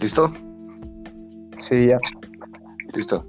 ¿Listo? 0.00 0.30
Sí, 1.58 1.88
ya. 1.88 1.98
Listo. 2.94 3.24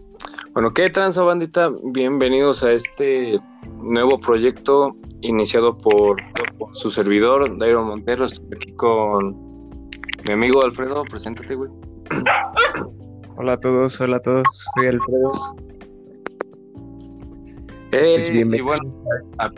Bueno, 0.54 0.72
¿qué 0.74 0.90
tranza 0.90 1.24
bandita? 1.24 1.72
Bienvenidos 1.84 2.64
a 2.64 2.72
este 2.72 3.40
nuevo 3.78 4.20
proyecto 4.20 4.96
iniciado 5.22 5.78
por, 5.78 6.18
por 6.58 6.76
su 6.76 6.90
servidor, 6.90 7.58
Dairo 7.58 7.84
Montero. 7.84 8.26
Estoy 8.26 8.48
aquí 8.56 8.72
con 8.74 9.90
mi 10.28 10.34
amigo 10.34 10.64
Alfredo. 10.64 11.04
Preséntate, 11.06 11.56
güey. 11.56 11.72
Hola 13.38 13.54
a 13.54 13.58
todos, 13.60 14.00
hola 14.02 14.18
a 14.18 14.22
todos. 14.22 14.46
Soy 14.76 14.88
Alfredo. 14.88 15.32
Eh, 17.92 18.16
Pues 18.18 18.30
y 18.30 18.34
bienvenido. 18.34 18.66
bueno, 18.66 19.04
ah. 19.38 19.50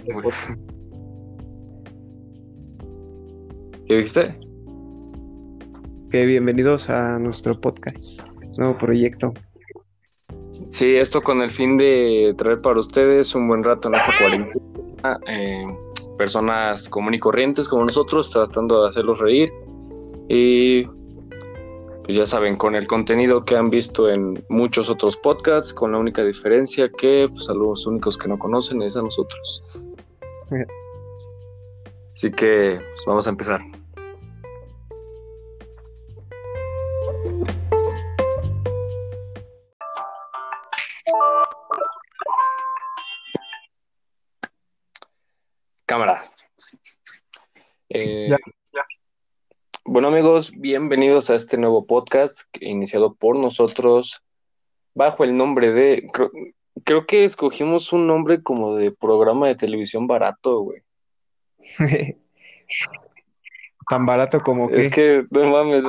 ¿Qué 3.88 3.96
dijiste? 3.96 4.40
Que 6.12 6.26
bienvenidos 6.26 6.90
a 6.90 7.18
nuestro 7.20 7.58
podcast, 7.58 8.28
nuevo 8.58 8.78
proyecto. 8.78 9.34
Sí, 10.68 10.98
esto 10.98 11.22
con 11.22 11.42
el 11.42 11.50
fin 11.50 11.78
de 11.78 12.36
traer 12.38 12.60
para 12.60 12.82
ustedes 12.82 13.34
un 13.34 13.48
buen 13.48 13.64
rato 13.64 13.88
en 13.88 13.96
esta 13.96 14.12
cuarentena. 14.20 15.20
eh, 15.28 15.64
personas 16.18 16.90
comunes 16.90 17.20
y 17.20 17.22
corrientes 17.22 17.70
como 17.70 17.86
nosotros, 17.86 18.30
tratando 18.30 18.82
de 18.82 18.90
hacerlos 18.90 19.20
reír. 19.20 19.54
Y 20.28 20.84
pues 22.04 22.18
ya 22.18 22.26
saben, 22.26 22.58
con 22.58 22.76
el 22.76 22.88
contenido 22.88 23.46
que 23.46 23.56
han 23.56 23.70
visto 23.70 24.10
en 24.10 24.44
muchos 24.50 24.90
otros 24.90 25.16
podcasts, 25.16 25.72
con 25.72 25.94
la 25.94 25.98
única 25.98 26.26
diferencia 26.26 26.92
que 26.92 27.30
pues, 27.32 27.50
a 27.50 27.54
los 27.54 27.88
únicos 27.88 28.18
que 28.18 28.28
no 28.28 28.38
conocen 28.38 28.82
es 28.82 28.98
a 28.98 29.02
nosotros. 29.02 29.64
Así 32.14 32.30
que 32.32 32.82
pues, 32.82 33.06
vamos 33.08 33.28
a 33.28 33.30
empezar. 33.30 33.62
Cámara. 45.92 46.22
Eh, 47.90 48.30
Ya, 48.30 48.38
Bueno 49.84 50.08
amigos, 50.08 50.54
bienvenidos 50.56 51.30
a 51.30 51.36
este 51.36 51.58
nuevo 51.58 51.86
podcast 51.86 52.44
iniciado 52.62 53.14
por 53.14 53.36
nosotros 53.36 54.24
bajo 54.94 55.26
el 55.26 55.36
nombre 55.36 55.74
de... 55.74 56.10
Creo, 56.14 56.32
creo 56.86 57.06
que 57.06 57.26
escogimos 57.26 57.92
un 57.92 58.08
nombre 58.08 58.42
como 58.42 58.78
de 58.78 58.94
programa 58.94 59.50
de 59.50 59.58
televisión 59.58 60.08
barato, 60.08 60.62
güey. 60.62 60.82
Tan 63.90 64.06
barato 64.06 64.40
como 64.40 64.70
que. 64.70 64.80
Es 64.84 64.94
que, 64.94 65.26
no 65.30 65.52
mames. 65.52 65.84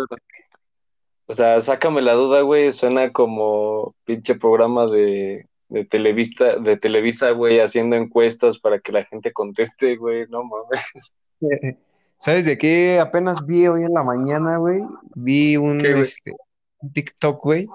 O 1.26 1.32
sea, 1.32 1.60
sácame 1.60 2.02
la 2.02 2.14
duda, 2.14 2.40
güey, 2.40 2.72
suena 2.72 3.12
como 3.12 3.94
pinche 4.04 4.34
programa 4.34 4.88
de, 4.88 5.46
de 5.72 5.86
Televisa, 5.86 6.56
de 6.56 6.76
Televisa, 6.76 7.30
güey, 7.30 7.58
haciendo 7.60 7.96
encuestas 7.96 8.58
para 8.58 8.78
que 8.78 8.92
la 8.92 9.04
gente 9.04 9.32
conteste, 9.32 9.96
güey, 9.96 10.26
no 10.28 10.42
mames. 10.44 11.16
¿Sabes 12.18 12.44
de 12.44 12.58
qué? 12.58 13.00
Apenas 13.00 13.46
vi 13.46 13.66
hoy 13.66 13.82
en 13.82 13.94
la 13.94 14.04
mañana, 14.04 14.58
güey. 14.58 14.82
Vi 15.14 15.54
este, 15.54 16.34
un 16.80 16.92
TikTok, 16.92 17.42
güey, 17.42 17.66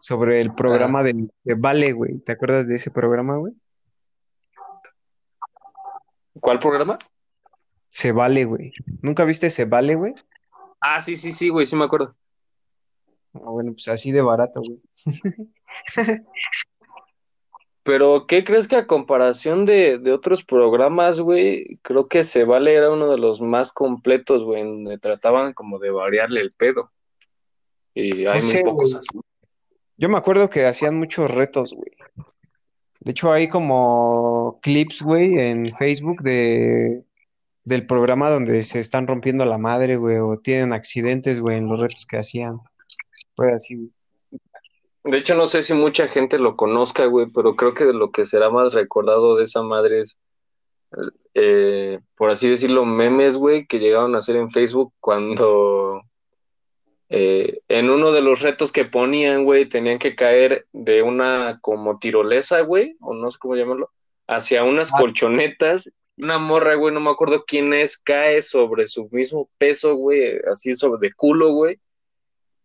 sobre 0.00 0.40
el 0.40 0.52
programa 0.56 1.04
de, 1.04 1.28
de 1.44 1.54
Vale, 1.54 1.92
güey. 1.92 2.18
¿Te 2.18 2.32
acuerdas 2.32 2.66
de 2.66 2.74
ese 2.74 2.90
programa, 2.90 3.36
güey? 3.36 3.54
¿Cuál 6.40 6.58
programa? 6.58 6.98
Se 7.88 8.10
Vale, 8.10 8.44
güey. 8.44 8.72
¿Nunca 9.02 9.24
viste 9.24 9.50
Se 9.50 9.66
Vale, 9.66 9.94
güey? 9.94 10.14
Ah, 10.80 11.00
sí, 11.00 11.14
sí, 11.14 11.30
sí, 11.30 11.48
güey, 11.48 11.64
sí 11.64 11.76
me 11.76 11.84
acuerdo. 11.84 12.16
Ah, 13.34 13.50
bueno, 13.50 13.72
pues 13.72 13.86
así 13.86 14.10
de 14.10 14.20
barato, 14.20 14.60
güey. 14.62 14.80
Pero, 17.90 18.28
¿qué 18.28 18.44
crees 18.44 18.68
que 18.68 18.76
a 18.76 18.86
comparación 18.86 19.66
de, 19.66 19.98
de 19.98 20.12
otros 20.12 20.44
programas, 20.44 21.18
güey? 21.18 21.80
Creo 21.82 22.06
que 22.06 22.22
Se 22.22 22.44
Vale 22.44 22.72
era 22.72 22.88
uno 22.88 23.10
de 23.10 23.18
los 23.18 23.40
más 23.40 23.72
completos, 23.72 24.44
güey, 24.44 24.62
donde 24.62 24.96
trataban 24.96 25.54
como 25.54 25.80
de 25.80 25.90
variarle 25.90 26.40
el 26.40 26.52
pedo. 26.52 26.92
Y 27.92 28.26
hay 28.26 28.38
No 28.38 28.44
muy 28.44 28.52
sé, 28.52 28.62
pocos 28.62 28.94
así. 28.94 29.18
Yo 29.96 30.08
me 30.08 30.18
acuerdo 30.18 30.48
que 30.48 30.66
hacían 30.66 31.00
muchos 31.00 31.32
retos, 31.32 31.74
güey. 31.74 31.90
De 33.00 33.10
hecho, 33.10 33.32
hay 33.32 33.48
como 33.48 34.60
clips, 34.62 35.02
güey, 35.02 35.40
en 35.40 35.74
Facebook 35.74 36.22
de 36.22 37.02
del 37.64 37.86
programa 37.86 38.30
donde 38.30 38.62
se 38.62 38.78
están 38.78 39.08
rompiendo 39.08 39.44
la 39.44 39.58
madre, 39.58 39.96
güey, 39.96 40.18
o 40.18 40.38
tienen 40.38 40.72
accidentes, 40.72 41.40
güey, 41.40 41.58
en 41.58 41.66
los 41.66 41.80
retos 41.80 42.06
que 42.06 42.18
hacían. 42.18 42.60
Fue 43.34 43.52
así, 43.52 43.74
güey. 43.74 43.90
De 45.04 45.16
hecho, 45.16 45.34
no 45.34 45.46
sé 45.46 45.62
si 45.62 45.72
mucha 45.72 46.08
gente 46.08 46.38
lo 46.38 46.56
conozca, 46.56 47.06
güey, 47.06 47.26
pero 47.34 47.56
creo 47.56 47.74
que 47.74 47.84
de 47.86 47.94
lo 47.94 48.10
que 48.10 48.26
será 48.26 48.50
más 48.50 48.74
recordado 48.74 49.36
de 49.36 49.44
esa 49.44 49.62
madre 49.62 50.00
es, 50.00 50.18
eh, 51.34 52.00
por 52.16 52.30
así 52.30 52.48
decirlo, 52.48 52.84
memes, 52.84 53.36
güey, 53.36 53.66
que 53.66 53.78
llegaron 53.78 54.14
a 54.14 54.18
hacer 54.18 54.36
en 54.36 54.50
Facebook 54.50 54.92
cuando 55.00 56.02
eh, 57.12 57.60
en 57.66 57.90
uno 57.90 58.12
de 58.12 58.22
los 58.22 58.40
retos 58.40 58.70
que 58.70 58.84
ponían, 58.84 59.44
güey, 59.44 59.68
tenían 59.68 59.98
que 59.98 60.14
caer 60.14 60.66
de 60.72 61.02
una 61.02 61.58
como 61.60 61.98
tirolesa, 61.98 62.60
güey, 62.60 62.96
o 63.00 63.14
no 63.14 63.30
sé 63.32 63.38
cómo 63.40 63.56
llamarlo, 63.56 63.90
hacia 64.28 64.62
unas 64.62 64.92
colchonetas. 64.92 65.90
Una 66.16 66.38
morra, 66.38 66.74
güey, 66.76 66.94
no 66.94 67.00
me 67.00 67.10
acuerdo 67.10 67.44
quién 67.46 67.72
es, 67.72 67.98
cae 67.98 68.42
sobre 68.42 68.86
su 68.86 69.08
mismo 69.10 69.50
peso, 69.58 69.94
güey, 69.96 70.38
así 70.50 70.74
sobre 70.74 71.00
de 71.08 71.12
culo, 71.14 71.52
güey. 71.52 71.80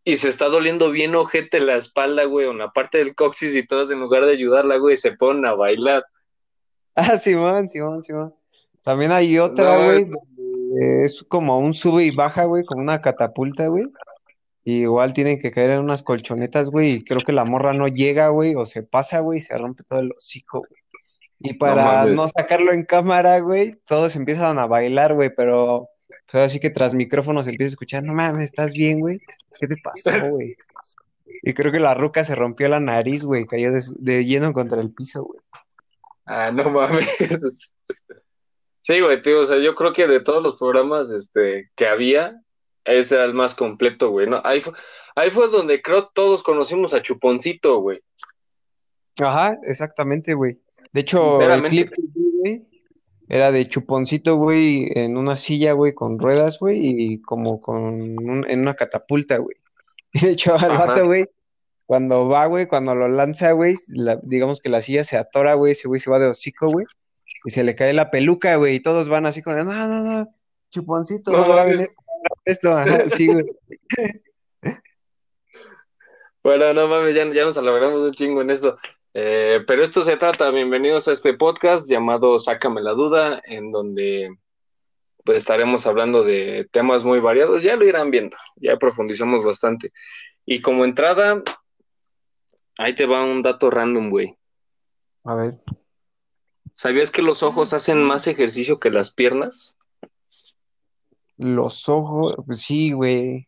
Y 0.07 0.17
se 0.17 0.29
está 0.29 0.45
doliendo 0.45 0.91
bien 0.91 1.16
ojete 1.16 1.59
la 1.59 1.77
espalda, 1.77 2.25
güey, 2.25 2.45
o 2.45 2.51
en 2.51 2.59
la 2.59 2.71
parte 2.71 2.99
del 2.99 3.16
coxis 3.16 3.55
y 3.55 3.66
todos 3.66 3.89
en 3.89 3.99
lugar 3.99 4.23
de 4.25 4.33
ayudarla, 4.33 4.77
güey, 4.77 4.95
se 4.97 5.11
ponen 5.11 5.45
a 5.45 5.53
bailar. 5.53 6.05
Ah, 6.97 7.17
Simón, 7.17 7.67
Simón, 7.67 8.01
Simón. 8.03 8.33
También 8.81 9.11
hay 9.11 9.38
otra, 9.38 9.75
No, 9.75 9.83
güey, 9.83 10.05
donde 10.05 11.03
es 11.03 11.25
como 11.27 11.59
un 11.59 11.73
sube 11.73 12.05
y 12.05 12.11
baja, 12.11 12.45
güey, 12.45 12.63
como 12.63 12.79
una 12.79 13.01
catapulta, 13.01 13.67
güey. 13.67 13.83
Y 14.63 14.83
igual 14.83 15.13
tienen 15.13 15.38
que 15.38 15.51
caer 15.51 15.71
en 15.71 15.79
unas 15.79 16.03
colchonetas, 16.03 16.69
güey, 16.69 16.91
y 16.91 17.03
creo 17.03 17.19
que 17.19 17.33
la 17.33 17.43
morra 17.43 17.73
no 17.73 17.87
llega, 17.87 18.29
güey, 18.29 18.55
o 18.55 18.66
se 18.66 18.81
pasa, 18.81 19.19
güey, 19.19 19.39
y 19.39 19.41
se 19.41 19.57
rompe 19.57 19.83
todo 19.83 19.99
el 19.99 20.13
hocico, 20.16 20.59
güey. 20.59 20.81
Y 21.39 21.55
para 21.55 21.83
mames. 21.83 22.16
no 22.16 22.27
sacarlo 22.29 22.72
en 22.72 22.85
cámara, 22.85 23.39
güey, 23.39 23.75
todos 23.85 24.16
empiezan 24.16 24.57
a 24.57 24.67
bailar, 24.67 25.16
güey, 25.16 25.35
pero 25.35 25.89
pues, 26.31 26.43
así 26.43 26.59
que 26.59 26.69
tras 26.69 26.93
micrófonos 26.93 27.45
se 27.45 27.51
empieza 27.51 27.69
a 27.69 27.73
escuchar, 27.73 28.03
no 28.03 28.13
mames, 28.13 28.45
¿estás 28.45 28.73
bien, 28.73 28.99
güey? 28.99 29.19
¿Qué 29.59 29.67
te 29.67 29.75
pasó, 29.83 30.09
güey? 30.31 30.57
Y 31.41 31.53
creo 31.53 31.71
que 31.71 31.79
la 31.79 31.93
ruca 31.93 32.23
se 32.23 32.35
rompió 32.35 32.67
la 32.67 32.79
nariz, 32.79 33.23
güey, 33.23 33.45
cayó 33.45 33.71
de, 33.71 33.81
de 33.97 34.25
lleno 34.25 34.53
contra 34.53 34.81
el 34.81 34.91
piso, 34.91 35.23
güey. 35.23 35.39
Ah, 36.25 36.51
no 36.51 36.69
mames. 36.69 37.07
Sí, 38.81 38.99
güey, 38.99 39.19
tío, 39.23 39.41
o 39.41 39.45
sea, 39.45 39.57
yo 39.57 39.73
creo 39.73 39.93
que 39.93 40.05
de 40.05 40.19
todos 40.19 40.43
los 40.43 40.57
programas 40.57 41.09
este, 41.09 41.71
que 41.75 41.87
había, 41.87 42.39
ese 42.83 43.15
era 43.15 43.25
el 43.25 43.33
más 43.33 43.55
completo, 43.55 44.11
güey, 44.11 44.27
¿no? 44.27 44.41
Ahí 44.43 44.61
fue, 44.61 44.73
ahí 45.15 45.31
fue 45.31 45.49
donde 45.49 45.81
creo 45.81 46.09
todos 46.09 46.43
conocimos 46.43 46.93
a 46.93 47.01
Chuponcito, 47.01 47.79
güey. 47.79 48.01
Ajá, 49.19 49.57
exactamente, 49.63 50.35
güey. 50.35 50.59
De 50.91 51.01
hecho, 51.01 51.41
el 51.41 51.63
clip 51.63 51.89
que 51.89 52.01
vi, 52.13 52.31
güey, 52.37 52.74
era 53.27 53.51
de 53.51 53.67
Chuponcito, 53.67 54.35
güey, 54.35 54.89
en 54.95 55.17
una 55.17 55.35
silla, 55.35 55.73
güey, 55.73 55.93
con 55.93 56.19
ruedas, 56.19 56.59
güey, 56.59 56.79
y 56.81 57.21
como 57.21 57.59
con 57.59 57.77
un- 58.19 58.45
en 58.49 58.59
una 58.61 58.75
catapulta, 58.75 59.37
güey. 59.37 59.57
Y 60.13 60.19
de 60.25 60.31
hecho, 60.31 60.53
al 60.55 60.71
Ajá. 60.71 60.85
vato, 60.87 61.05
güey, 61.05 61.25
cuando 61.85 62.27
va, 62.27 62.45
güey, 62.45 62.67
cuando 62.67 62.95
lo 62.95 63.07
lanza, 63.07 63.51
güey, 63.51 63.75
la- 63.89 64.19
digamos 64.23 64.61
que 64.61 64.69
la 64.69 64.81
silla 64.81 65.03
se 65.03 65.17
atora, 65.17 65.55
güey, 65.55 65.73
ese 65.73 65.87
güey 65.87 65.99
se 65.99 66.09
va 66.09 66.19
de 66.19 66.27
hocico, 66.27 66.67
güey, 66.69 66.85
y 67.43 67.49
se 67.51 67.63
le 67.63 67.75
cae 67.75 67.93
la 67.93 68.11
peluca, 68.11 68.55
güey, 68.55 68.75
y 68.75 68.79
todos 68.79 69.09
van 69.09 69.25
así 69.25 69.41
de, 69.41 69.63
no, 69.63 69.63
no, 69.63 70.03
no, 70.03 70.35
Chuponcito, 70.71 71.31
No 71.31 71.47
no 71.47 71.66
no 71.66 71.85
esto, 72.45 72.75
sí, 73.09 73.28
güey. 73.28 73.45
Bueno, 76.43 76.73
no 76.73 76.87
mames, 76.87 77.16
ya, 77.16 77.25
ya 77.33 77.43
nos 77.43 77.57
alargamos 77.57 78.01
un 78.01 78.13
chingo 78.13 78.41
en 78.41 78.51
esto. 78.51 78.78
Eh, 79.17 79.64
pero 79.66 79.82
esto 79.82 80.02
se 80.02 80.17
trata, 80.17 80.52
bienvenidos 80.52 81.08
a 81.08 81.14
este 81.14 81.34
podcast 81.34 81.90
llamado 81.90 82.38
Sácame 82.38 82.82
la 82.82 82.91
Duda, 82.91 83.41
en 83.46 83.72
donde 83.72 84.38
pues 85.23 85.38
estaremos 85.38 85.88
hablando 85.88 86.26
de 86.26 86.67
temas 86.70 87.06
muy 87.06 87.22
variados, 87.22 87.64
ya 87.64 87.78
lo 87.78 87.85
irán 87.85 88.12
viendo, 88.12 88.35
ya 88.58 88.76
profundizamos 88.76 89.41
bastante. 89.46 89.94
Y 90.46 90.62
como 90.62 90.84
entrada, 90.84 91.41
ahí 92.78 92.94
te 92.94 93.06
va 93.06 93.23
un 93.23 93.41
dato 93.41 93.70
random, 93.70 94.09
güey. 94.09 94.38
A 95.23 95.35
ver, 95.35 95.62
¿Sabías 96.73 97.09
que 97.09 97.22
los 97.22 97.41
ojos 97.41 97.72
hacen 97.72 98.03
más 98.03 98.28
ejercicio 98.28 98.82
que 98.82 98.90
las 98.90 99.14
piernas? 99.14 99.78
los 101.38 101.88
ojos, 101.88 102.35
pues 102.46 102.62
sí, 102.62 102.91
güey. 102.91 103.47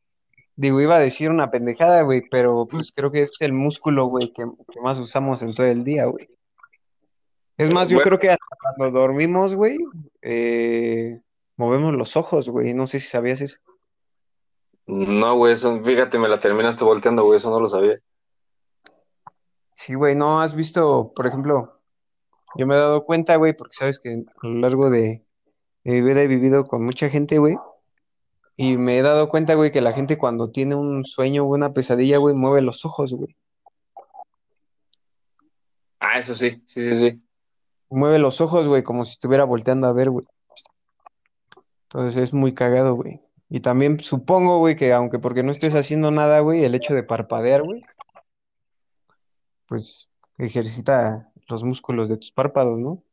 Digo, 0.59 0.81
iba 0.81 0.95
a 0.95 0.99
decir 0.99 1.29
una 1.29 1.51
pendejada, 1.51 2.01
güey, 2.01 2.23
pero 2.31 2.67
pues 2.67 2.91
creo 2.91 3.11
que 3.11 3.21
es 3.21 3.31
el 3.41 3.53
músculo, 3.53 4.05
güey, 4.05 4.33
que, 4.33 4.43
que 4.43 4.81
más 4.81 4.97
usamos 4.97 5.43
en 5.43 5.53
todo 5.53 5.67
el 5.67 5.83
día, 5.83 6.05
güey. 6.05 6.27
Es 7.57 7.69
más, 7.71 7.89
yo 7.89 7.97
Bueno. 7.97 8.05
creo 8.09 8.19
que 8.19 8.29
hasta 8.31 8.45
cuando 8.59 8.99
dormimos, 8.99 9.53
güey, 9.53 9.77
eh, 10.21 11.19
movemos 11.57 11.93
los 11.93 12.17
ojos, 12.17 12.49
güey. 12.49 12.73
No 12.73 12.87
sé 12.87 12.99
si 12.99 13.07
sabías 13.07 13.41
eso. 13.41 13.57
No, 14.87 15.35
güey, 15.37 15.53
eso, 15.53 15.79
fíjate, 15.83 16.17
me 16.17 16.27
la 16.27 16.39
terminaste 16.39 16.83
volteando, 16.83 17.23
güey, 17.23 17.37
eso 17.37 17.49
no 17.51 17.59
lo 17.59 17.67
sabía. 17.67 17.99
Sí, 19.73 19.93
güey, 19.93 20.15
no 20.15 20.41
has 20.41 20.55
visto, 20.55 21.13
por 21.15 21.27
ejemplo, 21.27 21.79
yo 22.55 22.65
me 22.65 22.73
he 22.75 22.79
dado 22.79 23.05
cuenta, 23.05 23.35
güey, 23.35 23.53
porque 23.55 23.73
sabes 23.75 23.99
que 23.99 24.09
a 24.41 24.47
lo 24.47 24.55
largo 24.59 24.89
de, 24.89 25.23
de 25.83 25.91
mi 25.91 26.01
vida 26.01 26.23
he 26.23 26.27
vivido 26.27 26.63
con 26.63 26.83
mucha 26.83 27.09
gente, 27.09 27.37
güey, 27.37 27.57
y 28.57 28.75
me 28.77 28.97
he 28.97 29.03
dado 29.03 29.29
cuenta, 29.29 29.53
güey, 29.53 29.71
que 29.71 29.81
la 29.81 29.93
gente 29.93 30.17
cuando 30.17 30.49
tiene 30.49 30.73
un 30.73 31.05
sueño 31.05 31.43
o 31.43 31.55
una 31.55 31.73
pesadilla, 31.73 32.17
güey, 32.17 32.33
mueve 32.33 32.61
los 32.61 32.85
ojos, 32.85 33.13
güey. 33.13 33.37
Ah, 35.99 36.17
eso 36.17 36.33
sí, 36.33 36.61
sí, 36.65 36.89
sí, 36.89 36.95
sí. 36.95 37.21
Mueve 37.89 38.17
los 38.17 38.41
ojos, 38.41 38.67
güey, 38.67 38.81
como 38.81 39.05
si 39.05 39.11
estuviera 39.11 39.45
volteando 39.45 39.87
a 39.87 39.93
ver, 39.93 40.09
güey. 40.09 40.25
Entonces 41.83 42.21
es 42.21 42.33
muy 42.33 42.55
cagado, 42.55 42.95
güey. 42.95 43.21
Y 43.47 43.59
también 43.59 43.99
supongo, 43.99 44.57
güey, 44.57 44.75
que 44.75 44.91
aunque 44.91 45.19
porque 45.19 45.43
no 45.43 45.51
estés 45.51 45.75
haciendo 45.75 46.09
nada, 46.09 46.39
güey, 46.39 46.63
el 46.63 46.73
hecho 46.73 46.95
de 46.95 47.03
parpadear, 47.03 47.63
güey, 47.63 47.83
pues 49.67 50.09
ejercita 50.39 51.31
los 51.47 51.63
músculos 51.63 52.09
de 52.09 52.17
tus 52.17 52.31
párpados, 52.31 52.79
¿no? 52.79 53.03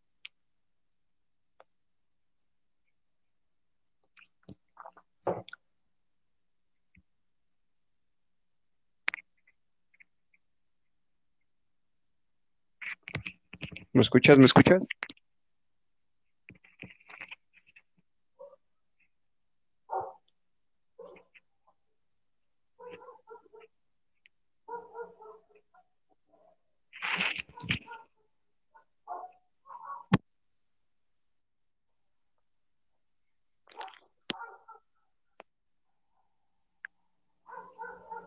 ¿Me 13.93 14.01
escuchas? 14.01 14.39
¿Me 14.39 14.45
escuchas? 14.45 14.87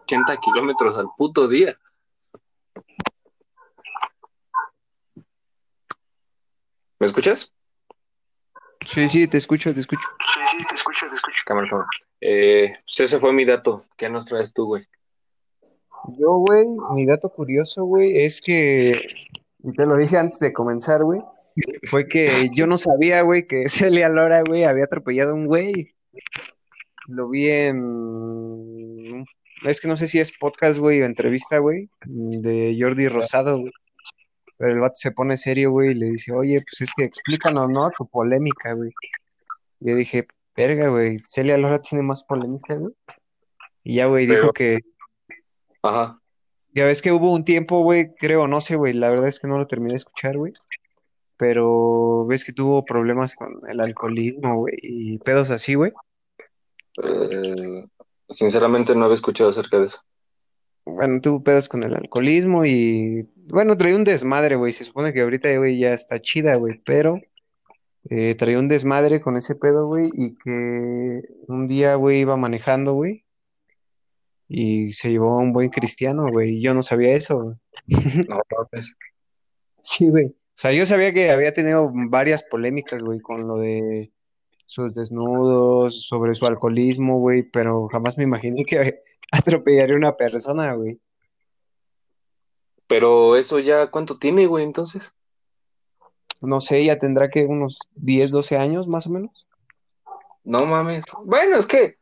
Ochenta 0.07 0.37
kilómetros 0.37 0.97
al 0.97 1.07
puto 1.17 1.49
día. 1.49 1.77
¿Me 6.97 7.07
escuchas? 7.07 7.51
Sí, 8.89 9.09
sí, 9.09 9.27
te 9.27 9.37
escucho, 9.37 9.73
te 9.73 9.81
escucho. 9.81 10.07
Sí, 10.33 10.39
sí, 10.49 10.65
te 10.65 10.75
escucho, 10.75 11.09
te 11.09 11.15
escucho. 11.15 11.43
Cámara, 11.45 11.67
cámara. 11.69 11.89
Eh, 12.21 12.71
pues 12.85 13.01
ese 13.01 13.19
fue 13.19 13.33
mi 13.33 13.43
dato. 13.43 13.83
¿Qué 13.97 14.09
nos 14.09 14.27
traes 14.27 14.53
tú, 14.53 14.67
güey? 14.67 14.87
Yo, 16.17 16.37
güey, 16.37 16.65
mi 16.93 17.05
dato 17.05 17.27
curioso, 17.27 17.83
güey, 17.83 18.23
es 18.23 18.39
que, 18.39 19.07
te 19.75 19.85
lo 19.85 19.97
dije 19.97 20.17
antes 20.17 20.39
de 20.39 20.53
comenzar, 20.53 21.03
güey, 21.03 21.21
fue 21.83 22.07
que 22.07 22.29
yo 22.55 22.65
no 22.65 22.77
sabía, 22.77 23.23
güey, 23.23 23.45
que 23.45 23.67
Celia 23.67 24.07
Lora, 24.07 24.41
güey, 24.47 24.63
había 24.63 24.85
atropellado 24.85 25.31
a 25.31 25.33
un 25.33 25.47
güey. 25.47 25.93
Lo 27.09 27.27
vi 27.27 27.49
en, 27.49 28.46
es 29.63 29.81
que 29.81 29.87
no 29.87 29.97
sé 29.97 30.07
si 30.07 30.19
es 30.19 30.31
podcast, 30.31 30.79
güey, 30.79 31.01
o 31.01 31.05
entrevista, 31.05 31.57
güey, 31.59 31.89
de 32.05 32.77
Jordi 32.79 33.07
Rosado, 33.07 33.59
güey. 33.59 33.71
Pero 34.57 34.73
el 34.73 34.79
vato 34.79 34.95
se 34.95 35.11
pone 35.11 35.37
serio, 35.37 35.71
güey, 35.71 35.91
y 35.91 35.95
le 35.95 36.07
dice, 36.07 36.31
oye, 36.31 36.61
pues 36.61 36.81
es 36.81 36.89
que 36.95 37.03
explícanos, 37.03 37.69
¿no? 37.69 37.91
Tu 37.95 38.07
polémica, 38.07 38.73
güey. 38.73 38.91
Yo 39.79 39.95
dije, 39.95 40.27
verga, 40.55 40.89
güey, 40.89 41.19
Celia 41.19 41.57
Lora 41.57 41.79
tiene 41.79 42.03
más 42.03 42.23
polémica, 42.23 42.75
güey. 42.75 42.93
Y 43.83 43.95
ya, 43.95 44.07
güey, 44.07 44.25
dijo 44.25 44.51
que, 44.51 44.79
Ajá. 45.83 46.19
ya 46.73 46.85
ves 46.85 47.01
que 47.01 47.11
hubo 47.11 47.31
un 47.31 47.45
tiempo, 47.45 47.81
güey, 47.83 48.13
creo, 48.15 48.47
no 48.47 48.59
sé, 48.61 48.75
güey, 48.75 48.93
la 48.93 49.09
verdad 49.09 49.27
es 49.27 49.39
que 49.39 49.47
no 49.47 49.57
lo 49.57 49.67
terminé 49.67 49.93
de 49.93 49.97
escuchar, 49.97 50.37
güey. 50.37 50.53
Pero 51.37 52.25
ves 52.25 52.43
que 52.43 52.51
tuvo 52.51 52.83
problemas 52.83 53.35
con 53.35 53.61
el 53.69 53.79
alcoholismo, 53.79 54.57
güey, 54.57 54.75
y 54.81 55.19
pedos 55.19 55.51
así, 55.51 55.75
güey. 55.75 55.91
Eh, 57.03 57.85
sinceramente 58.29 58.95
no 58.95 59.05
había 59.05 59.15
escuchado 59.15 59.49
acerca 59.49 59.79
de 59.79 59.85
eso. 59.85 60.01
Bueno, 60.85 61.19
tuvo 61.19 61.43
pedos 61.43 61.67
con 61.67 61.83
el 61.83 61.93
alcoholismo 61.93 62.65
y, 62.65 63.29
bueno, 63.47 63.75
traía 63.75 63.95
un 63.95 64.05
desmadre, 64.05 64.55
güey. 64.55 64.71
Se 64.71 64.85
supone 64.85 65.11
que 65.11 65.21
ahorita, 65.21 65.55
güey, 65.57 65.77
ya 65.79 65.93
está 65.93 66.21
chida, 66.21 66.55
güey, 66.55 66.81
pero 66.85 67.19
eh, 68.09 68.35
traía 68.35 68.59
un 68.59 68.69
desmadre 68.69 69.19
con 69.19 69.35
ese 69.35 69.55
pedo, 69.55 69.87
güey, 69.87 70.09
y 70.13 70.37
que 70.37 71.23
un 71.47 71.67
día, 71.67 71.95
güey, 71.95 72.21
iba 72.21 72.37
manejando, 72.37 72.93
güey, 72.93 73.25
y 74.47 74.93
se 74.93 75.09
llevó 75.09 75.33
a 75.33 75.41
un 75.41 75.51
buen 75.51 75.69
cristiano, 75.69 76.31
güey, 76.31 76.55
y 76.57 76.61
yo 76.61 76.73
no 76.73 76.83
sabía 76.83 77.13
eso, 77.13 77.41
güey. 77.41 77.55
No, 78.27 78.39
mames. 78.71 78.95
Sí, 79.81 80.09
güey. 80.09 80.27
O 80.27 80.59
sea, 80.59 80.71
yo 80.71 80.85
sabía 80.85 81.13
que 81.13 81.29
había 81.31 81.53
tenido 81.53 81.91
varias 81.93 82.43
polémicas, 82.43 83.03
güey, 83.03 83.19
con 83.19 83.47
lo 83.47 83.57
de 83.57 84.11
sus 84.67 84.93
desnudos, 84.93 86.05
sobre 86.07 86.35
su 86.35 86.45
alcoholismo, 86.45 87.17
güey, 87.19 87.41
pero 87.41 87.87
jamás 87.87 88.17
me 88.17 88.23
imaginé 88.25 88.63
que 88.65 89.01
atropellaría 89.31 89.95
a 89.95 89.97
una 89.97 90.15
persona, 90.15 90.73
güey. 90.73 90.99
Pero 92.87 93.35
eso 93.35 93.59
ya, 93.59 93.89
¿cuánto 93.91 94.17
tiene, 94.17 94.45
güey, 94.45 94.63
entonces? 94.63 95.11
No 96.39 96.61
sé, 96.61 96.85
ya 96.85 96.99
tendrá 96.99 97.29
que 97.29 97.43
unos 97.45 97.79
10, 97.95 98.31
12 98.31 98.57
años 98.57 98.87
más 98.87 99.07
o 99.07 99.09
menos. 99.09 99.47
No 100.43 100.59
mames. 100.65 101.03
Bueno, 101.25 101.57
es 101.57 101.65
que, 101.65 101.97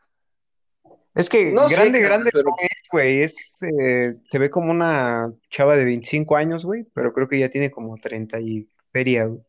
Es 1.16 1.30
que 1.30 1.52
No 1.54 1.70
sé, 1.70 1.76
grande, 1.76 2.02
cabrón, 2.02 2.24
grande 2.24 2.30
pero- 2.34 2.50
no 2.50 2.56
es, 2.60 2.90
güey. 2.92 3.22
Es, 3.24 3.58
eh, 3.64 4.12
se 4.30 4.38
ve 4.38 4.50
como 4.50 4.72
una 4.72 5.34
chava 5.50 5.76
de 5.78 5.86
25 5.86 6.36
años, 6.36 6.66
güey, 6.66 6.84
pero 6.94 7.14
creo 7.14 7.28
que 7.30 7.40
ya 7.40 7.50
tiene 7.50 7.72
como 7.72 7.96
30 7.98 8.40
y 8.42 8.68
feria, 8.92 9.26
güey. 9.26 9.40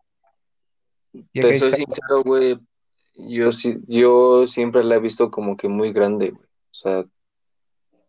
Ya 1.34 1.42
te 1.42 1.58
soy 1.58 1.68
está- 1.68 1.76
sincero, 1.76 2.22
güey, 2.24 2.58
yo 3.16 3.52
sí, 3.52 3.78
yo 3.86 4.46
siempre 4.46 4.84
la 4.84 4.96
he 4.96 5.00
visto 5.00 5.30
como 5.30 5.56
que 5.56 5.68
muy 5.68 5.92
grande, 5.92 6.30
güey. 6.30 6.44
O 6.44 6.74
sea, 6.74 7.04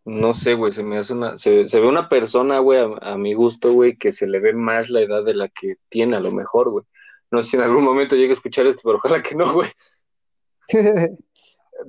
no 0.04 0.34
sé, 0.34 0.54
güey, 0.54 0.72
se 0.72 0.82
me 0.82 0.98
hace 0.98 1.12
una, 1.14 1.38
se, 1.38 1.68
se 1.68 1.80
ve 1.80 1.86
una 1.86 2.08
persona, 2.08 2.58
güey, 2.60 2.80
a, 2.80 3.12
a 3.12 3.18
mi 3.18 3.34
gusto, 3.34 3.72
güey, 3.72 3.96
que 3.96 4.12
se 4.12 4.26
le 4.26 4.40
ve 4.40 4.52
más 4.52 4.88
la 4.90 5.00
edad 5.00 5.24
de 5.24 5.34
la 5.34 5.48
que 5.48 5.76
tiene, 5.88 6.16
a 6.16 6.20
lo 6.20 6.30
mejor, 6.30 6.70
güey. 6.70 6.84
No 7.30 7.42
sé 7.42 7.50
si 7.50 7.56
en 7.56 7.62
algún 7.62 7.84
momento 7.84 8.16
llegue 8.16 8.30
a 8.30 8.34
escuchar 8.34 8.66
esto, 8.66 8.82
pero 8.84 8.98
ojalá 8.98 9.22
que 9.22 9.34
no, 9.34 9.52
güey. 9.52 9.70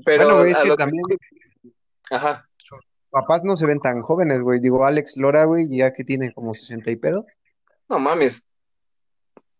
Pero 0.05 0.23
Bueno, 0.23 0.38
güey, 0.39 0.51
es 0.51 0.61
que 0.61 0.75
también 0.75 1.03
Ajá. 2.11 2.47
papás 3.09 3.43
no 3.43 3.55
se 3.55 3.65
ven 3.65 3.79
tan 3.79 4.01
jóvenes, 4.01 4.41
güey. 4.41 4.59
Digo, 4.59 4.85
Alex 4.85 5.17
Lora, 5.17 5.45
güey, 5.45 5.67
ya 5.67 5.93
que 5.93 6.03
tiene 6.03 6.31
como 6.33 6.53
60 6.53 6.91
y 6.91 6.95
pedo. 6.95 7.25
No 7.88 7.97
mames. 7.97 8.45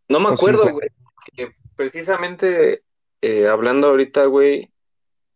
No 0.08 0.20
me 0.20 0.30
acuerdo, 0.30 0.66
50. 0.66 0.72
güey. 0.72 0.89
que 1.34 1.56
precisamente 1.75 2.84
eh, 3.22 3.48
hablando 3.48 3.88
ahorita, 3.88 4.26
güey. 4.26 4.70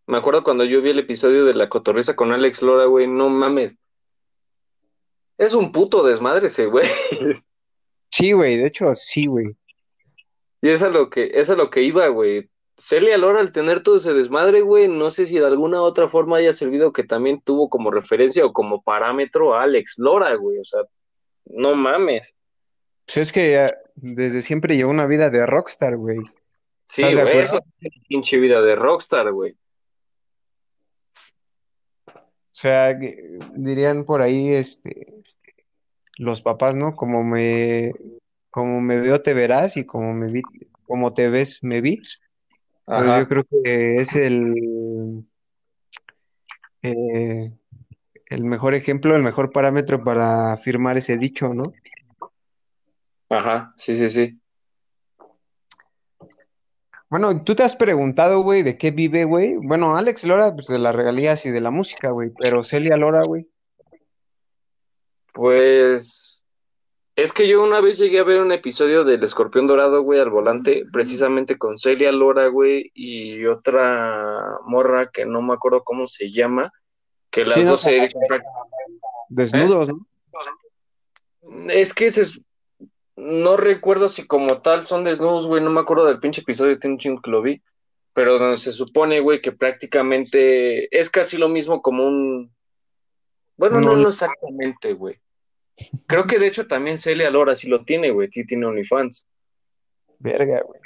Me 0.05 0.17
acuerdo 0.17 0.43
cuando 0.43 0.65
yo 0.65 0.81
vi 0.81 0.89
el 0.89 0.99
episodio 0.99 1.45
de 1.45 1.53
La 1.53 1.69
Cotorrisa 1.69 2.15
con 2.15 2.31
Alex 2.31 2.61
Lora, 2.61 2.85
güey. 2.85 3.07
No 3.07 3.29
mames. 3.29 3.75
Es 5.37 5.53
un 5.53 5.71
puto 5.71 6.03
desmadre 6.05 6.47
ese, 6.47 6.65
güey. 6.67 6.87
Sí, 8.11 8.31
güey, 8.31 8.57
de 8.57 8.67
hecho, 8.67 8.93
sí, 8.93 9.25
güey. 9.25 9.55
Y 10.61 10.69
es 10.69 10.83
a 10.83 10.89
lo 10.89 11.09
que, 11.09 11.31
es 11.33 11.49
a 11.49 11.55
lo 11.55 11.71
que 11.71 11.81
iba, 11.81 12.07
güey. 12.09 12.47
Celia 12.77 13.17
Lora, 13.17 13.39
al 13.39 13.51
tener 13.51 13.81
todo 13.81 13.97
ese 13.97 14.13
desmadre, 14.13 14.61
güey, 14.61 14.87
no 14.87 15.09
sé 15.09 15.25
si 15.25 15.39
de 15.39 15.45
alguna 15.47 15.81
otra 15.81 16.07
forma 16.09 16.37
haya 16.37 16.53
servido 16.53 16.93
que 16.93 17.03
también 17.03 17.41
tuvo 17.41 17.69
como 17.69 17.89
referencia 17.89 18.45
o 18.45 18.53
como 18.53 18.83
parámetro 18.83 19.55
a 19.55 19.63
Alex 19.63 19.95
Lora, 19.97 20.35
güey. 20.35 20.59
O 20.59 20.63
sea, 20.63 20.81
no 21.45 21.73
mames. 21.73 22.35
Pues 23.05 23.17
es 23.17 23.31
que 23.31 23.51
ya 23.51 23.75
desde 23.95 24.41
siempre 24.41 24.75
llevó 24.75 24.91
una 24.91 25.07
vida 25.07 25.29
de 25.29 25.45
rockstar, 25.45 25.97
güey. 25.97 26.19
Sí, 26.93 27.01
¿Estás 27.01 27.15
de 27.15 27.23
güey, 27.23 27.37
eso 27.39 27.59
es 27.81 27.91
pinche 28.07 28.37
vida 28.37 28.61
de 28.61 28.75
rockstar, 28.75 29.31
güey. 29.31 29.57
O 32.05 32.21
sea, 32.51 32.95
dirían 33.55 34.05
por 34.05 34.21
ahí, 34.21 34.49
este, 34.49 35.07
los 36.19 36.43
papás, 36.43 36.75
¿no? 36.75 36.95
Como 36.95 37.23
me, 37.23 37.93
como 38.51 38.79
me 38.79 38.99
veo, 38.99 39.23
te 39.23 39.33
verás, 39.33 39.75
y 39.75 39.85
como 39.85 40.13
me 40.13 40.31
vi, 40.31 40.43
como 40.83 41.15
te 41.15 41.29
ves, 41.29 41.63
me 41.63 41.81
vi. 41.81 41.99
Entonces 42.85 43.17
yo 43.17 43.27
creo 43.27 43.43
que 43.45 43.95
es 43.95 44.15
el, 44.15 45.25
eh, 46.83 47.51
el 48.27 48.43
mejor 48.43 48.75
ejemplo, 48.75 49.15
el 49.15 49.23
mejor 49.23 49.51
parámetro 49.51 50.03
para 50.03 50.53
afirmar 50.53 50.97
ese 50.97 51.17
dicho, 51.17 51.55
¿no? 51.55 51.63
Ajá, 53.29 53.73
sí, 53.77 53.97
sí, 53.97 54.11
sí. 54.11 54.42
Bueno, 57.13 57.43
tú 57.43 57.53
te 57.53 57.61
has 57.61 57.75
preguntado, 57.75 58.41
güey, 58.41 58.63
de 58.63 58.75
qué 58.75 58.89
vive, 58.89 59.23
güey. 59.25 59.55
Bueno, 59.57 59.95
Alex 59.95 60.23
Lora, 60.23 60.51
pues 60.51 60.65
de 60.65 60.79
las 60.79 60.95
regalías 60.95 61.45
y 61.45 61.51
de 61.51 61.61
la 61.61 61.69
música, 61.69 62.09
güey, 62.09 62.31
pero 62.39 62.63
Celia 62.63 62.97
Lora, 62.97 63.21
güey. 63.21 63.47
Pues 65.31 66.43
es 67.15 67.31
que 67.31 67.47
yo 67.47 67.63
una 67.63 67.81
vez 67.81 67.99
llegué 67.99 68.17
a 68.17 68.23
ver 68.23 68.41
un 68.41 68.51
episodio 68.51 69.03
del 69.03 69.23
Escorpión 69.23 69.67
Dorado, 69.67 70.01
güey, 70.01 70.19
al 70.19 70.31
volante, 70.31 70.85
precisamente 70.91 71.59
con 71.59 71.77
Celia 71.77 72.11
Lora, 72.11 72.47
güey, 72.47 72.89
y 72.95 73.45
otra 73.45 74.57
morra 74.65 75.11
que 75.13 75.27
no 75.27 75.43
me 75.43 75.53
acuerdo 75.53 75.83
cómo 75.83 76.07
se 76.07 76.31
llama, 76.31 76.73
Que 77.29 77.45
las 77.45 77.53
Sí, 77.53 77.63
no, 77.63 77.71
dos 77.73 77.81
se 77.81 78.09
Desnudos, 79.29 79.89
¿no? 79.89 80.07
Es 81.69 81.93
que 81.93 82.07
es- 82.07 82.41
no 83.23 83.57
recuerdo 83.57 84.09
si 84.09 84.27
como 84.27 84.61
tal 84.61 84.85
son 84.85 85.03
desnudos, 85.03 85.47
güey, 85.47 85.63
no 85.63 85.69
me 85.69 85.79
acuerdo 85.81 86.05
del 86.05 86.19
pinche 86.19 86.41
episodio, 86.41 86.79
tiene 86.79 86.95
un 86.95 86.99
chingo 86.99 87.21
que 87.21 87.31
lo 87.31 87.41
vi, 87.41 87.61
pero 88.13 88.37
donde 88.37 88.57
se 88.57 88.71
supone, 88.71 89.19
güey, 89.19 89.41
que 89.41 89.51
prácticamente 89.51 90.95
es 90.97 91.09
casi 91.09 91.37
lo 91.37 91.49
mismo 91.49 91.81
como 91.81 92.05
un... 92.07 92.53
Bueno, 93.57 93.81
no, 93.81 93.95
No. 93.95 94.09
exactamente, 94.09 94.93
güey. 94.93 95.19
Creo 96.07 96.25
que 96.25 96.37
de 96.37 96.47
hecho 96.47 96.67
también 96.67 96.97
Celia 96.97 97.29
Lora 97.31 97.55
sí 97.55 97.67
lo 97.67 97.83
tiene, 97.83 98.11
güey, 98.11 98.29
sí 98.31 98.45
tiene 98.45 98.65
OnlyFans. 98.65 99.25
Verga, 100.19 100.61
güey. 100.61 100.79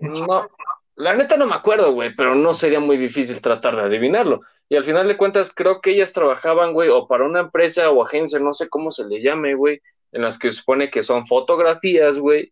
No, 0.00 0.48
la 0.96 1.14
neta 1.14 1.36
no 1.36 1.46
me 1.46 1.54
acuerdo, 1.54 1.92
güey, 1.92 2.14
pero 2.14 2.34
no 2.34 2.52
sería 2.52 2.80
muy 2.80 2.96
difícil 2.96 3.40
tratar 3.40 3.76
de 3.76 3.82
adivinarlo. 3.82 4.42
Y 4.68 4.76
al 4.76 4.84
final 4.84 5.06
de 5.06 5.16
cuentas, 5.16 5.52
creo 5.54 5.80
que 5.80 5.92
ellas 5.92 6.12
trabajaban, 6.12 6.72
güey, 6.72 6.88
o 6.88 7.06
para 7.06 7.24
una 7.24 7.40
empresa 7.40 7.90
o 7.90 8.04
agencia, 8.04 8.38
no 8.38 8.52
sé 8.52 8.68
cómo 8.68 8.90
se 8.90 9.04
le 9.04 9.22
llame, 9.22 9.54
güey, 9.54 9.80
en 10.16 10.22
las 10.22 10.38
que 10.38 10.50
se 10.50 10.56
supone 10.56 10.90
que 10.90 11.02
son 11.02 11.26
fotografías, 11.26 12.18
güey, 12.18 12.50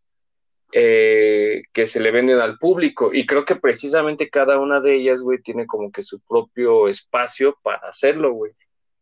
eh, 0.71 1.63
que 1.73 1.87
se 1.87 1.99
le 1.99 2.11
venden 2.11 2.39
al 2.41 2.59
público. 2.59 3.11
Y 3.15 3.25
creo 3.25 3.47
que 3.47 3.57
precisamente 3.57 4.29
cada 4.29 4.59
una 4.59 4.81
de 4.81 4.97
ellas, 4.97 5.23
güey, 5.23 5.41
tiene 5.41 5.67
como 5.67 5.91
que 5.91 6.03
su 6.03 6.21
propio 6.21 6.89
espacio 6.89 7.57
para 7.63 7.89
hacerlo, 7.89 8.35
güey. 8.35 8.53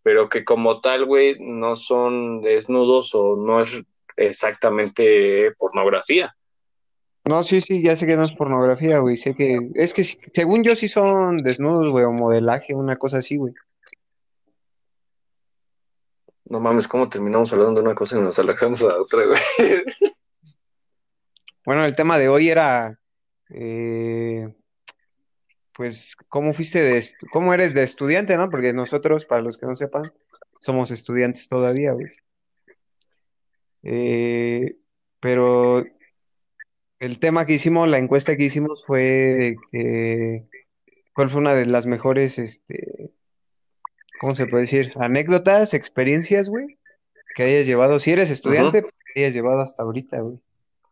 Pero 0.04 0.28
que 0.28 0.44
como 0.44 0.80
tal, 0.80 1.06
güey, 1.06 1.36
no 1.40 1.74
son 1.74 2.40
desnudos 2.42 3.12
o 3.16 3.36
no 3.36 3.60
es 3.60 3.82
exactamente 4.16 5.50
pornografía. 5.58 6.36
No, 7.24 7.42
sí, 7.42 7.60
sí, 7.60 7.82
ya 7.82 7.96
sé 7.96 8.06
que 8.06 8.16
no 8.16 8.22
es 8.22 8.32
pornografía, 8.32 9.00
güey. 9.00 9.16
Sé 9.16 9.34
que. 9.34 9.58
Es 9.74 9.92
que 9.92 10.04
según 10.04 10.62
yo 10.62 10.76
sí 10.76 10.86
son 10.86 11.42
desnudos, 11.42 11.90
güey, 11.90 12.04
o 12.04 12.12
modelaje, 12.12 12.76
una 12.76 12.94
cosa 12.94 13.18
así, 13.18 13.38
güey. 13.38 13.54
No 16.52 16.60
mames, 16.60 16.86
¿cómo 16.86 17.08
terminamos 17.08 17.50
hablando 17.54 17.80
de 17.80 17.86
una 17.86 17.94
cosa 17.94 18.18
y 18.18 18.20
nos 18.20 18.38
alejamos 18.38 18.82
a 18.82 19.00
otra, 19.00 19.24
güey? 19.24 19.40
Bueno, 21.64 21.84
el 21.86 21.96
tema 21.96 22.18
de 22.18 22.28
hoy 22.28 22.50
era. 22.50 22.98
eh, 23.48 24.52
pues, 25.72 26.14
¿cómo 26.28 26.52
fuiste 26.52 26.82
de. 26.82 27.02
¿Cómo 27.30 27.54
eres 27.54 27.72
de 27.72 27.82
estudiante, 27.82 28.36
no? 28.36 28.50
Porque 28.50 28.74
nosotros, 28.74 29.24
para 29.24 29.40
los 29.40 29.56
que 29.56 29.64
no 29.64 29.74
sepan, 29.76 30.12
somos 30.60 30.90
estudiantes 30.90 31.48
todavía, 31.48 31.92
güey. 31.92 32.08
Eh, 33.84 34.76
pero 35.20 35.86
el 36.98 37.18
tema 37.18 37.46
que 37.46 37.54
hicimos, 37.54 37.88
la 37.88 37.98
encuesta 37.98 38.36
que 38.36 38.44
hicimos 38.44 38.84
fue. 38.84 39.54
¿Cuál 41.14 41.30
fue 41.30 41.40
una 41.40 41.54
de 41.54 41.64
las 41.64 41.86
mejores, 41.86 42.38
este. 42.38 43.14
¿Cómo 44.22 44.36
se 44.36 44.46
puede 44.46 44.62
decir? 44.62 44.92
Anécdotas, 45.00 45.74
experiencias, 45.74 46.48
güey, 46.48 46.78
que 47.34 47.42
hayas 47.42 47.66
llevado. 47.66 47.98
Si 47.98 48.12
eres 48.12 48.30
estudiante, 48.30 48.84
que 48.84 49.20
hayas 49.20 49.34
llevado 49.34 49.60
hasta 49.60 49.82
ahorita, 49.82 50.20
güey. 50.20 50.38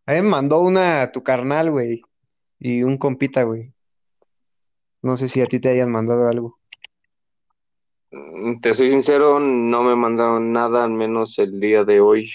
A 0.05 0.11
mí 0.11 0.21
me 0.21 0.27
mandó 0.27 0.59
una 0.59 1.01
a 1.01 1.13
tu 1.13 1.23
carnal, 1.23 1.71
güey, 1.71 2.01
y 2.59 2.83
un 2.83 2.97
compita, 2.97 3.43
güey. 3.43 3.71
No 5.01 5.15
sé 5.15 5.29
si 5.29 5.41
a 5.41 5.45
ti 5.45 5.61
te 5.61 5.69
hayan 5.69 5.89
mandado 5.89 6.27
algo. 6.27 6.59
Mm, 8.11 8.59
Te 8.59 8.73
soy 8.73 8.89
sincero, 8.89 9.39
no 9.39 9.81
me 9.81 9.95
mandaron 9.95 10.51
nada, 10.51 10.83
al 10.83 10.91
menos 10.91 11.39
el 11.39 11.57
día 11.61 11.85
de 11.85 12.01
hoy. 12.01 12.33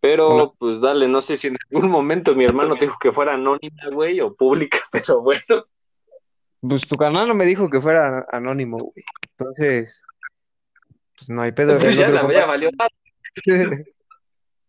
Pero, 0.00 0.56
pues 0.58 0.80
dale, 0.80 1.06
no 1.06 1.20
sé 1.20 1.36
si 1.36 1.46
en 1.46 1.56
algún 1.70 1.88
momento 1.88 2.34
mi 2.34 2.44
hermano 2.44 2.74
te 2.74 2.86
dijo 2.86 2.98
que 3.00 3.12
fuera 3.12 3.34
anónima, 3.34 3.90
güey, 3.92 4.20
o 4.20 4.34
pública, 4.34 4.78
pero 4.90 5.20
bueno. 5.22 5.66
Pues 6.60 6.86
tu 6.86 6.96
carnal 6.96 7.28
no 7.28 7.34
me 7.34 7.46
dijo 7.46 7.70
que 7.70 7.80
fuera 7.80 8.26
anónimo, 8.30 8.78
güey. 8.78 9.04
Entonces, 9.36 10.04
pues 11.16 11.30
no 11.30 11.42
hay 11.42 11.52
pedo. 11.52 11.78
Pues 11.78 11.96
ya 11.96 12.08
la 12.08 12.30
ya 12.32 12.46
valió. 12.46 12.70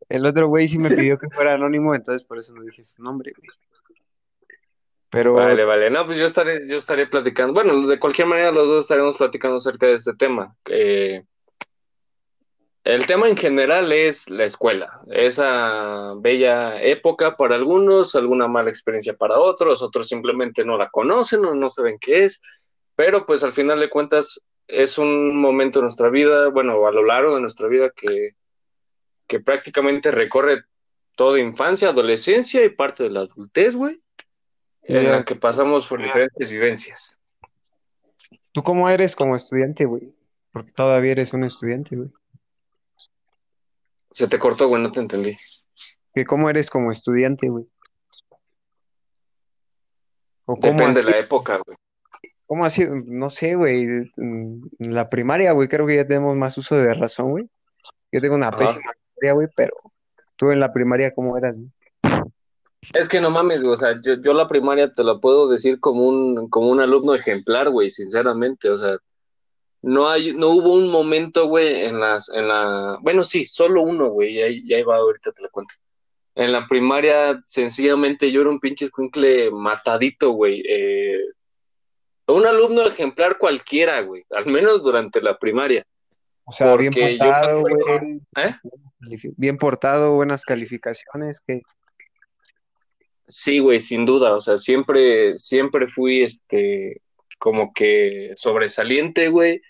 El 0.10 0.26
otro 0.26 0.48
güey 0.48 0.68
sí 0.68 0.80
me 0.80 0.90
pidió 0.90 1.20
que 1.20 1.30
fuera 1.30 1.54
anónimo, 1.54 1.94
entonces 1.94 2.26
por 2.26 2.40
eso 2.40 2.54
no 2.54 2.64
dije 2.64 2.84
su 2.84 3.04
nombre, 3.04 3.32
güey. 3.38 3.50
Pero 5.12 5.34
Vale, 5.34 5.66
vale. 5.66 5.90
No, 5.90 6.06
pues 6.06 6.20
yo 6.20 6.26
estaré, 6.26 6.68
yo 6.68 6.78
estaré 6.78 7.08
platicando. 7.08 7.54
Bueno, 7.54 7.88
de 7.88 8.00
cualquier 8.00 8.28
manera, 8.28 8.52
los 8.52 8.68
dos 8.68 8.82
estaremos 8.82 9.18
platicando 9.18 9.58
acerca 9.58 9.88
de 9.88 9.96
este 9.96 10.14
tema. 10.14 10.56
Eh, 10.66 11.24
el 12.84 13.06
tema 13.06 13.28
en 13.28 13.36
general 13.36 13.92
es 13.92 14.30
la 14.30 14.46
escuela, 14.46 15.02
esa 15.12 16.14
bella 16.18 16.82
época 16.82 17.36
para 17.36 17.56
algunos, 17.56 18.16
alguna 18.16 18.48
mala 18.48 18.70
experiencia 18.70 19.16
para 19.16 19.40
otros, 19.40 19.82
otros 19.82 20.08
simplemente 20.08 20.64
no 20.64 20.78
la 20.78 20.90
conocen 20.90 21.46
o 21.46 21.54
no 21.54 21.70
saben 21.70 21.98
qué 22.00 22.26
es, 22.26 22.42
pero 22.96 23.26
pues 23.26 23.44
al 23.44 23.54
final 23.54 23.80
de 23.80 23.90
cuentas 23.90 24.42
es 24.68 24.98
un 24.98 25.36
momento 25.36 25.80
de 25.80 25.84
nuestra 25.84 26.10
vida, 26.10 26.50
bueno, 26.50 26.86
a 26.88 26.92
lo 26.92 27.06
largo 27.06 27.36
de 27.36 27.42
nuestra 27.42 27.68
vida 27.68 27.90
que, 27.96 28.32
que 29.28 29.40
prácticamente 29.40 30.12
recorre 30.12 30.64
toda 31.16 31.40
infancia, 31.40 31.90
adolescencia 31.90 32.64
y 32.64 32.70
parte 32.70 33.04
de 33.04 33.10
la 33.10 33.22
adultez, 33.22 33.76
güey, 33.76 34.02
en 34.84 35.12
la 35.12 35.26
que 35.26 35.36
pasamos 35.36 35.88
por 35.88 36.02
diferentes 36.02 36.52
vivencias. 36.52 37.20
¿tú 38.52 38.64
cómo 38.64 38.90
eres 38.90 39.16
como 39.16 39.36
estudiante, 39.36 39.86
güey? 39.86 40.14
Porque 40.52 40.72
todavía 40.72 41.12
eres 41.12 41.34
un 41.34 41.44
estudiante, 41.44 41.96
güey. 41.96 42.10
Se 44.12 44.28
te 44.28 44.40
cortó, 44.40 44.68
güey, 44.68 44.82
no 44.82 44.92
te 44.92 45.00
entendí. 45.00 45.38
¿Que 46.14 46.26
cómo 46.26 46.50
eres 46.50 46.70
como 46.70 46.92
estudiante, 46.92 47.50
güey? 47.50 47.66
¿O 50.46 50.56
cómo 50.56 50.74
Depende 50.74 50.86
has 50.86 50.96
de 50.96 51.04
la 51.04 51.18
época, 51.20 51.60
güey. 51.64 51.78
¿Cómo 52.48 52.66
ha 52.66 52.70
sido? 52.72 52.96
No 53.06 53.30
sé, 53.30 53.54
güey. 53.56 53.84
En 54.18 54.62
la 54.80 55.10
primaria, 55.10 55.52
güey, 55.52 55.68
creo 55.68 55.86
que 55.86 55.96
ya 55.96 56.08
tenemos 56.08 56.36
más 56.36 56.58
uso 56.58 56.76
de 56.76 56.94
razón, 56.96 57.32
güey. 57.32 57.46
Yo 58.12 58.22
tengo 58.22 58.36
una 58.36 58.48
Ajá. 58.48 58.58
pésima 58.58 58.92
memoria, 59.22 59.34
güey, 59.34 59.48
pero 59.56 59.74
tú 60.36 60.52
en 60.52 60.60
la 60.60 60.74
primaria, 60.74 61.14
¿cómo 61.14 61.38
eras, 61.38 61.56
güey? 61.56 61.70
Es 62.94 63.10
que 63.10 63.22
no 63.22 63.30
mames, 63.30 63.62
güey, 63.62 63.74
o 63.74 63.78
sea, 63.78 64.02
yo, 64.02 64.16
yo 64.22 64.34
la 64.34 64.48
primaria 64.48 64.92
te 64.92 65.04
la 65.04 65.20
puedo 65.20 65.48
decir 65.50 65.80
como 65.80 66.08
un, 66.08 66.50
como 66.50 66.70
un 66.70 66.80
alumno 66.80 67.14
ejemplar, 67.14 67.70
güey, 67.70 67.90
sinceramente, 67.90 68.70
o 68.70 68.80
sea, 68.80 68.98
no 69.82 70.10
hay, 70.10 70.34
no 70.34 70.50
hubo 70.50 70.74
un 70.74 70.90
momento, 70.90 71.48
güey, 71.48 71.86
en 71.86 72.00
las, 72.00 72.30
en 72.30 72.48
la, 72.48 72.98
bueno, 73.02 73.24
sí, 73.24 73.46
solo 73.46 73.82
uno, 73.82 74.10
güey, 74.10 74.36
y 74.36 74.42
ahí, 74.42 74.62
y 74.66 74.74
ahí 74.74 74.84
va, 74.84 74.98
ahorita 74.98 75.32
te 75.32 75.42
la 75.42 75.50
cuento. 75.50 75.74
En 76.36 76.52
la 76.52 76.68
primaria, 76.68 77.42
sencillamente, 77.46 78.32
yo 78.32 78.42
era 78.42 78.50
un 78.50 78.60
pinche 78.60 78.86
escuincle 78.86 79.52
matadito, 79.52 80.32
güey, 80.32 80.64
eh, 80.68 81.18
un 82.28 82.46
alumno 82.46 82.86
ejemplar 82.88 83.38
cualquiera, 83.38 84.02
güey, 84.02 84.24
al 84.32 84.46
menos 84.46 84.84
durante 84.84 85.22
la 85.22 85.38
primaria. 85.38 85.86
O 86.46 86.52
sea, 86.52 86.76
bien 86.76 86.94
portado, 86.94 87.62
güey. 87.62 87.76
¿Eh? 88.38 88.56
Bien 89.38 89.58
portado, 89.58 90.16
buenas 90.16 90.44
calificaciones, 90.44 91.42
que 91.42 91.62
Sí, 93.28 93.60
güey, 93.60 93.80
sin 93.80 94.06
duda, 94.06 94.36
o 94.36 94.42
sea, 94.42 94.58
siempre, 94.58 95.38
siempre 95.38 95.88
fui, 95.88 96.24
este, 96.24 97.00
como 97.40 97.74
que 97.74 98.34
sobresaliente, 98.36 99.30
güey. 99.30 99.62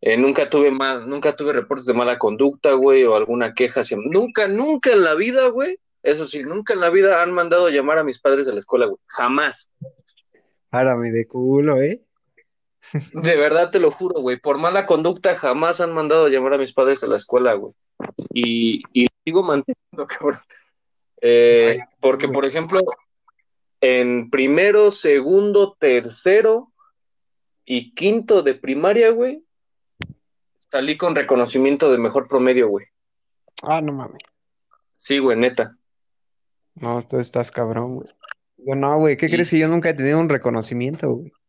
Eh, 0.00 0.16
nunca 0.16 0.50
tuve 0.50 0.72
mal, 0.72 1.08
nunca 1.08 1.36
tuve 1.36 1.52
reportes 1.52 1.86
de 1.86 1.94
mala 1.94 2.18
conducta, 2.18 2.72
güey, 2.72 3.04
o 3.04 3.14
alguna 3.14 3.54
queja 3.54 3.82
hacia... 3.82 3.96
Nunca, 3.96 4.48
nunca 4.48 4.90
en 4.90 5.04
la 5.04 5.14
vida, 5.14 5.46
güey, 5.46 5.78
eso 6.02 6.26
sí, 6.26 6.42
nunca 6.42 6.72
en 6.72 6.80
la 6.80 6.90
vida 6.90 7.22
han 7.22 7.32
mandado 7.32 7.68
llamar 7.68 7.98
a 7.98 8.04
mis 8.04 8.18
padres 8.18 8.46
de 8.46 8.52
la 8.52 8.58
escuela, 8.58 8.86
güey, 8.86 8.98
jamás. 9.06 9.70
párame 10.70 11.12
de 11.12 11.28
culo, 11.28 11.80
¿eh? 11.80 12.00
De 13.12 13.36
verdad 13.36 13.70
te 13.70 13.78
lo 13.78 13.92
juro, 13.92 14.20
güey, 14.20 14.40
por 14.40 14.58
mala 14.58 14.86
conducta 14.86 15.36
jamás 15.36 15.80
han 15.80 15.92
mandado 15.92 16.26
llamar 16.26 16.54
a 16.54 16.58
mis 16.58 16.72
padres 16.72 17.00
de 17.00 17.06
la 17.06 17.16
escuela, 17.16 17.54
güey. 17.54 17.72
Y, 18.34 18.82
y 18.92 19.06
sigo 19.24 19.44
manteniendo, 19.44 20.06
cabrón. 20.08 20.40
Eh, 21.20 21.78
porque, 22.00 22.26
por 22.26 22.44
ejemplo, 22.44 22.80
en 23.80 24.30
primero, 24.30 24.90
segundo, 24.90 25.76
tercero 25.78 26.71
y 27.64 27.94
quinto 27.94 28.42
de 28.42 28.54
primaria, 28.54 29.10
güey, 29.10 29.44
salí 30.70 30.96
con 30.96 31.14
reconocimiento 31.14 31.90
de 31.90 31.98
mejor 31.98 32.28
promedio, 32.28 32.68
güey. 32.68 32.86
Ah, 33.62 33.80
no 33.80 33.92
mames. 33.92 34.22
Sí, 34.96 35.18
güey, 35.18 35.38
neta. 35.38 35.76
No, 36.74 37.02
tú 37.02 37.18
estás 37.18 37.50
cabrón, 37.50 37.96
güey. 37.96 38.08
Yo 38.56 38.74
no, 38.74 38.98
güey, 38.98 39.16
¿qué 39.16 39.28
crees 39.28 39.50
que 39.50 39.58
yo 39.58 39.68
nunca 39.68 39.90
he 39.90 39.94
tenido 39.94 40.18
un 40.20 40.28
reconocimiento, 40.28 41.10
güey? 41.10 41.32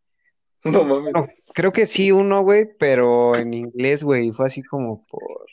No 0.66 0.86
mames. 0.86 1.14
Creo 1.54 1.74
que 1.74 1.86
sí 1.86 2.14
uno, 2.14 2.42
güey, 2.42 2.70
pero 2.80 3.36
en 3.36 3.54
inglés, 3.54 4.02
güey, 4.02 4.32
fue 4.32 4.46
así 4.48 4.64
como 4.64 5.04
por, 5.08 5.46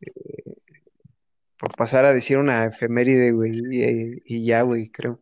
eh, 0.00 0.54
por 1.56 1.76
pasar 1.76 2.04
a 2.04 2.12
decir 2.12 2.36
una 2.38 2.66
efeméride, 2.66 3.30
güey, 3.30 3.52
y, 3.70 4.22
y 4.24 4.44
ya, 4.44 4.62
güey, 4.62 4.90
creo. 4.90 5.20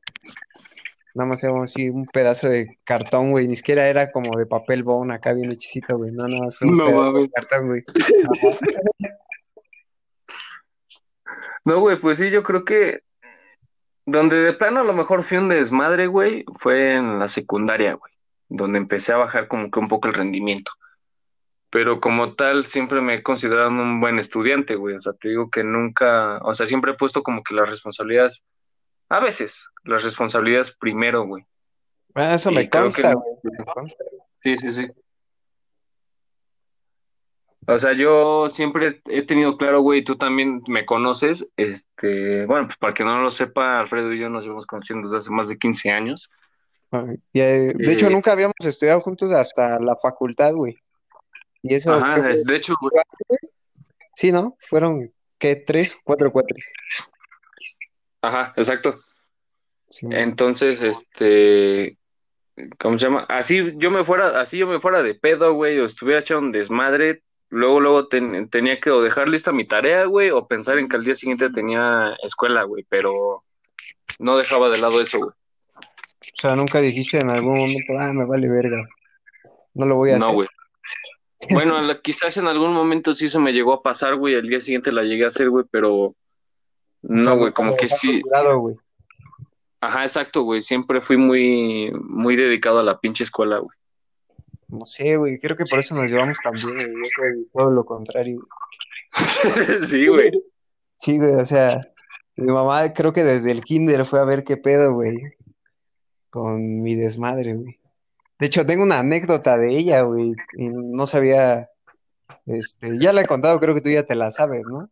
Nada 1.14 1.28
más 1.28 1.44
era 1.44 1.62
así 1.62 1.88
un 1.88 2.06
pedazo 2.06 2.48
de 2.48 2.78
cartón, 2.84 3.30
güey, 3.30 3.46
ni 3.46 3.54
siquiera 3.56 3.88
era 3.88 4.10
como 4.10 4.36
de 4.36 4.46
papel 4.46 4.82
bone 4.82 5.14
acá 5.14 5.32
bien 5.32 5.52
hechicito, 5.52 5.96
güey, 5.96 6.10
no, 6.10 6.26
no, 6.26 6.50
fue 6.50 6.68
un 6.68 6.76
No 6.76 6.86
pedazo 6.86 7.12
de 7.12 7.30
cartón, 7.30 7.66
güey. 7.68 7.84
No, 11.66 11.80
güey, 11.80 11.96
pues 11.96 12.18
sí, 12.18 12.28
yo 12.30 12.42
creo 12.42 12.62
que 12.64 13.00
donde 14.04 14.36
de 14.36 14.52
plano 14.52 14.80
a 14.80 14.84
lo 14.84 14.92
mejor 14.92 15.22
fui 15.22 15.38
un 15.38 15.48
desmadre, 15.48 16.08
güey, 16.08 16.44
fue 16.58 16.96
en 16.96 17.18
la 17.18 17.26
secundaria, 17.28 17.94
güey, 17.94 18.12
donde 18.50 18.76
empecé 18.78 19.12
a 19.12 19.16
bajar 19.16 19.48
como 19.48 19.70
que 19.70 19.78
un 19.78 19.88
poco 19.88 20.08
el 20.08 20.14
rendimiento. 20.14 20.72
pero 21.70 22.00
como 22.00 22.34
tal 22.34 22.66
siempre 22.66 23.00
me 23.00 23.14
he 23.14 23.22
considerado 23.24 23.68
un 23.70 24.00
buen 24.00 24.18
estudiante, 24.20 24.76
güey. 24.76 24.94
O 24.94 25.00
sea, 25.00 25.12
te 25.14 25.30
digo 25.30 25.50
que 25.50 25.64
nunca, 25.64 26.38
o 26.42 26.54
sea, 26.54 26.66
siempre 26.66 26.92
he 26.92 26.96
puesto 26.96 27.22
como 27.24 27.42
que 27.42 27.54
las 27.54 27.68
responsabilidades, 27.68 28.44
a 29.08 29.20
veces, 29.20 29.66
las 29.84 30.02
responsabilidades 30.02 30.72
primero, 30.72 31.24
güey. 31.26 31.44
Ah, 32.14 32.34
eso 32.34 32.50
Y 32.50 32.54
me 32.54 32.68
que 32.68 32.78
güey. 32.78 32.90
consta. 32.90 33.14
Sí, 34.42 34.56
sí, 34.56 34.72
sí. 34.72 34.88
O 37.66 37.78
sea, 37.78 37.92
yo 37.94 38.48
siempre 38.50 39.00
he 39.06 39.22
tenido 39.22 39.56
claro, 39.56 39.80
güey, 39.80 40.04
tú 40.04 40.16
también 40.16 40.62
me 40.68 40.84
conoces, 40.84 41.48
este, 41.56 42.44
bueno, 42.44 42.66
pues 42.66 42.76
para 42.76 42.92
que 42.92 43.04
no 43.04 43.22
lo 43.22 43.30
sepa, 43.30 43.80
Alfredo 43.80 44.12
y 44.12 44.18
yo 44.20 44.28
nos 44.28 44.42
llevamos 44.44 44.66
conociendo 44.66 45.08
desde 45.08 45.18
hace 45.18 45.30
más 45.30 45.48
de 45.48 45.56
15 45.56 45.90
años. 45.90 46.30
Eh, 47.32 47.72
de 47.74 47.92
hecho, 47.92 48.08
Eh, 48.08 48.10
nunca 48.10 48.32
habíamos 48.32 48.54
estudiado 48.60 49.00
juntos 49.00 49.32
hasta 49.32 49.80
la 49.80 49.96
facultad, 49.96 50.52
güey. 50.52 50.76
Y 51.62 51.74
eso, 51.74 51.92
Ajá, 51.92 52.20
de 52.20 52.54
hecho, 52.56 52.74
güey, 52.80 52.92
Sí, 54.14 54.30
¿no? 54.30 54.56
Fueron, 54.68 55.10
¿qué? 55.38 55.56
¿Tres? 55.56 55.96
¿Cuatro 56.04 56.30
cuatres? 56.30 56.72
Ajá, 58.26 58.52
exacto. 58.56 58.96
Sí, 59.90 60.06
Entonces, 60.10 60.82
este, 60.82 61.98
¿cómo 62.80 62.98
se 62.98 63.04
llama? 63.04 63.26
Así 63.28 63.72
yo 63.76 63.90
me 63.90 64.02
fuera, 64.04 64.40
así 64.40 64.58
yo 64.58 64.66
me 64.66 64.80
fuera 64.80 65.02
de 65.02 65.14
pedo, 65.14 65.54
güey, 65.54 65.78
o 65.78 65.84
estuviera 65.84 66.20
echado 66.20 66.40
un 66.40 66.50
desmadre, 66.52 67.22
luego, 67.48 67.78
luego 67.80 68.08
ten- 68.08 68.48
tenía 68.48 68.80
que 68.80 68.90
o 68.90 69.02
dejar 69.02 69.28
lista 69.28 69.52
mi 69.52 69.64
tarea, 69.64 70.04
güey, 70.06 70.30
o 70.30 70.48
pensar 70.48 70.78
en 70.78 70.88
que 70.88 70.96
al 70.96 71.04
día 71.04 71.14
siguiente 71.14 71.50
tenía 71.50 72.16
escuela, 72.22 72.64
güey, 72.64 72.84
pero 72.88 73.44
no 74.18 74.36
dejaba 74.36 74.68
de 74.70 74.78
lado 74.78 75.00
eso, 75.00 75.18
güey. 75.18 75.30
O 75.30 76.36
sea, 76.40 76.56
nunca 76.56 76.80
dijiste 76.80 77.20
en 77.20 77.30
algún 77.30 77.58
momento, 77.58 77.92
ah, 77.98 78.12
me 78.12 78.24
vale 78.24 78.48
verga. 78.48 78.88
No 79.74 79.86
lo 79.86 79.96
voy 79.96 80.10
a 80.10 80.18
No, 80.18 80.24
hacer. 80.26 80.34
güey. 80.34 80.48
Bueno, 81.50 81.80
la- 81.82 82.00
quizás 82.00 82.36
en 82.38 82.46
algún 82.46 82.72
momento 82.72 83.12
sí 83.12 83.28
se 83.28 83.38
me 83.38 83.52
llegó 83.52 83.74
a 83.74 83.82
pasar, 83.82 84.16
güey, 84.16 84.34
el 84.34 84.48
día 84.48 84.60
siguiente 84.60 84.90
la 84.90 85.02
llegué 85.02 85.24
a 85.24 85.28
hacer, 85.28 85.50
güey, 85.50 85.64
pero 85.70 86.14
no, 87.08 87.36
güey, 87.36 87.52
como 87.52 87.76
que 87.76 87.88
sí, 87.88 88.22
ajá, 89.80 90.02
exacto, 90.02 90.42
güey, 90.42 90.60
siempre 90.60 91.00
fui 91.00 91.16
muy, 91.16 91.92
muy 91.92 92.36
dedicado 92.36 92.80
a 92.80 92.82
la 92.82 92.98
pinche 92.98 93.24
escuela, 93.24 93.58
güey. 93.58 93.76
No 94.68 94.84
sé, 94.84 95.16
güey. 95.16 95.38
Creo 95.38 95.56
que 95.56 95.64
por 95.64 95.78
eso 95.78 95.94
nos 95.94 96.10
llevamos 96.10 96.38
tan 96.42 96.54
bien, 96.54 96.74
güey. 96.74 97.04
Yo 97.04 97.10
soy 97.14 97.48
todo 97.52 97.70
lo 97.70 97.84
contrario. 97.84 98.40
güey. 98.40 98.46
Sí, 99.86 100.08
güey. 100.08 100.32
Sí, 100.98 101.18
güey, 101.18 101.34
o 101.34 101.44
sea, 101.44 101.86
mi 102.36 102.52
mamá 102.52 102.92
creo 102.92 103.12
que 103.12 103.24
desde 103.24 103.50
el 103.50 103.62
kinder 103.62 104.04
fue 104.04 104.20
a 104.20 104.24
ver 104.24 104.42
qué 104.42 104.56
pedo, 104.56 104.94
güey, 104.94 105.16
con 106.30 106.82
mi 106.82 106.96
desmadre, 106.96 107.54
güey. 107.54 107.78
De 108.38 108.46
hecho, 108.46 108.66
tengo 108.66 108.82
una 108.82 109.00
anécdota 109.00 109.56
de 109.56 109.76
ella, 109.76 110.02
güey, 110.02 110.34
y 110.56 110.68
no 110.68 111.06
sabía, 111.06 111.68
este, 112.46 112.98
ya 112.98 113.12
la 113.12 113.22
he 113.22 113.26
contado, 113.26 113.60
creo 113.60 113.74
que 113.74 113.80
tú 113.80 113.90
ya 113.90 114.04
te 114.04 114.14
la 114.14 114.30
sabes, 114.30 114.66
¿no? 114.66 114.90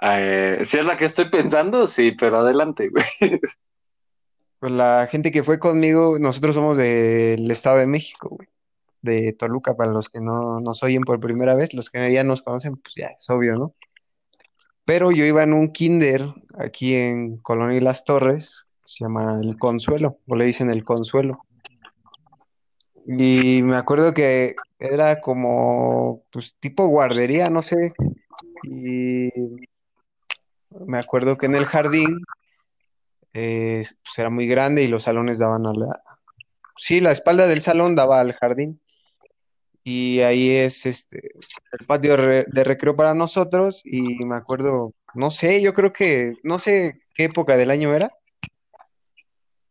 Eh, 0.00 0.60
si 0.64 0.78
es 0.78 0.84
la 0.84 0.96
que 0.96 1.06
estoy 1.06 1.30
pensando, 1.30 1.86
sí, 1.86 2.12
pero 2.12 2.38
adelante, 2.38 2.90
güey. 2.90 3.40
Pues 4.58 4.72
la 4.72 5.06
gente 5.10 5.30
que 5.30 5.42
fue 5.42 5.58
conmigo, 5.58 6.18
nosotros 6.18 6.54
somos 6.54 6.78
del 6.78 7.50
Estado 7.50 7.76
de 7.78 7.86
México, 7.86 8.30
güey, 8.30 8.48
de 9.02 9.34
Toluca, 9.34 9.76
para 9.76 9.92
los 9.92 10.08
que 10.08 10.20
no 10.20 10.58
nos 10.60 10.82
oyen 10.82 11.02
por 11.02 11.20
primera 11.20 11.54
vez, 11.54 11.74
los 11.74 11.90
que 11.90 12.10
ya 12.10 12.24
nos 12.24 12.42
conocen, 12.42 12.76
pues 12.76 12.94
ya 12.96 13.08
es 13.08 13.28
obvio, 13.28 13.56
¿no? 13.56 13.74
Pero 14.86 15.12
yo 15.12 15.24
iba 15.24 15.42
en 15.42 15.52
un 15.52 15.70
kinder 15.70 16.32
aquí 16.58 16.94
en 16.94 17.36
Colonia 17.38 17.76
y 17.76 17.80
Las 17.80 18.04
Torres, 18.04 18.66
se 18.84 19.04
llama 19.04 19.38
El 19.42 19.58
Consuelo, 19.58 20.18
o 20.26 20.36
le 20.36 20.46
dicen 20.46 20.70
El 20.70 20.84
Consuelo. 20.84 21.44
Y 23.06 23.62
me 23.62 23.76
acuerdo 23.76 24.14
que 24.14 24.56
era 24.78 25.20
como, 25.20 26.22
pues, 26.30 26.56
tipo 26.58 26.86
guardería, 26.86 27.50
no 27.50 27.60
sé. 27.60 27.92
Y 28.64 29.30
me 30.86 30.98
acuerdo 30.98 31.36
que 31.36 31.46
en 31.46 31.54
el 31.54 31.66
jardín, 31.66 32.20
eh, 33.32 33.84
pues 34.02 34.18
era 34.18 34.30
muy 34.30 34.46
grande 34.46 34.82
y 34.82 34.88
los 34.88 35.04
salones 35.04 35.38
daban 35.38 35.66
a 35.66 35.72
la... 35.72 36.02
Sí, 36.76 37.00
la 37.00 37.12
espalda 37.12 37.46
del 37.46 37.60
salón 37.60 37.94
daba 37.94 38.20
al 38.20 38.32
jardín. 38.32 38.80
Y 39.86 40.20
ahí 40.20 40.50
es 40.50 40.86
este 40.86 41.32
el 41.78 41.86
patio 41.86 42.16
de 42.16 42.64
recreo 42.64 42.96
para 42.96 43.14
nosotros. 43.14 43.82
Y 43.84 44.24
me 44.24 44.36
acuerdo, 44.36 44.94
no 45.14 45.30
sé, 45.30 45.60
yo 45.60 45.74
creo 45.74 45.92
que, 45.92 46.34
no 46.42 46.58
sé 46.58 47.02
qué 47.14 47.24
época 47.24 47.56
del 47.56 47.70
año 47.70 47.92
era, 47.92 48.10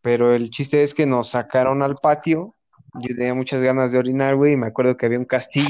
pero 0.01 0.35
el 0.35 0.49
chiste 0.51 0.83
es 0.83 0.93
que 0.93 1.05
nos 1.05 1.29
sacaron 1.29 1.81
al 1.81 1.95
patio. 1.95 2.55
Yo 3.01 3.15
tenía 3.15 3.33
muchas 3.33 3.63
ganas 3.63 3.91
de 3.91 3.97
orinar, 3.97 4.35
güey, 4.35 4.53
y 4.53 4.57
me 4.57 4.67
acuerdo 4.67 4.95
que 4.95 5.07
había 5.07 5.17
un 5.17 5.25
castillo. 5.25 5.67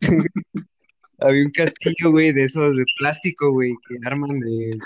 Había 1.18 1.44
un 1.44 1.50
castillo, 1.50 2.10
güey, 2.10 2.32
de 2.32 2.44
esos 2.44 2.76
de 2.76 2.84
plástico, 2.98 3.50
güey, 3.52 3.72
que 3.88 3.96
arman 4.06 4.38
de... 4.40 4.78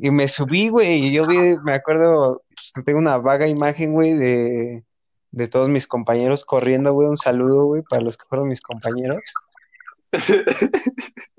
Y 0.00 0.10
me 0.12 0.28
subí, 0.28 0.68
güey, 0.68 1.06
y 1.06 1.12
yo 1.12 1.26
vi, 1.26 1.56
me 1.64 1.72
acuerdo, 1.72 2.42
pues, 2.48 2.84
tengo 2.84 2.98
una 3.00 3.18
vaga 3.18 3.48
imagen, 3.48 3.92
güey, 3.92 4.12
de, 4.12 4.84
de 5.32 5.48
todos 5.48 5.68
mis 5.68 5.86
compañeros 5.88 6.44
corriendo, 6.44 6.92
güey, 6.92 7.08
un 7.08 7.16
saludo, 7.16 7.64
güey, 7.64 7.82
para 7.82 8.02
los 8.02 8.16
que 8.16 8.24
fueron 8.28 8.48
mis 8.48 8.60
compañeros. 8.60 9.22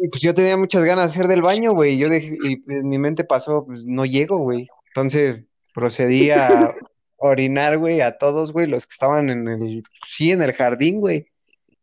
Y 0.02 0.08
pues 0.08 0.22
yo 0.22 0.34
tenía 0.34 0.56
muchas 0.56 0.86
ganas 0.86 1.12
de 1.14 1.20
hacer 1.20 1.28
del 1.28 1.42
baño, 1.42 1.74
güey, 1.74 1.96
y 1.96 1.98
yo 1.98 2.08
dejé- 2.08 2.38
y 2.42 2.64
en 2.72 2.88
mi 2.88 2.98
mente 2.98 3.26
pasó, 3.26 3.66
pues 3.66 3.84
no 3.84 4.06
llego, 4.06 4.38
güey. 4.38 4.66
Entonces 4.88 5.42
procedí 5.74 6.30
a 6.32 6.74
orinar, 7.18 7.78
güey, 7.78 8.00
a 8.00 8.18
todos, 8.18 8.54
güey, 8.54 8.68
los 8.68 8.88
que 8.88 8.94
estaban 8.94 9.30
en 9.30 9.48
el, 9.50 9.84
sí, 10.08 10.32
en 10.32 10.42
el 10.42 10.54
jardín, 10.54 11.02
güey. 11.02 11.28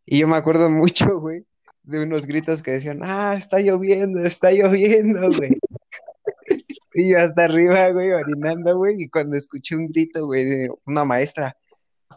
Y 0.07 0.21
yo 0.21 0.29
me 0.29 0.37
acuerdo 0.37 0.71
mucho, 0.71 1.21
güey, 1.21 1.45
de 1.83 2.05
unos 2.05 2.27
gritos 2.27 2.63
que 2.63 2.73
decían, 2.73 3.01
ah, 3.03 3.35
está 3.37 3.61
lloviendo, 3.61 4.25
está 4.25 4.51
lloviendo, 4.53 5.31
güey. 5.37 5.59
Y 6.99 7.11
yo 7.11 7.19
hasta 7.19 7.45
arriba, 7.45 7.91
güey, 7.91 8.11
orinando, 8.11 8.75
güey, 8.79 9.03
y 9.03 9.11
cuando 9.11 9.37
escuché 9.37 9.77
un 9.77 9.89
grito, 9.89 10.25
güey, 10.25 10.47
de 10.47 10.71
una 10.87 11.05
maestra, 11.05 11.55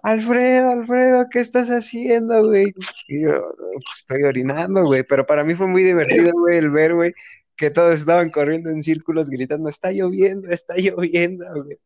Alfredo, 0.04 0.71
Alfredo, 0.71 1.28
¿qué 1.30 1.39
estás 1.39 1.69
haciendo, 1.69 2.47
güey? 2.47 2.73
Y 3.10 3.23
yo, 3.23 3.56
pues 3.58 3.97
estoy 3.97 4.23
orinando, 4.23 4.86
güey, 4.86 5.04
pero 5.04 5.25
para 5.25 5.43
mí 5.43 5.56
fue 5.56 5.67
muy 5.67 5.84
divertido, 5.84 6.32
güey, 6.32 6.58
el 6.58 6.69
ver, 6.69 6.95
güey, 6.95 7.13
que 7.58 7.69
todos 7.69 7.99
estaban 7.99 8.30
corriendo 8.30 8.69
en 8.69 8.82
círculos 8.82 9.30
gritando, 9.30 9.67
está 9.69 9.91
lloviendo, 9.91 10.49
está 10.49 10.75
lloviendo, 10.78 11.45
güey. 11.63 11.78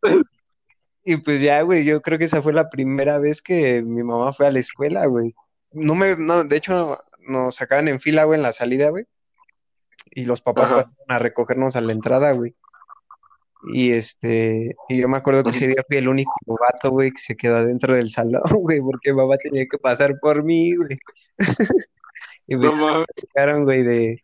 Y 1.04 1.18
pues 1.18 1.42
ya, 1.42 1.62
güey, 1.63 1.84
yo 1.84 2.02
creo 2.02 2.18
que 2.20 2.26
esa 2.26 2.42
fue 2.42 2.54
la 2.54 2.70
primera 2.70 3.18
vez 3.18 3.42
que 3.42 3.82
mi 3.82 4.04
mamá 4.04 4.32
fue 4.32 4.48
a 4.48 4.52
la 4.52 4.60
escuela, 4.60 5.06
güey. 5.08 5.34
No 5.74 5.96
me, 5.96 6.16
no, 6.16 6.44
de 6.44 6.56
hecho, 6.56 7.04
nos 7.20 7.56
sacaban 7.56 7.88
en 7.88 8.00
fila, 8.00 8.24
güey, 8.26 8.38
en 8.38 8.44
la 8.44 8.52
salida, 8.52 8.90
güey, 8.90 9.06
y 10.12 10.26
los 10.26 10.42
papás 10.42 10.66
Ajá. 10.66 10.76
pasaron 10.76 10.96
a 11.08 11.20
recogernos 11.20 11.76
a 11.76 11.82
la 11.82 11.92
entrada, 11.94 12.32
güey. 12.32 12.56
Y 13.66 13.94
este, 13.94 14.76
y 14.90 14.98
yo 14.98 15.08
me 15.08 15.18
acuerdo 15.18 15.44
que 15.44 15.52
ese 15.52 15.68
día 15.68 15.86
fui 15.88 15.98
el 15.98 16.10
único 16.10 16.34
vato, 16.48 16.92
güey, 16.92 17.12
que 17.12 17.20
se 17.20 17.38
quedó 17.38 17.58
adentro 17.58 17.96
del 17.96 18.10
salón, 18.10 18.42
güey, 18.62 18.82
porque 18.82 19.14
mamá 19.14 19.38
tenía 19.38 19.66
que 19.70 19.78
pasar 19.78 20.20
por 20.20 20.44
mí, 20.44 20.76
güey. 20.76 21.00
Y 22.46 22.58
pues 22.58 22.74
No 22.74 23.06
sacaron, 23.22 23.64
güey, 23.64 23.84
de, 23.84 24.22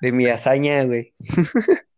de 0.00 0.12
mi 0.12 0.26
hazaña, 0.26 0.84
güey. 0.84 1.12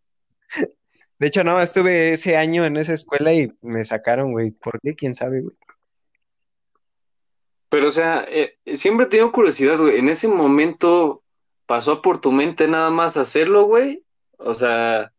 De 1.20 1.26
hecho, 1.26 1.44
no, 1.44 1.60
estuve 1.60 2.14
ese 2.14 2.36
año 2.36 2.64
en 2.64 2.76
esa 2.76 2.94
escuela 2.94 3.32
y 3.32 3.52
me 3.60 3.84
sacaron, 3.84 4.32
güey. 4.32 4.52
¿Por 4.52 4.80
qué? 4.80 4.94
¿Quién 4.94 5.14
sabe, 5.14 5.42
güey? 5.42 5.54
Pero, 7.70 7.88
o 7.88 7.92
sea, 7.92 8.24
eh, 8.28 8.56
siempre 8.76 9.06
he 9.06 9.08
tenido 9.08 9.32
curiosidad, 9.32 9.78
güey. 9.78 9.98
En 9.98 10.08
ese 10.08 10.28
momento 10.28 11.22
pasó 11.66 12.02
por 12.02 12.20
tu 12.20 12.32
mente 12.32 12.68
nada 12.68 12.90
más 12.90 13.16
hacerlo, 13.16 13.64
güey. 13.64 14.02
O 14.38 14.54
sea, 14.54 15.12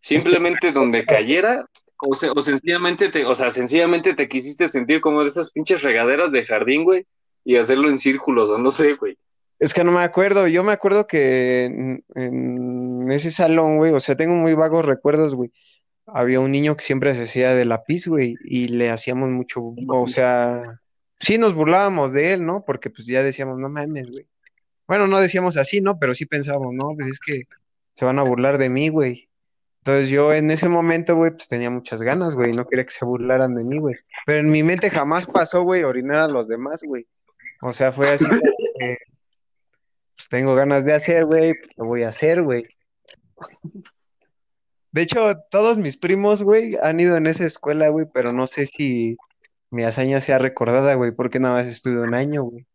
simplemente 0.00 0.72
donde 0.72 1.04
cayera. 1.04 1.66
O, 1.98 2.14
se- 2.14 2.30
o 2.30 2.40
sencillamente 2.42 3.08
te, 3.08 3.24
o 3.24 3.34
sea, 3.34 3.50
sencillamente 3.50 4.14
te 4.14 4.28
quisiste 4.28 4.68
sentir 4.68 5.00
como 5.00 5.22
de 5.22 5.30
esas 5.30 5.50
pinches 5.50 5.82
regaderas 5.82 6.30
de 6.30 6.44
jardín, 6.44 6.84
güey, 6.84 7.06
y 7.42 7.56
hacerlo 7.56 7.88
en 7.88 7.96
círculos, 7.96 8.50
o 8.50 8.58
no 8.58 8.70
sé, 8.70 8.92
güey. 8.94 9.16
Es 9.58 9.72
que 9.72 9.82
no 9.82 9.92
me 9.92 10.02
acuerdo. 10.02 10.46
Yo 10.46 10.62
me 10.62 10.72
acuerdo 10.72 11.06
que 11.06 11.64
en, 11.64 12.04
en 12.14 13.10
ese 13.10 13.30
salón, 13.30 13.78
güey, 13.78 13.94
o 13.94 14.00
sea, 14.00 14.14
tengo 14.14 14.34
muy 14.34 14.52
vagos 14.52 14.84
recuerdos, 14.84 15.34
güey. 15.34 15.50
Había 16.06 16.38
un 16.38 16.52
niño 16.52 16.76
que 16.76 16.84
siempre 16.84 17.14
se 17.14 17.22
hacía 17.22 17.54
de 17.54 17.64
lápiz, 17.64 18.06
güey, 18.06 18.36
y 18.44 18.68
le 18.68 18.90
hacíamos 18.90 19.30
mucho, 19.30 19.72
o 19.88 20.06
sea, 20.06 20.78
sí 21.18 21.38
nos 21.38 21.54
burlábamos 21.54 22.12
de 22.12 22.32
él, 22.32 22.44
¿no? 22.44 22.64
Porque 22.64 22.90
pues 22.90 23.06
ya 23.06 23.22
decíamos, 23.22 23.58
no 23.58 23.68
mames, 23.68 24.10
güey. 24.10 24.26
Bueno, 24.86 25.06
no 25.06 25.20
decíamos 25.20 25.56
así, 25.56 25.80
¿no? 25.80 25.98
Pero 25.98 26.14
sí 26.14 26.26
pensábamos, 26.26 26.72
no, 26.74 26.94
pues 26.96 27.08
es 27.08 27.18
que 27.18 27.44
se 27.92 28.04
van 28.04 28.18
a 28.18 28.22
burlar 28.22 28.58
de 28.58 28.68
mí, 28.68 28.88
güey. 28.88 29.28
Entonces 29.78 30.10
yo 30.10 30.32
en 30.32 30.50
ese 30.50 30.68
momento, 30.68 31.14
güey, 31.14 31.30
pues 31.30 31.46
tenía 31.48 31.70
muchas 31.70 32.02
ganas, 32.02 32.34
güey, 32.34 32.52
no 32.52 32.66
quería 32.66 32.84
que 32.84 32.90
se 32.90 33.04
burlaran 33.04 33.54
de 33.54 33.64
mí, 33.64 33.78
güey. 33.78 33.94
Pero 34.26 34.40
en 34.40 34.50
mi 34.50 34.62
mente 34.62 34.90
jamás 34.90 35.26
pasó, 35.26 35.62
güey, 35.62 35.84
orinar 35.84 36.18
a 36.18 36.28
los 36.28 36.48
demás, 36.48 36.82
güey. 36.82 37.06
O 37.62 37.72
sea, 37.72 37.92
fue 37.92 38.10
así 38.10 38.24
que, 38.78 38.98
pues 40.16 40.28
tengo 40.28 40.54
ganas 40.54 40.84
de 40.84 40.92
hacer, 40.92 41.24
güey, 41.24 41.54
pues 41.54 41.70
lo 41.76 41.84
voy 41.86 42.02
a 42.02 42.08
hacer, 42.08 42.42
güey. 42.42 42.66
De 44.90 45.02
hecho, 45.02 45.36
todos 45.50 45.78
mis 45.78 45.96
primos, 45.96 46.42
güey, 46.42 46.76
han 46.82 46.98
ido 46.98 47.16
en 47.16 47.26
esa 47.26 47.44
escuela, 47.44 47.88
güey, 47.88 48.06
pero 48.12 48.32
no 48.32 48.46
sé 48.46 48.66
si, 48.66 49.16
mi 49.70 49.84
hazaña 49.84 50.20
sea 50.20 50.38
recordada, 50.38 50.94
güey, 50.94 51.12
porque 51.12 51.40
nada 51.40 51.56
más 51.56 51.66
estuve 51.66 52.00
un 52.00 52.14
año, 52.14 52.44
güey. 52.44 52.66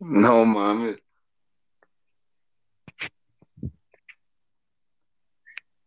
No 0.00 0.44
mames. 0.44 0.96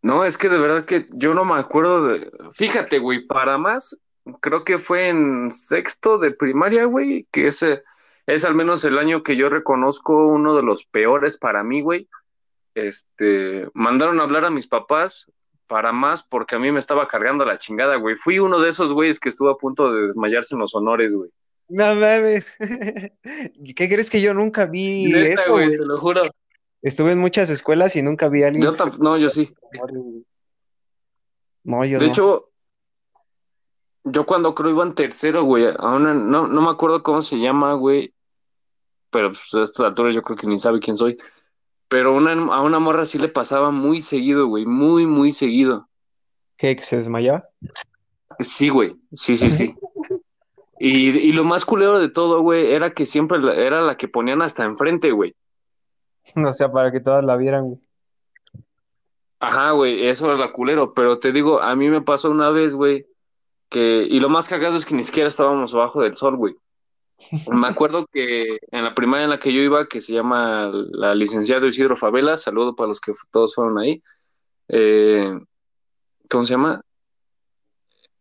No, 0.01 0.25
es 0.25 0.37
que 0.37 0.49
de 0.49 0.59
verdad 0.59 0.85
que 0.85 1.05
yo 1.13 1.33
no 1.33 1.45
me 1.45 1.59
acuerdo 1.59 2.05
de. 2.07 2.31
Fíjate, 2.51 2.99
güey, 2.99 3.25
para 3.25 3.57
más, 3.57 3.97
creo 4.41 4.63
que 4.65 4.77
fue 4.77 5.07
en 5.07 5.51
sexto 5.51 6.17
de 6.17 6.31
primaria, 6.31 6.85
güey, 6.85 7.25
que 7.31 7.47
ese 7.47 7.83
es 8.27 8.45
al 8.45 8.53
menos 8.53 8.83
el 8.83 8.97
año 8.97 9.23
que 9.23 9.35
yo 9.35 9.49
reconozco 9.49 10.27
uno 10.27 10.55
de 10.55 10.63
los 10.63 10.85
peores 10.85 11.37
para 11.37 11.63
mí, 11.63 11.81
güey. 11.81 12.09
Este, 12.75 13.69
mandaron 13.73 14.19
a 14.19 14.23
hablar 14.23 14.45
a 14.45 14.49
mis 14.49 14.67
papás 14.67 15.31
para 15.67 15.91
más 15.91 16.23
porque 16.23 16.55
a 16.55 16.59
mí 16.59 16.71
me 16.71 16.79
estaba 16.79 17.07
cargando 17.07 17.45
la 17.45 17.57
chingada, 17.57 17.95
güey. 17.95 18.15
Fui 18.15 18.39
uno 18.39 18.59
de 18.59 18.69
esos 18.69 18.93
güeyes 18.93 19.19
que 19.19 19.29
estuvo 19.29 19.49
a 19.49 19.57
punto 19.57 19.93
de 19.93 20.07
desmayarse 20.07 20.55
en 20.55 20.59
los 20.59 20.75
honores, 20.75 21.13
güey. 21.13 21.29
No 21.69 21.95
mames. 21.95 22.55
¿Qué 23.75 23.89
crees 23.89 24.09
que 24.09 24.21
yo 24.21 24.33
nunca 24.33 24.65
vi 24.65 25.11
Neta, 25.11 25.41
eso, 25.41 25.51
güey, 25.51 25.67
güey? 25.67 25.79
te 25.79 25.85
lo 25.85 25.97
juro. 25.97 26.23
Estuve 26.81 27.13
en 27.13 27.19
muchas 27.19 27.49
escuelas 27.49 27.95
y 27.95 28.01
nunca 28.01 28.27
vi 28.27 28.43
a 28.43 28.47
alguien. 28.47 28.63
Yo 28.63 28.85
no, 28.99 29.17
yo 29.17 29.29
sí. 29.29 29.53
No, 31.63 31.85
yo 31.85 31.97
De 31.97 32.05
no. 32.05 32.11
hecho, 32.11 32.49
yo 34.03 34.25
cuando 34.25 34.53
creo 34.53 34.71
iba 34.71 34.83
en 34.83 34.93
tercero, 34.93 35.43
güey, 35.43 35.65
a 35.65 35.95
una, 35.95 36.13
no, 36.13 36.45
no 36.47 36.61
me 36.61 36.69
acuerdo 36.69 37.01
cómo 37.03 37.21
se 37.21 37.37
llama, 37.37 37.73
güey, 37.73 38.13
pero 39.09 39.29
pues, 39.29 39.53
a 39.53 39.63
estas 39.63 39.85
alturas 39.85 40.13
yo 40.13 40.21
creo 40.23 40.37
que 40.37 40.47
ni 40.47 40.59
sabe 40.59 40.79
quién 40.79 40.97
soy. 40.97 41.17
Pero 41.93 42.15
una, 42.15 42.31
a 42.31 42.63
una 42.63 42.79
morra 42.79 43.05
sí 43.05 43.19
le 43.19 43.27
pasaba 43.27 43.69
muy 43.69 44.01
seguido, 44.01 44.47
güey, 44.47 44.65
muy, 44.65 45.05
muy 45.05 45.31
seguido. 45.31 45.87
¿Qué? 46.57 46.75
¿Que 46.75 46.81
se 46.81 46.97
desmayaba? 46.97 47.47
Sí, 48.39 48.69
güey, 48.69 48.95
sí, 49.13 49.37
sí, 49.37 49.51
sí. 49.51 49.75
Y, 50.79 51.09
y 51.09 51.31
lo 51.33 51.43
más 51.43 51.65
culero 51.65 51.99
de 51.99 52.09
todo, 52.09 52.41
güey, 52.41 52.71
era 52.71 52.89
que 52.95 53.05
siempre 53.05 53.37
la- 53.37 53.53
era 53.53 53.81
la 53.83 53.95
que 53.95 54.07
ponían 54.07 54.41
hasta 54.41 54.65
enfrente, 54.65 55.11
güey. 55.11 55.35
O 56.35 56.51
sea, 56.51 56.71
para 56.71 56.91
que 56.91 56.99
todas 56.99 57.23
la 57.23 57.35
vieran, 57.37 57.65
güey. 57.65 57.79
Ajá, 59.39 59.69
güey, 59.73 60.07
eso 60.07 60.25
era 60.25 60.35
la 60.35 60.51
culero, 60.51 60.95
pero 60.95 61.19
te 61.19 61.31
digo, 61.31 61.61
a 61.61 61.75
mí 61.75 61.89
me 61.89 62.01
pasó 62.01 62.31
una 62.31 62.49
vez, 62.49 62.73
güey, 62.73 63.05
que, 63.69 64.07
y 64.09 64.19
lo 64.19 64.29
más 64.29 64.49
cagado 64.49 64.77
es 64.77 64.85
que 64.87 64.95
ni 64.95 65.03
siquiera 65.03 65.29
estábamos 65.29 65.75
abajo 65.75 66.01
del 66.01 66.15
sol, 66.15 66.37
güey. 66.37 66.55
Me 67.47 67.67
acuerdo 67.67 68.05
que 68.11 68.59
en 68.71 68.83
la 68.83 68.93
primaria 68.95 69.23
en 69.25 69.29
la 69.31 69.39
que 69.39 69.53
yo 69.53 69.61
iba, 69.61 69.87
que 69.87 70.01
se 70.01 70.13
llama 70.13 70.71
la 70.91 71.15
licenciada 71.15 71.67
Isidro 71.67 71.95
Favela, 71.97 72.37
saludo 72.37 72.75
para 72.75 72.89
los 72.89 72.99
que 72.99 73.13
todos 73.31 73.55
fueron 73.55 73.77
ahí, 73.79 74.01
eh, 74.69 75.29
¿cómo 76.29 76.45
se 76.45 76.51
llama? 76.53 76.81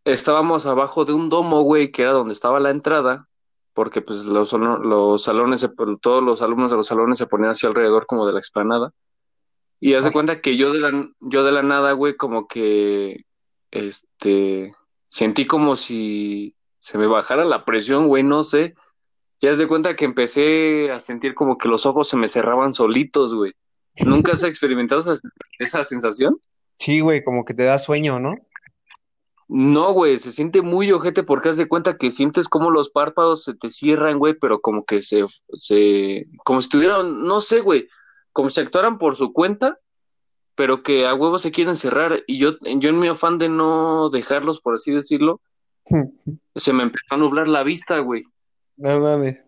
Estábamos 0.05 0.65
abajo 0.65 1.05
de 1.05 1.13
un 1.13 1.29
domo, 1.29 1.61
güey, 1.61 1.91
que 1.91 2.01
era 2.01 2.11
donde 2.11 2.33
estaba 2.33 2.59
la 2.59 2.71
entrada, 2.71 3.27
porque 3.73 4.01
pues 4.01 4.19
los, 4.25 4.49
salo- 4.49 4.79
los 4.79 5.23
salones, 5.23 5.61
se- 5.61 5.69
todos 6.01 6.21
los 6.23 6.41
alumnos 6.41 6.71
de 6.71 6.77
los 6.77 6.87
salones 6.87 7.17
se 7.17 7.27
ponían 7.27 7.51
hacia 7.51 7.69
alrededor 7.69 8.05
como 8.05 8.25
de 8.27 8.33
la 8.33 8.39
explanada. 8.39 8.91
Y 9.79 9.93
haz 9.95 10.03
de 10.05 10.11
cuenta 10.11 10.41
que 10.41 10.57
yo 10.57 10.71
de 10.73 10.79
la, 10.79 11.09
yo 11.21 11.43
de 11.43 11.51
la 11.51 11.61
nada, 11.63 11.93
güey, 11.93 12.15
como 12.15 12.47
que, 12.47 13.25
este, 13.71 14.73
sentí 15.07 15.45
como 15.45 15.75
si 15.75 16.55
se 16.79 16.97
me 16.97 17.07
bajara 17.07 17.45
la 17.45 17.63
presión, 17.65 18.07
güey, 18.07 18.23
no 18.23 18.43
sé. 18.43 18.75
Ya 19.43 19.51
haz 19.51 19.57
de 19.57 19.67
cuenta 19.67 19.97
que 19.97 20.05
empecé 20.05 20.89
a 20.89 21.01
sentir 21.01 21.35
como 21.35 21.57
que 21.57 21.67
los 21.67 21.85
ojos 21.85 22.07
se 22.07 22.15
me 22.15 22.29
cerraban 22.29 22.71
solitos, 22.71 23.35
güey. 23.35 23.51
¿Nunca 24.05 24.31
has 24.31 24.43
experimentado 24.43 25.01
esa, 25.01 25.15
esa 25.59 25.83
sensación? 25.83 26.39
Sí, 26.79 27.01
güey, 27.01 27.25
como 27.25 27.43
que 27.43 27.53
te 27.53 27.65
da 27.65 27.77
sueño, 27.77 28.21
¿no? 28.21 28.35
No, 29.49 29.91
güey, 29.91 30.17
se 30.17 30.31
siente 30.31 30.61
muy 30.61 30.89
ojete 30.93 31.23
porque 31.23 31.49
haz 31.49 31.57
de 31.57 31.67
cuenta 31.67 31.97
que 31.97 32.09
sientes 32.09 32.47
como 32.47 32.71
los 32.71 32.89
párpados 32.89 33.43
se 33.43 33.53
te 33.53 33.69
cierran, 33.69 34.17
güey, 34.17 34.33
pero 34.33 34.61
como 34.61 34.85
que 34.85 35.01
se, 35.01 35.25
se, 35.57 36.25
como 36.45 36.61
si 36.61 36.67
estuvieran, 36.67 37.23
no 37.23 37.41
sé, 37.41 37.59
güey, 37.59 37.89
como 38.31 38.49
si 38.49 38.61
actuaran 38.61 38.97
por 38.97 39.17
su 39.17 39.33
cuenta, 39.33 39.77
pero 40.55 40.83
que 40.83 41.05
a 41.05 41.15
huevo 41.15 41.37
se 41.37 41.51
quieren 41.51 41.75
cerrar. 41.75 42.23
Y 42.27 42.37
yo, 42.37 42.53
yo 42.61 42.89
en 42.89 42.97
mi 42.97 43.09
afán 43.09 43.39
de 43.39 43.49
no 43.49 44.09
dejarlos, 44.09 44.61
por 44.61 44.75
así 44.75 44.91
decirlo, 44.91 45.41
se 46.55 46.71
me 46.71 46.83
empezó 46.83 47.15
a 47.15 47.17
nublar 47.17 47.49
la 47.49 47.63
vista, 47.63 47.99
güey. 47.99 48.23
No 48.77 48.99
mames. 48.99 49.45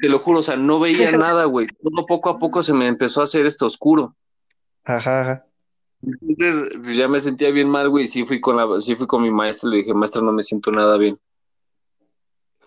Te 0.00 0.08
lo 0.08 0.18
juro, 0.18 0.38
o 0.38 0.42
sea, 0.42 0.56
no 0.56 0.80
veía 0.80 1.12
nada, 1.18 1.44
güey. 1.44 1.66
Todo 1.82 2.06
poco 2.06 2.30
a 2.30 2.38
poco 2.38 2.62
se 2.62 2.72
me 2.72 2.86
empezó 2.86 3.20
a 3.20 3.24
hacer 3.24 3.46
esto 3.46 3.66
oscuro. 3.66 4.16
Ajá, 4.84 5.20
ajá. 5.20 5.46
Entonces, 6.02 6.78
pues, 6.82 6.96
ya 6.96 7.08
me 7.08 7.20
sentía 7.20 7.50
bien 7.50 7.68
mal, 7.68 7.88
güey. 7.90 8.06
Sí 8.06 8.24
fui 8.24 8.40
con 8.40 8.56
la, 8.56 8.80
sí 8.80 8.94
fui 8.96 9.06
con 9.06 9.22
mi 9.22 9.30
maestra 9.30 9.68
y 9.68 9.72
le 9.72 9.76
dije, 9.78 9.94
maestra, 9.94 10.22
no 10.22 10.32
me 10.32 10.42
siento 10.42 10.70
nada 10.70 10.96
bien. 10.96 11.18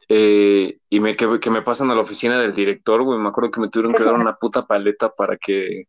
Eh, 0.10 0.78
y 0.90 1.00
me 1.00 1.16
que, 1.16 1.40
que 1.40 1.50
me 1.50 1.62
pasan 1.62 1.90
a 1.90 1.96
la 1.96 2.02
oficina 2.02 2.38
del 2.40 2.54
director, 2.54 3.02
güey. 3.02 3.20
Me 3.20 3.30
acuerdo 3.30 3.52
que 3.52 3.62
me 3.62 3.70
tuvieron 3.70 3.94
que 3.94 4.04
dar 4.04 4.14
una 4.14 4.36
puta 4.40 4.68
paleta 4.68 5.10
para 5.10 5.38
que 5.38 5.86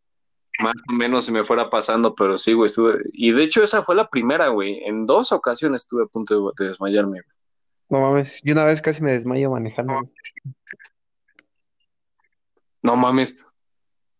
más 0.60 0.74
o 0.90 0.92
menos 0.94 1.24
se 1.24 1.32
me 1.32 1.44
fuera 1.44 1.68
pasando, 1.68 2.14
pero 2.14 2.38
sí, 2.38 2.54
güey, 2.54 2.66
estuve. 2.68 3.02
Y 3.12 3.32
de 3.32 3.42
hecho, 3.42 3.62
esa 3.62 3.82
fue 3.82 3.94
la 3.96 4.08
primera, 4.08 4.48
güey. 4.48 4.82
En 4.84 5.04
dos 5.04 5.32
ocasiones 5.32 5.82
estuve 5.82 6.04
a 6.04 6.06
punto 6.06 6.34
de, 6.34 6.64
de 6.64 6.68
desmayarme. 6.68 7.20
güey. 7.20 7.43
No 7.88 8.00
mames. 8.00 8.40
Yo 8.42 8.52
una 8.54 8.64
vez 8.64 8.80
casi 8.82 9.02
me 9.02 9.12
desmayo 9.12 9.50
manejando. 9.50 9.94
güey. 9.94 10.10
No 12.82 12.96
mames. 12.96 13.36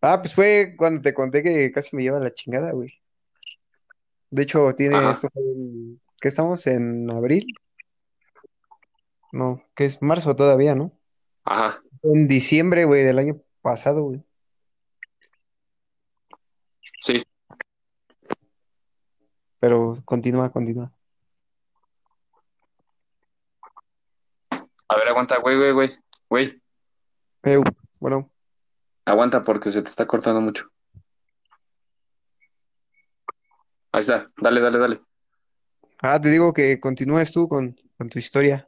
Ah, 0.01 0.21
pues 0.21 0.33
fue 0.35 0.75
cuando 0.77 1.01
te 1.01 1.13
conté 1.13 1.41
que 1.43 1.71
casi 1.71 1.95
me 1.95 2.03
lleva 2.03 2.19
la 2.19 2.33
chingada, 2.33 2.71
güey. 2.71 2.93
De 4.29 4.43
hecho, 4.43 4.73
tiene 4.75 4.95
Ajá. 4.97 5.11
esto, 5.11 5.29
en- 5.35 5.99
¿qué 6.19 6.27
estamos? 6.27 6.65
¿En 6.67 7.11
abril? 7.11 7.45
No, 9.31 9.61
que 9.75 9.85
es 9.85 10.01
marzo 10.01 10.35
todavía, 10.35 10.75
¿no? 10.75 10.91
Ajá. 11.43 11.81
En 12.03 12.27
diciembre, 12.27 12.85
güey, 12.85 13.03
del 13.03 13.19
año 13.19 13.41
pasado, 13.61 14.03
güey. 14.03 14.23
Sí. 17.01 17.23
Pero 19.59 20.01
continúa, 20.05 20.51
continúa. 20.51 20.91
A 24.87 24.95
ver, 24.97 25.07
aguanta, 25.07 25.37
güey, 25.39 25.57
güey, 25.57 25.71
güey. 25.71 25.97
Güey, 26.29 26.61
Eh, 27.43 27.61
bueno, 28.01 28.31
aguanta 29.05 29.43
porque 29.43 29.71
se 29.71 29.81
te 29.81 29.89
está 29.89 30.05
cortando 30.07 30.41
mucho. 30.41 30.69
Ahí 33.91 34.01
está. 34.01 34.25
Dale, 34.37 34.59
dale, 34.61 34.79
dale. 34.79 35.01
ah, 36.01 36.19
te 36.19 36.29
digo 36.29 36.51
que 36.53 36.79
continúes 36.79 37.31
tú 37.31 37.47
con, 37.47 37.75
con 37.97 38.09
tu 38.09 38.19
historia. 38.19 38.67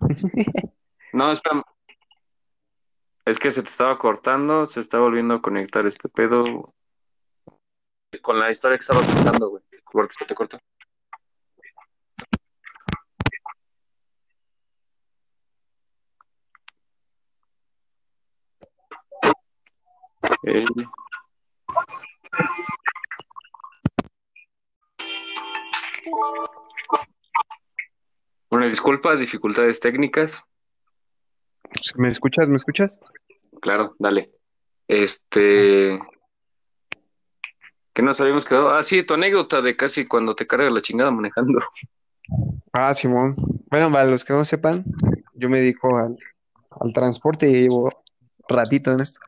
No, 1.12 1.30
espera. 1.30 1.62
Es 3.24 3.38
que 3.38 3.52
se 3.52 3.62
te 3.62 3.68
estaba 3.68 3.96
cortando, 3.98 4.66
se 4.66 4.80
está 4.80 4.98
volviendo 4.98 5.34
a 5.34 5.40
conectar 5.40 5.86
este 5.86 6.08
pedo 6.08 6.74
con 8.20 8.40
la 8.40 8.50
historia 8.50 8.76
que 8.76 8.80
estabas 8.80 9.06
contando, 9.06 9.50
güey. 9.50 9.62
Porque 9.92 10.14
se 10.18 10.24
te 10.24 10.34
cortó. 10.34 10.58
Eh, 20.46 20.64
Una 28.50 28.68
disculpa, 28.68 29.16
dificultades 29.16 29.80
técnicas. 29.80 30.42
¿Me 31.96 32.08
escuchas? 32.08 32.48
¿Me 32.48 32.56
escuchas? 32.56 33.00
Claro, 33.60 33.96
dale. 33.98 34.30
Este. 34.86 35.98
¿Qué 37.94 38.02
nos 38.02 38.20
habíamos 38.20 38.44
quedado? 38.44 38.70
Ah, 38.70 38.82
sí, 38.82 39.02
tu 39.04 39.14
anécdota 39.14 39.62
de 39.62 39.76
casi 39.76 40.06
cuando 40.06 40.34
te 40.34 40.46
carga 40.46 40.70
la 40.70 40.82
chingada 40.82 41.10
manejando. 41.10 41.60
Ah, 42.72 42.92
Simón. 42.92 43.36
Bueno, 43.70 43.90
para 43.90 44.04
los 44.06 44.24
que 44.24 44.32
no 44.32 44.44
sepan, 44.44 44.84
yo 45.34 45.48
me 45.48 45.60
dedico 45.60 45.96
al, 45.96 46.16
al 46.80 46.92
transporte 46.92 47.48
y 47.48 47.62
llevo 47.62 47.90
ratito 48.48 48.92
en 48.92 49.00
esto. 49.00 49.20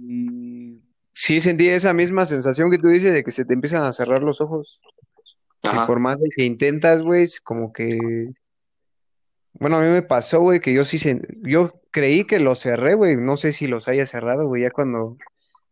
Y 0.00 0.80
sí 1.12 1.40
sentí 1.40 1.68
esa 1.68 1.92
misma 1.92 2.24
sensación 2.26 2.70
que 2.70 2.78
tú 2.78 2.88
dices 2.88 3.12
de 3.14 3.24
que 3.24 3.30
se 3.30 3.44
te 3.44 3.54
empiezan 3.54 3.82
a 3.82 3.92
cerrar 3.92 4.22
los 4.22 4.40
ojos. 4.40 4.80
Ajá. 5.64 5.86
por 5.86 6.00
más 6.00 6.18
de 6.20 6.28
que 6.34 6.42
intentas, 6.44 7.02
güey, 7.02 7.22
es 7.22 7.40
como 7.40 7.72
que... 7.72 8.30
Bueno, 9.52 9.76
a 9.76 9.80
mí 9.80 9.86
me 9.86 10.02
pasó, 10.02 10.40
güey, 10.40 10.58
que 10.58 10.72
yo 10.74 10.84
sí 10.84 10.96
sen- 10.96 11.24
Yo 11.48 11.80
creí 11.92 12.24
que 12.24 12.40
los 12.40 12.58
cerré, 12.58 12.94
güey. 12.94 13.16
No 13.16 13.36
sé 13.36 13.52
si 13.52 13.68
los 13.68 13.86
haya 13.86 14.04
cerrado, 14.04 14.48
güey, 14.48 14.62
ya 14.62 14.70
cuando 14.70 15.18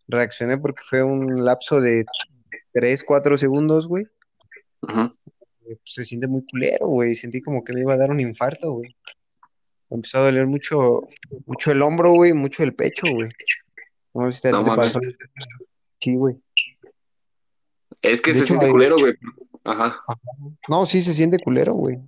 reaccioné 0.07 0.59
porque 0.59 0.83
fue 0.89 1.03
un 1.03 1.45
lapso 1.45 1.81
de 1.81 2.05
3, 2.73 3.03
4 3.03 3.37
segundos, 3.37 3.89
güey. 3.89 4.05
Ujú. 4.83 5.01
eh, 5.01 5.13
pues, 5.65 5.79
se 5.85 6.05
siente 6.05 6.29
muy 6.29 6.45
culero, 6.47 6.87
güey. 6.87 7.17
Sentí 7.17 7.41
como 7.43 7.65
que 7.65 7.73
me 7.73 7.81
iba 7.81 7.95
a 7.95 7.99
dar 7.99 8.11
un 8.11 8.21
infarto, 8.21 8.73
güey. 8.75 8.95
Me 9.91 9.97
empezó 9.97 10.19
a 10.19 10.23
doler 10.23 10.47
mucho, 10.47 11.09
mucho 11.47 11.73
el 11.73 11.83
hombro, 11.83 12.13
güey, 12.13 12.33
mucho 12.33 12.63
el 12.63 12.75
pecho, 12.75 13.07
güey. 13.13 13.29
No 14.15 14.31
sé 14.31 14.37
si 14.37 14.43
te, 14.43 14.53
No 14.53 14.65
te 14.65 14.77
pasó. 14.77 15.01
Sí, 16.01 16.15
güey. 16.15 16.37
Es 18.03 18.21
que 18.21 18.31
De 18.31 18.39
se 18.39 18.45
hecho, 18.45 18.55
siente 18.55 18.71
culero, 18.71 18.99
güey. 18.99 19.15
Ajá. 19.65 20.03
No, 20.69 20.87
sí 20.87 21.03
se 21.03 21.13
siente 21.13 21.39
culero, 21.39 21.75
güey. 21.75 21.99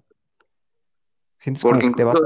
Sientes 1.36 1.62
Porque 1.62 1.80
como 1.80 1.92
que 1.92 1.96
te 1.96 2.04
vas 2.04 2.16
a. 2.16 2.20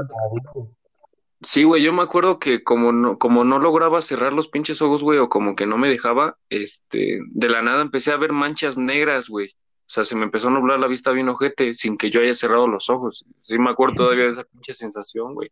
Sí, 1.41 1.63
güey, 1.63 1.83
yo 1.83 1.93
me 1.93 2.01
acuerdo 2.01 2.39
que 2.39 2.63
como 2.63 2.91
no, 2.91 3.19
como 3.19 3.43
no 3.43 3.59
lograba 3.59 4.01
cerrar 4.01 4.33
los 4.33 4.47
pinches 4.47 4.81
ojos, 4.81 5.03
güey, 5.03 5.19
o 5.19 5.29
como 5.29 5.55
que 5.55 5.67
no 5.67 5.77
me 5.77 5.89
dejaba, 5.89 6.37
este, 6.49 7.19
de 7.29 7.49
la 7.49 7.61
nada 7.61 7.81
empecé 7.81 8.11
a 8.11 8.17
ver 8.17 8.31
manchas 8.31 8.77
negras, 8.77 9.27
güey. 9.29 9.55
O 9.87 9.89
sea, 9.89 10.03
se 10.03 10.15
me 10.15 10.25
empezó 10.25 10.49
a 10.49 10.51
nublar 10.51 10.79
la 10.79 10.87
vista 10.87 11.11
bien 11.11 11.29
ojete 11.29 11.73
sin 11.73 11.97
que 11.97 12.09
yo 12.09 12.19
haya 12.19 12.35
cerrado 12.35 12.67
los 12.67 12.89
ojos. 12.89 13.25
Sí 13.39 13.57
me 13.57 13.69
acuerdo 13.69 13.95
todavía 13.95 14.25
de 14.25 14.31
esa 14.31 14.43
pinche 14.43 14.73
sensación, 14.73 15.33
güey. 15.33 15.49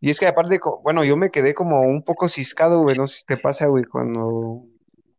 Y 0.00 0.10
es 0.10 0.18
que 0.18 0.26
aparte, 0.26 0.58
bueno, 0.82 1.04
yo 1.04 1.16
me 1.16 1.30
quedé 1.30 1.54
como 1.54 1.82
un 1.82 2.02
poco 2.02 2.28
ciscado, 2.28 2.80
güey. 2.80 2.96
No 2.96 3.06
sé 3.06 3.18
si 3.18 3.26
te 3.26 3.36
pasa, 3.36 3.66
güey, 3.66 3.84
cuando, 3.84 4.64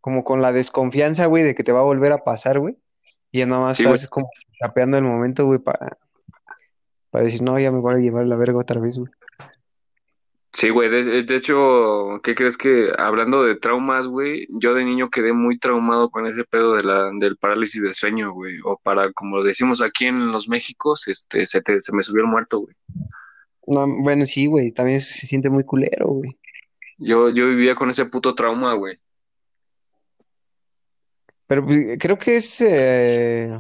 como 0.01 0.25
con 0.25 0.41
la 0.41 0.51
desconfianza, 0.51 1.27
güey, 1.27 1.43
de 1.43 1.55
que 1.55 1.63
te 1.63 1.71
va 1.71 1.79
a 1.79 1.83
volver 1.83 2.11
a 2.11 2.25
pasar, 2.25 2.59
güey. 2.59 2.77
Y 3.31 3.39
ya 3.39 3.45
nada 3.45 3.61
más 3.61 3.77
Sí, 3.77 3.83
güey. 3.83 3.95
estás 3.95 4.09
como 4.09 4.29
tapeando 4.59 4.97
el 4.97 5.05
momento, 5.05 5.45
güey, 5.45 5.59
para, 5.59 5.97
para 7.11 7.23
decir, 7.23 7.41
no, 7.41 7.57
ya 7.57 7.71
me 7.71 7.79
voy 7.79 7.95
a 7.95 7.97
llevar 7.99 8.25
la 8.25 8.35
verga 8.35 8.59
otra 8.59 8.81
vez, 8.81 8.97
güey. 8.97 9.11
Sí, 10.51 10.69
güey, 10.71 10.89
de, 10.89 11.23
de 11.23 11.35
hecho, 11.35 12.19
¿qué 12.23 12.33
crees 12.33 12.57
que 12.57 12.91
hablando 12.97 13.43
de 13.43 13.55
traumas, 13.55 14.07
güey? 14.07 14.47
Yo 14.49 14.73
de 14.73 14.83
niño 14.83 15.09
quedé 15.09 15.31
muy 15.31 15.59
traumado 15.59 16.09
con 16.09 16.25
ese 16.25 16.43
pedo 16.43 16.75
de 16.75 16.83
la, 16.83 17.11
del 17.13 17.37
parálisis 17.37 17.81
de 17.81 17.93
sueño, 17.93 18.33
güey. 18.33 18.55
O 18.63 18.77
para, 18.81 19.13
como 19.13 19.43
decimos 19.43 19.81
aquí 19.81 20.05
en 20.07 20.31
los 20.31 20.49
Méxicos, 20.49 21.07
este, 21.07 21.45
se, 21.45 21.61
te, 21.61 21.79
se 21.79 21.95
me 21.95 22.03
subió 22.03 22.23
el 22.23 22.29
muerto, 22.29 22.59
güey. 22.59 22.75
No, 23.67 23.85
bueno, 24.01 24.25
sí, 24.25 24.47
güey, 24.47 24.71
también 24.71 24.99
se 24.99 25.27
siente 25.27 25.49
muy 25.49 25.63
culero, 25.63 26.07
güey. 26.07 26.35
Yo, 26.97 27.29
yo 27.29 27.47
vivía 27.47 27.75
con 27.75 27.91
ese 27.91 28.05
puto 28.05 28.33
trauma, 28.33 28.73
güey. 28.73 28.99
Pero 31.45 31.65
pues, 31.65 31.97
creo 31.99 32.17
que 32.17 32.37
es 32.37 32.59
eh, 32.61 33.59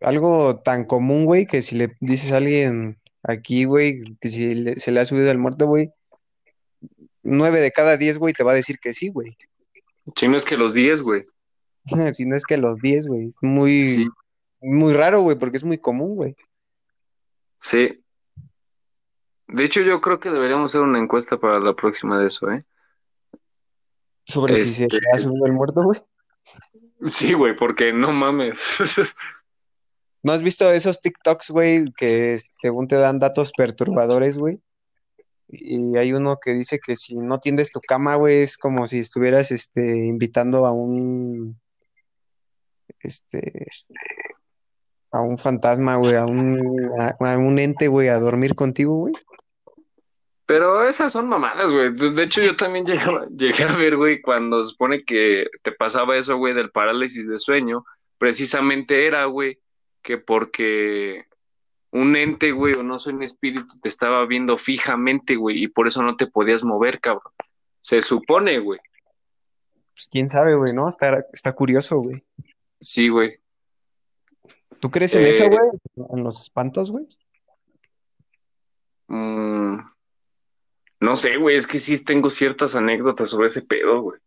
algo 0.00 0.60
tan 0.60 0.84
común, 0.84 1.24
güey, 1.24 1.46
que 1.46 1.62
si 1.62 1.76
le 1.76 1.96
dices 2.00 2.32
a 2.32 2.36
alguien 2.36 2.99
aquí, 3.22 3.64
güey, 3.64 4.02
que 4.20 4.28
si 4.28 4.54
le- 4.54 4.76
se 4.76 4.92
le 4.92 5.00
ha 5.00 5.04
subido 5.04 5.30
el 5.30 5.38
muerto, 5.38 5.66
güey, 5.66 5.90
nueve 7.22 7.60
de 7.60 7.70
cada 7.72 7.96
diez, 7.96 8.18
güey, 8.18 8.32
te 8.34 8.44
va 8.44 8.52
a 8.52 8.56
decir 8.56 8.78
que 8.78 8.92
sí, 8.92 9.08
güey. 9.08 9.36
Si 10.16 10.26
no 10.28 10.36
es 10.36 10.44
que 10.44 10.56
los 10.56 10.72
10, 10.74 11.02
güey. 11.02 11.26
Si 12.14 12.24
no 12.26 12.36
es 12.36 12.44
que 12.44 12.56
los 12.56 12.78
diez, 12.78 13.06
güey. 13.06 13.28
Es 13.28 13.36
muy, 13.42 13.88
Sí, 13.88 14.08
muy 14.60 14.92
raro, 14.92 15.22
güey, 15.22 15.38
porque 15.38 15.56
es 15.56 15.64
muy 15.64 15.78
común, 15.78 16.16
güey. 16.16 16.36
sí. 17.58 18.02
De 19.52 19.64
hecho, 19.64 19.80
yo 19.80 20.00
creo 20.00 20.20
que 20.20 20.30
deberíamos 20.30 20.70
hacer 20.70 20.80
una 20.80 21.00
encuesta 21.00 21.36
para 21.36 21.58
la 21.58 21.74
próxima 21.74 22.20
de 22.20 22.28
eso, 22.28 22.48
¿eh? 22.52 22.64
Sobre 24.24 24.56
si 24.58 24.68
se 24.68 24.84
Este, 24.84 25.00
le 25.00 25.10
ha 25.12 25.18
subido 25.18 25.44
el 25.46 25.52
muerto, 25.52 25.82
güey. 25.82 25.98
sí, 27.02 27.32
güey, 27.32 27.56
porque 27.56 27.92
no 27.92 28.12
mames. 28.12 28.60
¿No 30.22 30.32
has 30.32 30.42
visto 30.42 30.70
esos 30.70 31.00
TikToks, 31.00 31.50
güey, 31.50 31.84
que 31.96 32.36
según 32.50 32.88
te 32.88 32.96
dan 32.96 33.18
datos 33.18 33.52
perturbadores, 33.56 34.36
güey? 34.36 34.60
Y 35.48 35.96
hay 35.96 36.12
uno 36.12 36.38
que 36.40 36.52
dice 36.52 36.78
que 36.78 36.94
si 36.94 37.16
no 37.16 37.40
tiendes 37.40 37.72
tu 37.72 37.80
cama, 37.80 38.14
güey, 38.16 38.42
es 38.42 38.56
como 38.58 38.86
si 38.86 38.98
estuvieras, 39.00 39.50
este, 39.50 39.80
invitando 39.80 40.66
a 40.66 40.72
un, 40.72 41.58
este, 43.00 43.66
a 45.10 45.20
un 45.20 45.38
fantasma, 45.38 45.96
güey, 45.96 46.14
a 46.14 46.24
un, 46.24 46.60
a, 46.98 47.38
un 47.38 47.58
ente, 47.58 47.88
güey, 47.88 48.08
a 48.08 48.18
dormir 48.18 48.54
contigo, 48.54 48.94
güey. 48.96 49.14
Pero 50.46 50.86
esas 50.88 51.12
son 51.12 51.28
mamadas, 51.28 51.72
güey. 51.72 51.92
De 51.94 52.22
hecho, 52.22 52.42
yo 52.42 52.56
también 52.56 52.84
llegaba- 52.86 53.26
llegué 53.28 53.64
a 53.64 53.76
ver, 53.76 53.96
güey, 53.96 54.20
cuando 54.20 54.62
se 54.62 54.70
supone 54.70 55.04
que 55.04 55.46
te 55.62 55.72
pasaba 55.72 56.16
eso, 56.16 56.36
güey, 56.36 56.54
del 56.54 56.70
parálisis 56.70 57.26
de 57.28 57.38
sueño, 57.38 57.84
precisamente 58.18 59.06
era, 59.06 59.24
güey, 59.24 59.58
que 60.02 60.18
porque 60.18 61.26
un 61.92 62.16
ente, 62.16 62.52
güey, 62.52 62.74
o 62.74 62.82
no 62.82 62.98
soy 62.98 63.14
un 63.14 63.22
espíritu, 63.22 63.78
te 63.80 63.88
estaba 63.88 64.24
viendo 64.26 64.58
fijamente, 64.58 65.36
güey, 65.36 65.64
y 65.64 65.68
por 65.68 65.88
eso 65.88 66.02
no 66.02 66.16
te 66.16 66.26
podías 66.26 66.62
mover, 66.62 67.00
cabrón. 67.00 67.32
Se 67.80 68.02
supone, 68.02 68.58
güey. 68.58 68.78
Pues 69.94 70.08
quién 70.10 70.28
sabe, 70.28 70.54
güey, 70.54 70.72
¿no? 70.72 70.88
Está, 70.88 71.24
está 71.32 71.52
curioso, 71.52 71.98
güey. 71.98 72.22
Sí, 72.80 73.08
güey. 73.08 73.38
¿Tú 74.78 74.90
crees 74.90 75.14
en 75.14 75.22
Eh, 75.22 75.28
eso, 75.30 75.48
güey? 75.48 75.68
¿En 76.12 76.24
los 76.24 76.40
espantos, 76.40 76.90
güey? 76.90 77.06
Mm, 79.08 79.78
no 81.00 81.16
sé, 81.16 81.36
güey, 81.36 81.56
es 81.56 81.66
que 81.66 81.78
sí 81.78 82.02
tengo 82.02 82.30
ciertas 82.30 82.76
anécdotas 82.76 83.30
sobre 83.30 83.48
ese 83.48 83.62
pedo, 83.62 84.02
güey. 84.02 84.20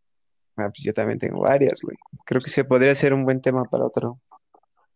Ah, 0.57 0.69
pues 0.69 0.83
yo 0.83 0.93
también 0.93 1.17
tengo 1.17 1.41
varias, 1.41 1.81
güey. 1.81 1.97
Creo 2.25 2.41
que 2.41 2.49
se 2.49 2.63
podría 2.63 2.93
ser 2.93 3.13
un 3.13 3.25
buen 3.25 3.41
tema 3.41 3.63
para 3.65 3.85
otro, 3.85 4.19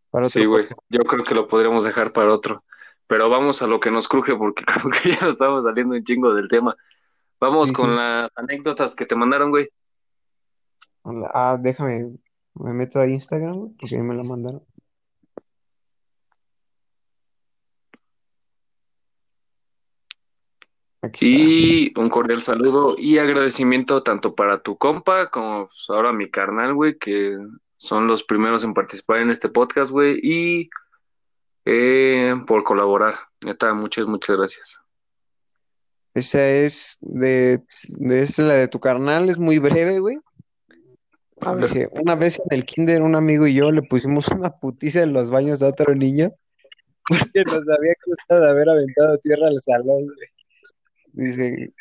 para 0.09 0.25
Sí, 0.25 0.45
güey, 0.45 0.65
yo 0.89 1.01
creo 1.01 1.23
que 1.23 1.35
lo 1.35 1.47
podríamos 1.47 1.83
dejar 1.83 2.13
para 2.13 2.33
otro. 2.33 2.63
Pero 3.07 3.29
vamos 3.29 3.61
a 3.61 3.67
lo 3.67 3.79
que 3.79 3.89
nos 3.91 4.07
cruje 4.07 4.35
porque 4.35 4.63
como 4.81 4.91
que 4.91 5.11
ya 5.11 5.21
nos 5.21 5.31
estamos 5.31 5.63
saliendo 5.63 5.95
un 5.95 6.03
chingo 6.03 6.33
del 6.33 6.47
tema. 6.47 6.75
Vamos 7.39 7.69
Sí, 7.69 7.75
con 7.75 7.89
sí. 7.91 7.95
las 7.95 8.29
anécdotas 8.35 8.95
que 8.95 9.05
te 9.05 9.15
mandaron, 9.15 9.51
güey. 9.51 9.69
Ah, 11.33 11.57
déjame, 11.59 12.17
me 12.55 12.73
meto 12.73 12.99
a 12.99 13.07
Instagram, 13.07 13.53
güey, 13.55 13.71
porque 13.79 13.95
ahí 13.95 14.01
me 14.01 14.15
la 14.15 14.23
mandaron. 14.23 14.63
Aquí. 21.01 21.93
Y 21.93 21.99
un 21.99 22.09
cordial 22.09 22.41
saludo 22.41 22.95
y 22.97 23.19
agradecimiento 23.19 24.03
tanto 24.03 24.35
para 24.35 24.61
tu 24.61 24.77
compa 24.77 25.27
como 25.27 25.67
pues, 25.67 25.85
ahora 25.89 26.11
mi 26.11 26.29
carnal, 26.29 26.73
güey, 26.73 26.97
que 26.97 27.37
son 27.77 28.07
los 28.07 28.23
primeros 28.23 28.63
en 28.63 28.73
participar 28.73 29.19
en 29.19 29.29
este 29.29 29.49
podcast, 29.49 29.91
güey, 29.91 30.19
y 30.21 30.69
eh, 31.65 32.35
por 32.45 32.63
colaborar. 32.63 33.15
Neta, 33.45 33.73
muchas, 33.73 34.05
muchas 34.05 34.37
gracias. 34.37 34.79
Esa 36.13 36.49
es 36.49 36.97
de, 37.01 37.61
es 38.09 38.39
la 38.39 38.55
de 38.55 38.67
tu 38.67 38.79
carnal, 38.79 39.29
es 39.29 39.37
muy 39.37 39.59
breve, 39.59 39.99
güey. 39.99 40.17
A 41.41 41.53
ver. 41.53 41.61
Dice, 41.61 41.89
una 41.91 42.15
vez 42.15 42.39
en 42.39 42.57
el 42.57 42.65
kinder 42.65 43.03
un 43.03 43.15
amigo 43.15 43.45
y 43.45 43.53
yo 43.53 43.71
le 43.71 43.83
pusimos 43.83 44.27
una 44.29 44.49
putiza 44.49 45.03
en 45.03 45.13
los 45.13 45.29
baños 45.29 45.61
a 45.61 45.67
otro 45.67 45.93
niño 45.93 46.31
porque 47.07 47.43
nos 47.45 47.61
había 47.77 47.93
costado 48.03 48.49
haber 48.49 48.69
aventado 48.69 49.17
tierra 49.19 49.47
al 49.47 49.59
salón, 49.59 50.05
güey. 50.05 50.27
Dice, 51.13 51.73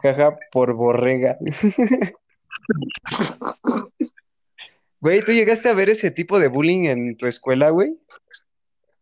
jaja, 0.00 0.36
por 0.52 0.74
borrega. 0.74 1.36
Güey, 5.02 5.20
¿tú 5.22 5.32
llegaste 5.32 5.68
a 5.68 5.74
ver 5.74 5.90
ese 5.90 6.12
tipo 6.12 6.38
de 6.38 6.46
bullying 6.46 6.84
en 6.84 7.16
tu 7.16 7.26
escuela, 7.26 7.70
güey? 7.70 8.00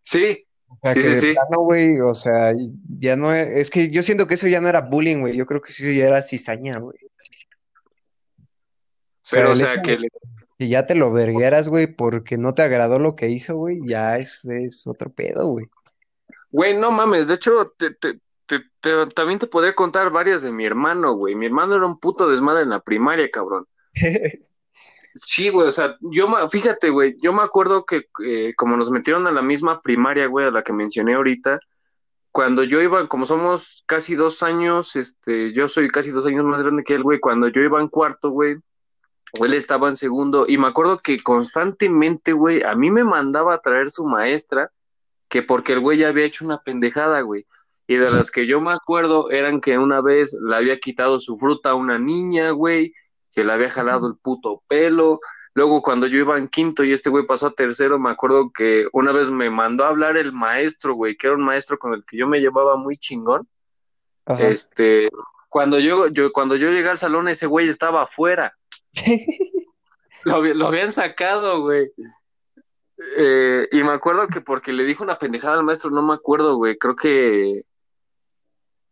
Sí, 0.00 0.46
O 0.66 0.78
sea, 0.82 0.94
Sí, 0.94 1.02
que 1.02 1.20
sí, 1.20 1.26
de 1.26 1.32
plano, 1.34 1.60
güey, 1.62 2.00
o 2.00 2.14
sea, 2.14 2.54
ya 2.98 3.16
no 3.16 3.34
es, 3.34 3.48
es 3.50 3.70
que 3.70 3.90
yo 3.90 4.02
siento 4.02 4.26
que 4.26 4.32
eso 4.34 4.48
ya 4.48 4.62
no 4.62 4.68
era 4.70 4.80
bullying, 4.80 5.18
güey, 5.20 5.36
yo 5.36 5.44
creo 5.44 5.60
que 5.60 5.72
eso 5.72 5.84
ya 5.84 6.06
era 6.06 6.22
cizaña, 6.22 6.78
güey. 6.78 6.96
O 7.04 7.10
sea, 9.22 9.40
pero 9.42 9.52
o 9.52 9.56
sea 9.56 9.82
que 9.82 9.98
le- 9.98 10.08
que 10.58 10.68
ya 10.68 10.86
te 10.86 10.94
lo 10.94 11.12
vergueras, 11.12 11.68
güey, 11.68 11.86
porque 11.86 12.38
no 12.38 12.54
te 12.54 12.62
agradó 12.62 12.98
lo 12.98 13.14
que 13.14 13.28
hizo, 13.28 13.56
güey, 13.56 13.78
ya 13.86 14.16
es, 14.16 14.46
es 14.46 14.86
otro 14.86 15.10
pedo, 15.10 15.48
güey. 15.48 15.66
Güey, 16.50 16.78
no 16.78 16.90
mames, 16.90 17.26
de 17.28 17.34
hecho, 17.34 17.74
te, 17.76 17.90
te, 17.90 18.18
te, 18.46 18.58
también 19.14 19.38
te 19.38 19.46
podría 19.46 19.74
contar 19.74 20.10
varias 20.10 20.40
de 20.40 20.50
mi 20.50 20.64
hermano, 20.64 21.12
güey. 21.14 21.34
Mi 21.34 21.44
hermano 21.46 21.76
era 21.76 21.84
un 21.84 22.00
puto 22.00 22.28
desmadre 22.28 22.62
en 22.62 22.70
la 22.70 22.80
primaria, 22.80 23.30
cabrón. 23.30 23.66
Sí, 25.14 25.48
güey, 25.48 25.68
o 25.68 25.70
sea, 25.70 25.96
yo, 26.00 26.28
fíjate, 26.48 26.90
güey, 26.90 27.16
yo 27.20 27.32
me 27.32 27.42
acuerdo 27.42 27.84
que 27.84 28.06
eh, 28.24 28.54
como 28.56 28.76
nos 28.76 28.90
metieron 28.90 29.26
a 29.26 29.32
la 29.32 29.42
misma 29.42 29.82
primaria, 29.82 30.26
güey, 30.26 30.46
a 30.46 30.52
la 30.52 30.62
que 30.62 30.72
mencioné 30.72 31.14
ahorita, 31.14 31.58
cuando 32.30 32.62
yo 32.62 32.80
iba, 32.80 33.06
como 33.08 33.26
somos 33.26 33.82
casi 33.86 34.14
dos 34.14 34.42
años, 34.42 34.94
este, 34.94 35.52
yo 35.52 35.66
soy 35.66 35.88
casi 35.88 36.10
dos 36.10 36.26
años 36.26 36.44
más 36.44 36.62
grande 36.62 36.84
que 36.84 36.94
él, 36.94 37.02
güey, 37.02 37.18
cuando 37.18 37.48
yo 37.48 37.60
iba 37.60 37.80
en 37.80 37.88
cuarto, 37.88 38.30
güey, 38.30 38.56
él 39.34 39.54
estaba 39.54 39.88
en 39.88 39.96
segundo, 39.96 40.46
y 40.46 40.58
me 40.58 40.68
acuerdo 40.68 40.96
que 40.98 41.20
constantemente, 41.22 42.32
güey, 42.32 42.62
a 42.62 42.74
mí 42.76 42.90
me 42.90 43.02
mandaba 43.02 43.54
a 43.54 43.60
traer 43.60 43.90
su 43.90 44.04
maestra, 44.04 44.70
que 45.28 45.42
porque 45.42 45.72
el 45.72 45.80
güey 45.80 45.98
ya 45.98 46.08
había 46.08 46.24
hecho 46.24 46.44
una 46.44 46.62
pendejada, 46.62 47.20
güey. 47.22 47.46
Y 47.86 47.96
de 47.96 48.10
las 48.10 48.30
que 48.30 48.46
yo 48.46 48.60
me 48.60 48.72
acuerdo 48.72 49.30
eran 49.30 49.60
que 49.60 49.76
una 49.78 50.00
vez 50.00 50.36
le 50.40 50.54
había 50.54 50.78
quitado 50.78 51.18
su 51.18 51.36
fruta 51.36 51.70
a 51.70 51.74
una 51.74 51.98
niña, 51.98 52.50
güey, 52.50 52.92
que 53.32 53.44
le 53.44 53.52
había 53.52 53.70
jalado 53.70 54.06
el 54.08 54.16
puto 54.16 54.62
pelo. 54.68 55.20
Luego 55.54 55.82
cuando 55.82 56.06
yo 56.06 56.18
iba 56.18 56.38
en 56.38 56.48
quinto 56.48 56.84
y 56.84 56.92
este 56.92 57.10
güey 57.10 57.26
pasó 57.26 57.48
a 57.48 57.54
tercero, 57.54 57.98
me 57.98 58.10
acuerdo 58.10 58.52
que 58.52 58.86
una 58.92 59.12
vez 59.12 59.30
me 59.30 59.50
mandó 59.50 59.84
a 59.84 59.88
hablar 59.88 60.16
el 60.16 60.32
maestro, 60.32 60.94
güey, 60.94 61.16
que 61.16 61.26
era 61.26 61.36
un 61.36 61.44
maestro 61.44 61.78
con 61.78 61.92
el 61.94 62.04
que 62.04 62.16
yo 62.16 62.26
me 62.26 62.40
llevaba 62.40 62.76
muy 62.76 62.96
chingón. 62.96 63.48
Ajá. 64.26 64.46
Este, 64.46 65.10
cuando 65.48 65.80
yo, 65.80 66.06
yo, 66.08 66.32
cuando 66.32 66.56
yo 66.56 66.70
llegué 66.70 66.88
al 66.88 66.98
salón, 66.98 67.28
ese 67.28 67.46
güey 67.46 67.68
estaba 67.68 68.02
afuera. 68.02 68.56
Lo, 70.22 70.42
lo 70.42 70.66
habían 70.66 70.92
sacado, 70.92 71.62
güey. 71.62 71.90
Eh, 73.16 73.68
y 73.72 73.82
me 73.82 73.92
acuerdo 73.92 74.28
que 74.28 74.42
porque 74.42 74.72
le 74.72 74.84
dijo 74.84 75.02
una 75.02 75.18
pendejada 75.18 75.54
al 75.54 75.64
maestro, 75.64 75.90
no 75.90 76.02
me 76.02 76.12
acuerdo, 76.12 76.56
güey. 76.56 76.76
Creo 76.76 76.94
que 76.94 77.62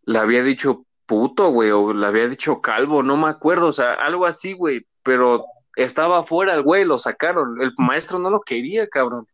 le 0.05 0.19
había 0.19 0.43
dicho 0.43 0.87
puto, 1.09 1.49
güey, 1.49 1.71
o 1.71 1.93
le 1.93 2.07
había 2.07 2.29
dicho 2.29 2.61
calvo, 2.61 3.03
no 3.03 3.17
me 3.17 3.29
acuerdo, 3.29 3.69
o 3.69 3.73
sea, 3.73 3.95
algo 3.95 4.27
así, 4.27 4.53
güey. 4.53 4.87
Pero 5.03 5.47
estaba 5.75 6.19
afuera 6.19 6.55
el 6.55 6.63
güey, 6.63 6.85
lo 6.85 6.99
sacaron. 6.99 7.61
El 7.61 7.73
maestro 7.79 8.19
no 8.21 8.31
lo 8.31 8.41
quería, 8.41 8.87
cabrón. 8.87 9.27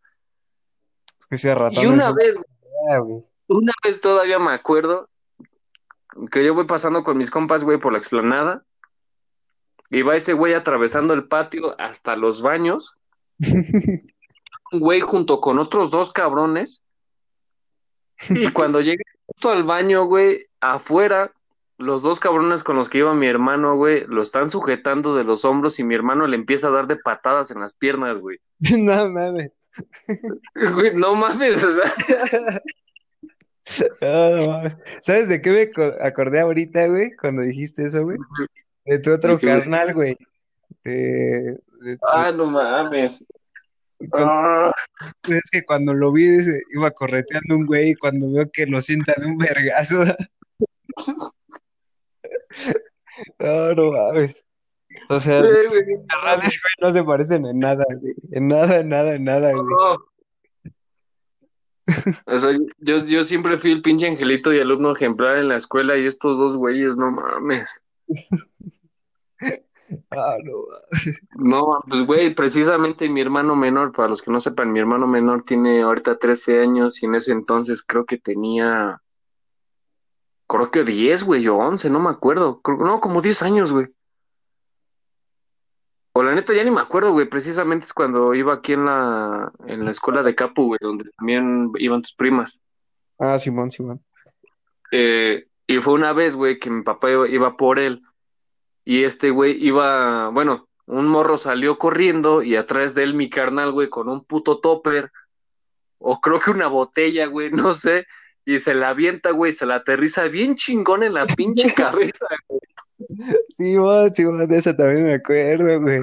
Es 1.18 1.42
que 1.42 1.54
ratón 1.54 1.82
Y 1.82 1.86
una 1.86 2.12
vez, 2.12 2.36
güey. 3.02 3.24
una 3.48 3.72
vez 3.82 4.00
todavía 4.00 4.38
me 4.38 4.52
acuerdo 4.52 5.10
que 6.30 6.44
yo 6.44 6.54
voy 6.54 6.64
pasando 6.64 7.02
con 7.02 7.18
mis 7.18 7.30
compas, 7.30 7.64
güey, 7.64 7.78
por 7.78 7.92
la 7.92 7.98
explanada. 7.98 8.64
Y 9.90 10.02
va 10.02 10.16
ese 10.16 10.32
güey 10.32 10.54
atravesando 10.54 11.12
el 11.12 11.26
patio 11.26 11.74
hasta 11.78 12.14
los 12.14 12.40
baños. 12.40 12.96
Un 14.72 14.80
güey 14.80 15.00
junto 15.00 15.40
con 15.40 15.58
otros 15.58 15.90
dos 15.90 16.12
cabrones. 16.12 16.82
Y 18.30 18.50
cuando 18.52 18.80
llegué 18.80 19.02
justo 19.26 19.50
al 19.50 19.64
baño, 19.64 20.04
güey, 20.04 20.38
afuera, 20.60 21.32
los 21.78 22.02
dos 22.02 22.20
cabrones 22.20 22.62
con 22.62 22.76
los 22.76 22.88
que 22.88 22.98
iba 22.98 23.14
mi 23.14 23.26
hermano, 23.26 23.76
güey, 23.76 24.04
lo 24.06 24.22
están 24.22 24.48
sujetando 24.50 25.14
de 25.16 25.24
los 25.24 25.44
hombros 25.44 25.78
y 25.80 25.84
mi 25.84 25.94
hermano 25.94 26.26
le 26.26 26.36
empieza 26.36 26.68
a 26.68 26.70
dar 26.70 26.86
de 26.86 26.96
patadas 26.96 27.50
en 27.50 27.58
las 27.60 27.72
piernas, 27.74 28.20
güey. 28.20 28.38
No 28.78 29.08
mames. 29.10 29.50
Güey, 30.74 30.94
no 30.94 31.14
mames, 31.14 31.64
o 31.64 31.72
sea. 31.72 31.82
Ah, 34.02 34.30
no 34.36 34.46
mames. 34.46 34.74
¿Sabes 35.00 35.28
de 35.30 35.40
qué 35.40 35.50
me 35.50 35.70
co- 35.70 35.94
acordé 36.02 36.40
ahorita, 36.40 36.86
güey? 36.86 37.10
Cuando 37.16 37.42
dijiste 37.42 37.84
eso, 37.86 38.02
güey. 38.04 38.18
De 38.84 38.98
tu 38.98 39.12
otro 39.12 39.38
carnal, 39.38 39.94
güey. 39.94 40.16
De, 40.84 41.58
de 41.80 41.96
tu- 41.96 42.06
Ah, 42.12 42.30
no 42.30 42.46
mames. 42.46 43.24
cuando- 44.10 44.30
Ah, 44.30 44.72
es 45.28 45.48
que 45.50 45.64
cuando 45.64 45.94
lo 45.94 46.12
vi, 46.12 46.28
iba 46.76 46.90
correteando 46.90 47.56
un 47.56 47.64
güey 47.66 47.90
y 47.90 47.94
cuando 47.94 48.30
veo 48.30 48.44
que 48.52 48.66
lo 48.66 48.80
sienta 48.82 49.14
de 49.16 49.26
un 49.26 49.38
vergazo. 49.38 50.04
No, 53.38 53.74
no 53.74 53.92
mames. 53.92 54.44
O 55.08 55.20
sea, 55.20 55.40
güey, 55.40 55.52
no 55.68 56.06
carnales, 56.06 56.60
güey, 56.60 56.72
no 56.80 56.92
se 56.92 57.04
parecen 57.04 57.46
en 57.46 57.58
nada, 57.58 57.84
güey. 58.00 58.14
En 58.32 58.48
nada, 58.48 58.78
en 58.78 58.88
nada, 58.88 59.14
en 59.14 59.24
nada, 59.24 59.52
güey. 59.52 59.64
No. 59.64 59.96
O 62.26 62.38
sea, 62.38 62.56
yo, 62.78 63.04
yo 63.04 63.24
siempre 63.24 63.58
fui 63.58 63.72
el 63.72 63.82
pinche 63.82 64.08
angelito 64.08 64.52
y 64.52 64.58
alumno 64.58 64.92
ejemplar 64.92 65.36
en 65.38 65.48
la 65.48 65.56
escuela 65.56 65.96
y 65.96 66.06
estos 66.06 66.38
dos 66.38 66.56
güeyes, 66.56 66.96
no 66.96 67.10
mames. 67.10 67.80
Ah, 70.10 70.36
no 70.42 70.64
mames. 70.66 71.20
No, 71.36 71.78
pues 71.86 72.06
güey, 72.06 72.34
precisamente 72.34 73.06
mi 73.08 73.20
hermano 73.20 73.54
menor, 73.54 73.92
para 73.92 74.08
los 74.08 74.22
que 74.22 74.30
no 74.30 74.40
sepan, 74.40 74.72
mi 74.72 74.80
hermano 74.80 75.06
menor 75.06 75.42
tiene 75.42 75.82
ahorita 75.82 76.18
13 76.18 76.62
años 76.62 77.02
y 77.02 77.06
en 77.06 77.14
ese 77.16 77.32
entonces 77.32 77.82
creo 77.82 78.06
que 78.06 78.16
tenía, 78.16 79.02
creo 80.56 80.70
que 80.70 80.84
10, 80.84 81.24
güey, 81.24 81.46
o 81.48 81.56
11, 81.56 81.90
no 81.90 82.00
me 82.00 82.10
acuerdo. 82.10 82.60
Creo- 82.60 82.78
no, 82.78 83.00
como 83.00 83.22
10 83.22 83.42
años, 83.42 83.72
güey. 83.72 83.86
O 86.12 86.22
la 86.22 86.34
neta 86.34 86.54
ya 86.54 86.62
ni 86.62 86.70
me 86.70 86.80
acuerdo, 86.80 87.12
güey, 87.12 87.28
precisamente 87.28 87.86
es 87.86 87.92
cuando 87.92 88.34
iba 88.34 88.54
aquí 88.54 88.74
en 88.74 88.84
la, 88.84 89.52
en 89.66 89.84
la 89.84 89.90
escuela 89.90 90.22
de 90.22 90.34
Capu, 90.34 90.66
güey, 90.66 90.78
donde 90.80 91.10
también 91.16 91.72
iban 91.78 92.02
tus 92.02 92.14
primas. 92.14 92.60
Ah, 93.18 93.38
Simón, 93.38 93.70
Simón. 93.70 94.00
Eh, 94.92 95.48
y 95.66 95.78
fue 95.78 95.94
una 95.94 96.12
vez, 96.12 96.36
güey, 96.36 96.58
que 96.60 96.70
mi 96.70 96.82
papá 96.82 97.10
iba, 97.10 97.28
iba 97.28 97.56
por 97.56 97.80
él 97.80 98.02
y 98.84 99.02
este 99.02 99.30
güey 99.30 99.56
iba, 99.64 100.28
bueno, 100.28 100.68
un 100.86 101.08
morro 101.08 101.36
salió 101.36 101.78
corriendo 101.78 102.42
y 102.42 102.54
atrás 102.54 102.94
de 102.94 103.02
él 103.02 103.14
mi 103.14 103.28
carnal, 103.28 103.72
güey, 103.72 103.88
con 103.88 104.08
un 104.08 104.24
puto 104.24 104.60
topper 104.60 105.10
o 105.98 106.20
creo 106.20 106.38
que 106.38 106.50
una 106.50 106.66
botella, 106.68 107.26
güey, 107.26 107.50
no 107.70 107.72
sé, 107.72 108.06
y 108.44 108.58
se 108.58 108.74
la 108.74 108.90
avienta, 108.90 109.30
güey, 109.30 109.52
se 109.52 109.66
la 109.66 109.76
aterriza 109.76 110.24
bien 110.24 110.54
chingón 110.54 111.02
en 111.02 111.14
la 111.14 111.26
pinche 111.36 111.72
cabeza. 111.72 112.26
Simón, 113.54 114.14
Simón, 114.14 114.46
de 114.48 114.56
eso 114.56 114.74
también 114.74 115.04
me 115.04 115.14
acuerdo, 115.14 115.80
güey. 115.80 116.00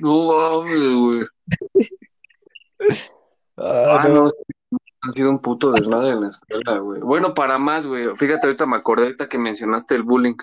No 0.00 0.26
mames, 0.26 0.94
güey. 0.94 1.26
Ah, 3.56 3.98
Ah, 4.00 4.08
no. 4.08 4.24
no, 4.24 4.30
ha 5.02 5.12
sido 5.12 5.30
un 5.30 5.40
puto 5.40 5.72
desmadre 5.72 6.10
en 6.12 6.20
la 6.22 6.28
escuela, 6.28 6.78
güey. 6.78 7.00
Bueno, 7.00 7.34
para 7.34 7.58
más, 7.58 7.86
güey. 7.86 8.14
Fíjate, 8.16 8.46
ahorita 8.46 8.66
me 8.66 8.76
acordé 8.76 9.04
ahorita 9.04 9.28
que 9.28 9.38
mencionaste 9.38 9.94
el 9.94 10.02
bullying. 10.02 10.36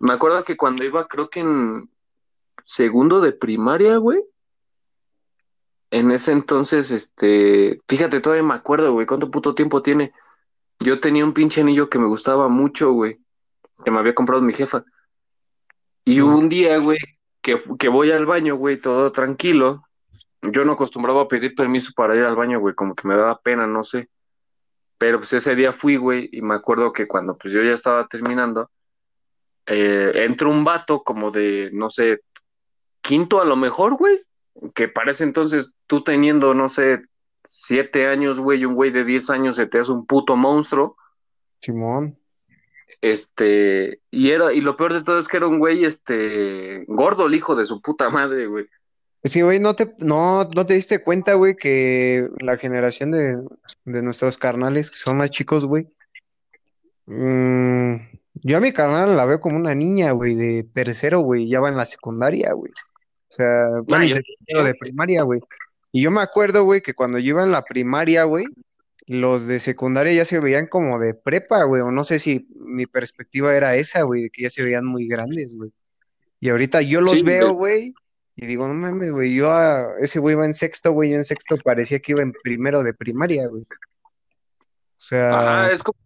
Me 0.00 0.12
acuerdo 0.14 0.42
que 0.44 0.56
cuando 0.56 0.84
iba, 0.84 1.06
creo 1.06 1.28
que 1.28 1.40
en 1.40 1.90
segundo 2.64 3.20
de 3.20 3.32
primaria, 3.32 3.96
güey. 3.98 4.20
En 5.92 6.10
ese 6.10 6.32
entonces, 6.32 6.90
este, 6.90 7.78
fíjate, 7.86 8.22
todavía 8.22 8.42
me 8.42 8.54
acuerdo, 8.54 8.94
güey, 8.94 9.06
cuánto 9.06 9.30
puto 9.30 9.54
tiempo 9.54 9.82
tiene. 9.82 10.14
Yo 10.80 11.00
tenía 11.00 11.22
un 11.22 11.34
pinche 11.34 11.60
anillo 11.60 11.90
que 11.90 11.98
me 11.98 12.06
gustaba 12.06 12.48
mucho, 12.48 12.92
güey, 12.92 13.20
que 13.84 13.90
me 13.90 13.98
había 13.98 14.14
comprado 14.14 14.40
mi 14.40 14.54
jefa. 14.54 14.84
Y 16.06 16.20
un 16.20 16.48
día, 16.48 16.78
güey, 16.78 16.96
que, 17.42 17.62
que 17.78 17.90
voy 17.90 18.10
al 18.10 18.24
baño, 18.24 18.56
güey, 18.56 18.78
todo 18.78 19.12
tranquilo. 19.12 19.82
Yo 20.40 20.64
no 20.64 20.72
acostumbraba 20.72 21.20
a 21.20 21.28
pedir 21.28 21.54
permiso 21.54 21.92
para 21.94 22.16
ir 22.16 22.22
al 22.22 22.36
baño, 22.36 22.58
güey, 22.58 22.74
como 22.74 22.94
que 22.94 23.06
me 23.06 23.14
daba 23.14 23.38
pena, 23.42 23.66
no 23.66 23.82
sé. 23.82 24.08
Pero 24.96 25.18
pues 25.18 25.34
ese 25.34 25.54
día 25.54 25.74
fui, 25.74 25.96
güey, 25.96 26.30
y 26.32 26.40
me 26.40 26.54
acuerdo 26.54 26.90
que 26.94 27.06
cuando 27.06 27.36
pues 27.36 27.52
yo 27.52 27.62
ya 27.62 27.72
estaba 27.72 28.06
terminando, 28.06 28.70
eh, 29.66 30.10
entró 30.24 30.48
un 30.48 30.64
vato 30.64 31.02
como 31.02 31.30
de, 31.30 31.68
no 31.74 31.90
sé, 31.90 32.22
quinto 33.02 33.42
a 33.42 33.44
lo 33.44 33.56
mejor, 33.56 33.96
güey, 33.98 34.18
que 34.74 34.88
parece 34.88 35.24
entonces 35.24 35.74
tú 35.86 36.04
teniendo, 36.04 36.54
no 36.54 36.68
sé, 36.68 37.02
siete 37.44 38.06
años, 38.06 38.40
güey, 38.40 38.60
y 38.60 38.64
un 38.64 38.74
güey 38.74 38.90
de 38.90 39.04
diez 39.04 39.30
años 39.30 39.56
se 39.56 39.66
te 39.66 39.78
hace 39.78 39.92
un 39.92 40.06
puto 40.06 40.36
monstruo. 40.36 40.96
Simón. 41.60 42.18
Este, 43.00 44.00
y 44.10 44.30
era, 44.30 44.52
y 44.52 44.60
lo 44.60 44.76
peor 44.76 44.92
de 44.92 45.02
todo 45.02 45.18
es 45.18 45.28
que 45.28 45.38
era 45.38 45.46
un 45.46 45.58
güey, 45.58 45.84
este, 45.84 46.84
gordo, 46.86 47.26
el 47.26 47.34
hijo 47.34 47.56
de 47.56 47.66
su 47.66 47.80
puta 47.80 48.10
madre, 48.10 48.46
güey. 48.46 48.66
Sí, 49.24 49.40
güey, 49.40 49.60
¿no 49.60 49.74
te, 49.76 49.94
no, 49.98 50.44
no 50.44 50.66
te 50.66 50.74
diste 50.74 51.00
cuenta, 51.00 51.34
güey, 51.34 51.56
que 51.56 52.28
la 52.40 52.56
generación 52.56 53.12
de, 53.12 53.40
de 53.84 54.02
nuestros 54.02 54.36
carnales 54.36 54.90
que 54.90 54.96
son 54.96 55.16
más 55.16 55.30
chicos, 55.30 55.64
güey? 55.64 55.88
mm, 57.06 57.96
yo 58.34 58.56
a 58.56 58.60
mi 58.60 58.72
carnal 58.72 59.16
la 59.16 59.24
veo 59.24 59.40
como 59.40 59.56
una 59.56 59.74
niña, 59.74 60.10
güey, 60.12 60.34
de 60.34 60.64
tercero, 60.64 61.20
güey, 61.20 61.48
ya 61.48 61.60
va 61.60 61.68
en 61.68 61.76
la 61.76 61.84
secundaria, 61.84 62.52
güey. 62.52 62.72
O 63.32 63.34
sea, 63.34 63.66
bueno, 63.84 64.04
yo- 64.04 64.64
de 64.64 64.74
primaria, 64.74 65.22
güey. 65.22 65.40
Y 65.90 66.02
yo 66.02 66.10
me 66.10 66.20
acuerdo, 66.20 66.64
güey, 66.64 66.82
que 66.82 66.92
cuando 66.92 67.18
yo 67.18 67.30
iba 67.30 67.42
en 67.42 67.50
la 67.50 67.62
primaria, 67.64 68.24
güey, 68.24 68.44
los 69.06 69.46
de 69.46 69.58
secundaria 69.58 70.12
ya 70.12 70.24
se 70.26 70.38
veían 70.38 70.66
como 70.66 70.98
de 70.98 71.14
prepa, 71.14 71.64
güey, 71.64 71.80
o 71.80 71.90
no 71.90 72.04
sé 72.04 72.18
si 72.18 72.46
mi 72.54 72.86
perspectiva 72.86 73.56
era 73.56 73.74
esa, 73.76 74.02
güey, 74.02 74.24
de 74.24 74.30
que 74.30 74.42
ya 74.42 74.50
se 74.50 74.62
veían 74.62 74.84
muy 74.84 75.08
grandes, 75.08 75.54
güey. 75.56 75.70
Y 76.40 76.50
ahorita 76.50 76.82
yo 76.82 77.00
los 77.00 77.12
Sí, 77.12 77.22
veo, 77.22 77.54
güey. 77.54 77.94
y 78.36 78.46
digo, 78.46 78.68
no 78.68 78.74
mames, 78.74 79.12
güey, 79.12 79.34
yo 79.34 79.50
a- 79.50 79.94
ese 80.00 80.18
güey 80.18 80.34
va 80.34 80.44
en 80.44 80.52
sexto, 80.54 80.92
güey, 80.92 81.10
yo 81.10 81.16
en 81.16 81.24
sexto 81.24 81.56
parecía 81.64 82.00
que 82.00 82.12
iba 82.12 82.20
en 82.22 82.32
primero 82.42 82.82
de 82.82 82.92
primaria, 82.92 83.46
güey. 83.48 83.62
O 83.62 85.04
sea, 85.04 85.38
Ajá, 85.64 85.72
es 85.72 85.82
Como- 85.82 85.98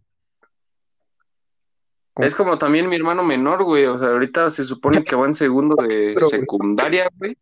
es 2.19 2.35
como 2.35 2.57
también 2.57 2.89
mi 2.89 2.95
hermano 2.95 3.23
menor, 3.23 3.63
güey. 3.63 3.85
O 3.85 3.99
sea, 3.99 4.09
ahorita 4.09 4.49
se 4.49 4.63
supone 4.63 5.03
que 5.03 5.15
va 5.15 5.25
en 5.27 5.33
segundo 5.33 5.75
de 5.87 6.15
secundaria, 6.29 7.09
güey. 7.15 7.37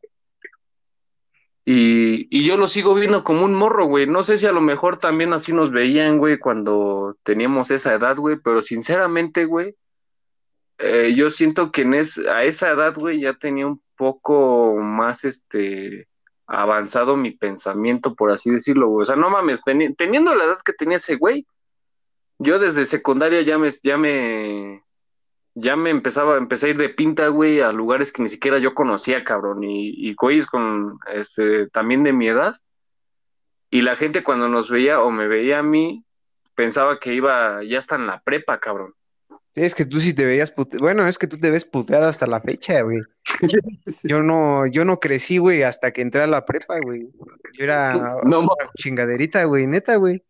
Y, 1.68 2.28
y 2.30 2.46
yo 2.46 2.58
lo 2.58 2.68
sigo 2.68 2.94
viendo 2.94 3.24
como 3.24 3.44
un 3.44 3.56
morro, 3.56 3.86
güey. 3.86 4.06
No 4.06 4.22
sé 4.22 4.38
si 4.38 4.46
a 4.46 4.52
lo 4.52 4.62
mejor 4.62 4.98
también 4.98 5.34
así 5.34 5.52
nos 5.52 5.72
veían, 5.72 6.20
güey, 6.20 6.38
cuando 6.38 7.18
teníamos 7.24 7.72
esa 7.72 7.94
edad, 7.94 8.18
güey. 8.18 8.38
Pero 8.44 8.62
sinceramente, 8.62 9.46
güey, 9.46 9.74
eh, 10.78 11.14
yo 11.16 11.30
siento 11.32 11.72
que 11.72 11.82
en 11.82 11.96
es, 11.96 12.18
a 12.20 12.44
esa 12.44 12.70
edad, 12.70 12.94
güey, 12.96 13.22
ya 13.22 13.34
tenía 13.34 13.66
un 13.66 13.82
poco 13.98 14.76
más, 14.78 15.24
este, 15.24 16.08
avanzado 16.46 17.18
mi 17.18 17.32
pensamiento, 17.32 18.14
por 18.14 18.30
así 18.30 18.52
decirlo, 18.52 18.88
güey. 18.90 19.02
O 19.02 19.06
sea, 19.06 19.16
no 19.16 19.32
mames, 19.32 19.64
teni- 19.64 19.96
teniendo 19.98 20.36
la 20.36 20.44
edad 20.44 20.58
que 20.64 20.74
tenía 20.74 20.98
ese 20.98 21.16
güey, 21.16 21.48
yo 22.40 22.60
desde 22.60 22.86
secundaria 22.86 23.42
ya 23.42 23.58
me, 23.58 23.70
ya 23.84 23.98
me, 23.98 24.84
ya 25.54 25.76
me 25.76 25.90
empezaba, 25.90 26.38
empecé 26.38 26.68
a 26.68 26.70
ir 26.70 26.78
de 26.78 26.90
pinta, 26.90 27.28
güey, 27.30 27.62
a 27.62 27.72
lugares 27.72 28.12
que 28.12 28.22
ni 28.24 28.30
siquiera 28.30 28.60
yo 28.60 28.74
conocía, 28.74 29.24
cabrón, 29.24 29.64
y, 29.64 29.90
y 30.10 30.14
güeyes 30.16 30.46
con, 30.48 30.98
este, 31.14 31.68
también 31.70 32.04
de 32.04 32.14
mi 32.14 32.28
edad, 32.28 32.56
y 33.70 33.82
la 33.82 33.96
gente 33.96 34.24
cuando 34.24 34.48
nos 34.48 34.70
veía 34.70 35.02
o 35.02 35.12
me 35.12 35.28
veía 35.28 35.60
a 35.60 35.64
mí, 35.64 36.04
pensaba 36.56 37.00
que 37.00 37.14
iba, 37.14 37.64
ya 37.64 37.80
está 37.80 37.96
en 37.96 38.08
la 38.08 38.22
prepa, 38.22 38.60
cabrón. 38.60 38.94
es 39.56 39.76
que 39.76 39.86
tú 39.86 40.00
sí 40.00 40.14
te 40.14 40.26
veías 40.26 40.54
pute- 40.56 40.80
Bueno, 40.80 41.08
es 41.08 41.18
que 41.18 41.28
tú 41.28 41.38
te 41.38 41.50
ves 41.50 41.66
puteada 41.66 42.08
hasta 42.10 42.28
la 42.28 42.40
fecha, 42.42 42.82
güey. 42.82 43.00
Yo 44.04 44.22
no, 44.22 44.66
yo 44.68 44.86
no 44.86 45.00
crecí, 45.00 45.38
güey, 45.40 45.64
hasta 45.64 45.92
que 45.92 46.02
entré 46.02 46.22
a 46.22 46.28
la 46.28 46.46
prepa, 46.46 46.80
güey. 46.80 47.10
Yo 47.54 47.64
era 47.64 48.18
No 48.24 48.40
una 48.42 48.50
chingaderita, 48.78 49.44
güey, 49.46 49.68
neta, 49.68 49.96
güey. 49.96 50.24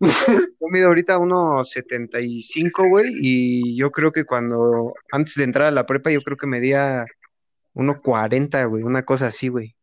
Yo 0.00 0.68
mido 0.70 0.88
ahorita 0.88 1.18
unos 1.18 1.70
75, 1.70 2.88
güey, 2.88 3.12
y 3.20 3.76
yo 3.76 3.90
creo 3.90 4.12
que 4.12 4.24
cuando, 4.24 4.94
antes 5.12 5.34
de 5.34 5.44
entrar 5.44 5.66
a 5.66 5.70
la 5.70 5.84
prepa, 5.84 6.10
yo 6.10 6.20
creo 6.20 6.38
que 6.38 6.46
medía 6.46 7.04
1.40, 7.74 8.68
güey, 8.68 8.82
una 8.82 9.04
cosa 9.04 9.26
así, 9.26 9.48
güey. 9.48 9.76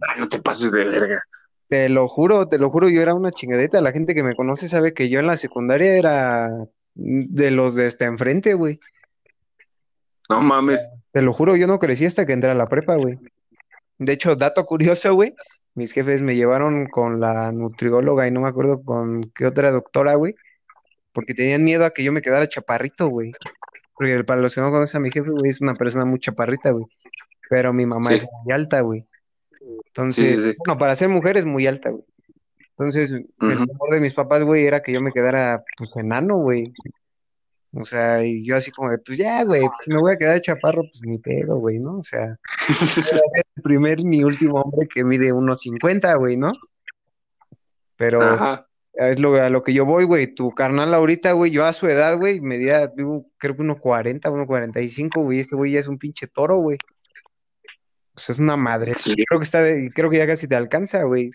Ay, 0.00 0.20
no 0.20 0.28
te 0.28 0.40
pases 0.40 0.72
de 0.72 0.84
verga. 0.84 1.22
Te 1.68 1.88
lo 1.88 2.08
juro, 2.08 2.48
te 2.48 2.58
lo 2.58 2.70
juro, 2.70 2.88
yo 2.88 3.00
era 3.00 3.14
una 3.14 3.30
chingadita. 3.30 3.80
La 3.80 3.92
gente 3.92 4.14
que 4.14 4.22
me 4.22 4.34
conoce 4.34 4.68
sabe 4.68 4.92
que 4.92 5.08
yo 5.08 5.20
en 5.20 5.26
la 5.26 5.36
secundaria 5.36 5.96
era 5.96 6.50
de 6.94 7.50
los 7.50 7.74
de 7.76 7.86
hasta 7.86 8.04
enfrente, 8.04 8.54
güey. 8.54 8.78
No 10.28 10.40
mames. 10.40 10.86
Te 11.12 11.22
lo 11.22 11.32
juro, 11.32 11.56
yo 11.56 11.66
no 11.66 11.78
crecí 11.78 12.04
hasta 12.04 12.26
que 12.26 12.32
entré 12.32 12.50
a 12.50 12.54
la 12.54 12.68
prepa, 12.68 12.96
güey. 12.96 13.18
De 13.98 14.12
hecho, 14.12 14.34
dato 14.34 14.64
curioso, 14.66 15.14
güey, 15.14 15.34
mis 15.74 15.92
jefes 15.92 16.22
me 16.22 16.34
llevaron 16.36 16.86
con 16.86 17.20
la 17.20 17.50
nutrióloga 17.52 18.26
y 18.26 18.30
no 18.30 18.40
me 18.40 18.48
acuerdo 18.48 18.82
con 18.82 19.22
qué 19.34 19.46
otra 19.46 19.70
doctora, 19.72 20.14
güey, 20.14 20.34
porque 21.12 21.34
tenían 21.34 21.64
miedo 21.64 21.84
a 21.84 21.90
que 21.92 22.04
yo 22.04 22.12
me 22.12 22.22
quedara 22.22 22.48
chaparrito, 22.48 23.08
güey. 23.08 23.32
Porque 23.94 24.24
para 24.24 24.40
los 24.40 24.54
que 24.54 24.60
no 24.60 24.70
conocen 24.70 24.98
a 24.98 25.02
mi 25.02 25.10
jefe, 25.10 25.30
güey, 25.30 25.50
es 25.50 25.60
una 25.60 25.74
persona 25.74 26.04
muy 26.04 26.18
chaparrita, 26.18 26.70
güey. 26.70 26.86
Pero 27.48 27.72
mi 27.72 27.86
mamá 27.86 28.08
Sí. 28.10 28.14
es 28.16 28.26
muy 28.44 28.52
alta, 28.52 28.80
güey. 28.80 29.06
Entonces, 29.86 30.42
sí, 30.42 30.50
sí. 30.50 30.56
bueno, 30.64 30.78
para 30.78 30.96
ser 30.96 31.08
mujer 31.08 31.36
es 31.36 31.44
muy 31.44 31.66
alta, 31.66 31.90
güey. 31.90 32.04
Entonces, 32.70 33.12
el 33.12 33.26
temor 33.38 33.90
de 33.92 34.00
mis 34.00 34.14
papás, 34.14 34.42
güey, 34.42 34.64
era 34.66 34.82
que 34.82 34.92
yo 34.92 35.00
me 35.02 35.12
quedara, 35.12 35.62
pues, 35.76 35.94
enano, 35.96 36.38
güey. 36.38 36.72
O 37.74 37.84
sea, 37.84 38.22
y 38.24 38.44
yo 38.44 38.56
así 38.56 38.70
como 38.70 38.90
de, 38.90 38.98
pues 38.98 39.16
ya, 39.16 39.42
güey, 39.44 39.62
si 39.78 39.90
me 39.90 39.98
voy 39.98 40.12
a 40.12 40.18
quedar 40.18 40.40
chaparro, 40.42 40.82
pues 40.82 41.02
ni 41.04 41.16
pedo, 41.18 41.56
güey, 41.56 41.78
¿no? 41.78 41.98
O 41.98 42.04
sea, 42.04 42.38
el 43.56 43.62
primer 43.62 44.04
ni 44.04 44.22
último 44.22 44.60
hombre 44.60 44.86
que 44.88 45.04
mide 45.04 45.32
unos 45.32 45.60
50, 45.60 46.14
güey, 46.16 46.36
¿no? 46.36 46.52
Pero 47.96 48.20
Ajá. 48.20 48.66
es 48.92 49.20
lo, 49.20 49.34
a 49.40 49.48
lo 49.48 49.62
que 49.62 49.72
yo 49.72 49.86
voy, 49.86 50.04
güey. 50.04 50.34
Tu 50.34 50.50
carnal 50.50 50.92
ahorita, 50.92 51.32
güey, 51.32 51.50
yo 51.50 51.64
a 51.64 51.72
su 51.72 51.86
edad, 51.86 52.18
güey, 52.18 52.42
medía, 52.42 52.88
digo, 52.88 53.26
creo 53.38 53.56
que 53.56 53.62
unos 53.62 53.78
40, 53.78 54.30
unos 54.30 54.46
45, 54.46 55.22
güey. 55.22 55.40
Ese 55.40 55.56
güey 55.56 55.72
ya 55.72 55.78
es 55.78 55.88
un 55.88 55.98
pinche 55.98 56.26
toro, 56.26 56.58
güey. 56.58 56.76
Pues 58.12 58.28
es 58.28 58.38
una 58.38 58.58
madre. 58.58 58.92
Sí. 58.94 59.14
Creo 59.26 59.40
que 59.40 59.44
está, 59.44 59.62
de- 59.62 59.90
creo 59.94 60.10
que 60.10 60.18
ya 60.18 60.26
casi 60.26 60.46
te 60.46 60.56
alcanza, 60.56 61.04
güey. 61.04 61.30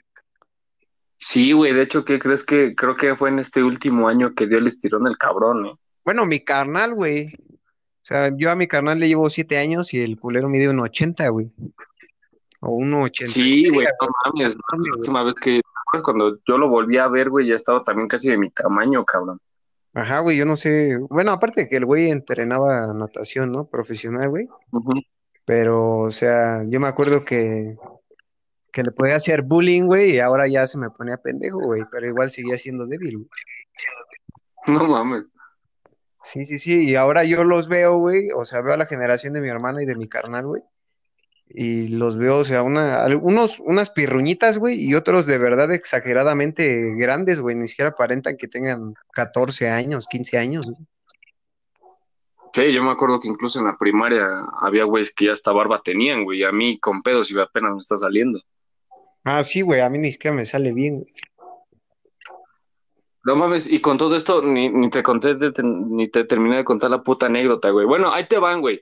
Sí, 1.18 1.52
güey, 1.52 1.74
de 1.74 1.82
hecho, 1.82 2.06
¿qué 2.06 2.20
crees 2.20 2.44
que 2.44 2.76
creo 2.76 2.96
que 2.96 3.16
fue 3.16 3.30
en 3.30 3.40
este 3.40 3.64
último 3.64 4.08
año 4.08 4.36
que 4.36 4.46
dio 4.46 4.60
el 4.60 4.68
estirón 4.68 5.08
el 5.08 5.18
cabrón, 5.18 5.66
eh? 5.66 5.74
Bueno, 6.08 6.26
mi 6.26 6.40
carnal, 6.40 6.94
güey. 6.94 7.36
O 7.36 8.02
sea, 8.02 8.32
yo 8.34 8.50
a 8.50 8.56
mi 8.56 8.66
carnal 8.66 8.98
le 8.98 9.10
llevo 9.10 9.30
siete 9.30 9.58
años 9.58 9.94
y 9.94 10.02
el 10.02 10.18
culero 10.18 10.48
mide 10.48 10.70
un 10.70 10.80
80, 10.80 11.28
güey. 11.28 11.52
O 12.62 12.72
uno 12.72 13.02
80. 13.02 13.34
Sí, 13.34 13.68
güey, 13.68 13.86
no 13.86 14.08
mames, 14.24 14.56
la 14.56 14.96
última 14.96 15.24
vez 15.24 15.36
que, 15.36 15.56
¿te 15.56 15.80
acuerdas 15.82 16.04
cuando 16.06 16.40
yo 16.48 16.58
lo 16.58 16.70
volví 16.70 16.98
a 16.98 17.10
ver, 17.10 17.30
güey, 17.30 17.48
ya 17.48 17.56
estaba 17.56 17.84
también 17.84 18.08
casi 18.08 18.30
de 18.30 18.38
mi 18.38 18.50
tamaño, 18.52 19.04
cabrón. 19.04 19.42
Ajá, 19.94 20.20
güey, 20.20 20.38
yo 20.38 20.46
no 20.46 20.56
sé. 20.56 20.98
Bueno, 21.10 21.34
aparte 21.34 21.64
de 21.64 21.68
que 21.68 21.76
el 21.76 21.84
güey 21.84 22.10
entrenaba 22.10 22.94
natación, 22.94 23.52
¿no? 23.52 23.66
Profesional, 23.66 24.30
güey. 24.30 24.48
Pero, 25.44 26.04
o 26.04 26.12
sea, 26.12 26.64
yo 26.70 26.80
me 26.80 26.88
acuerdo 26.88 27.26
que, 27.26 27.76
que 28.72 28.82
le 28.82 28.92
podía 28.92 29.16
hacer 29.16 29.42
bullying, 29.42 29.88
güey, 29.88 30.12
y 30.12 30.20
ahora 30.22 30.48
ya 30.48 30.68
se 30.68 30.78
me 30.78 30.90
ponía 30.90 31.18
pendejo, 31.18 31.60
güey. 31.60 31.84
Pero 31.92 32.08
igual 32.08 32.30
seguía 32.30 32.58
siendo 32.58 32.88
débil, 32.88 33.18
güey. 33.18 33.30
No 34.68 34.88
mames. 34.88 35.26
Sí, 36.28 36.44
sí, 36.44 36.58
sí. 36.58 36.90
Y 36.90 36.96
ahora 36.96 37.24
yo 37.24 37.46
los 37.46 37.70
veo, 37.70 38.00
güey. 38.00 38.32
O 38.36 38.44
sea, 38.44 38.60
veo 38.60 38.74
a 38.74 38.78
la 38.78 38.86
generación 38.86 39.32
de 39.32 39.40
mi 39.40 39.48
hermana 39.48 39.82
y 39.82 39.86
de 39.86 39.96
mi 39.96 40.10
carnal, 40.10 40.46
güey. 40.46 40.62
Y 41.50 41.88
los 41.88 42.18
veo, 42.18 42.40
o 42.40 42.44
sea, 42.44 42.64
una, 42.64 43.02
algunos, 43.02 43.62
unas 43.62 43.90
pirruñitas, 43.90 44.58
güey, 44.58 44.76
y 44.78 44.94
otros 44.96 45.26
de 45.26 45.38
verdad 45.38 45.72
exageradamente 45.72 46.94
grandes, 46.96 47.40
güey. 47.40 47.56
Ni 47.56 47.70
siquiera 47.70 47.92
aparentan 47.92 48.36
que 48.36 48.50
tengan 48.50 48.94
14 49.14 49.70
años, 49.70 50.06
15 50.10 50.38
años, 50.38 50.66
güey. 50.70 50.86
Sí, 52.54 52.74
yo 52.74 52.84
me 52.84 52.92
acuerdo 52.92 53.22
que 53.22 53.30
incluso 53.30 53.60
en 53.60 53.66
la 53.66 53.78
primaria 53.78 54.28
había 54.60 54.84
güeyes 54.84 55.14
que 55.16 55.28
ya 55.28 55.32
hasta 55.32 55.54
barba 55.54 55.82
tenían, 55.82 56.26
güey, 56.26 56.40
y 56.40 56.44
a 56.44 56.52
mí 56.52 56.78
con 56.78 57.04
pedos 57.04 57.32
y 57.32 57.40
apenas 57.40 57.72
me 57.72 57.78
está 57.78 57.96
saliendo. 57.96 58.42
Ah, 59.24 59.44
sí, 59.44 59.62
güey, 59.62 59.80
a 59.80 59.90
mí 59.90 59.98
ni 59.98 60.12
siquiera 60.12 60.36
me 60.36 60.44
sale 60.44 60.74
bien, 60.74 61.00
güey. 61.00 61.14
No 63.28 63.36
mames, 63.36 63.68
y 63.68 63.82
con 63.82 63.98
todo 63.98 64.16
esto 64.16 64.42
ni, 64.42 64.70
ni 64.70 64.90
te 64.90 65.04
conté, 65.04 65.36
de- 65.36 65.52
ni 65.62 66.08
te 66.08 66.24
terminé 66.24 66.56
de 66.56 66.64
contar 66.64 66.90
la 66.90 67.04
puta 67.04 67.26
anécdota, 67.26 67.72
güey. 67.72 67.86
Bueno, 67.86 68.10
ahí 68.14 68.26
te 68.26 68.40
van, 68.40 68.62
güey. 68.62 68.82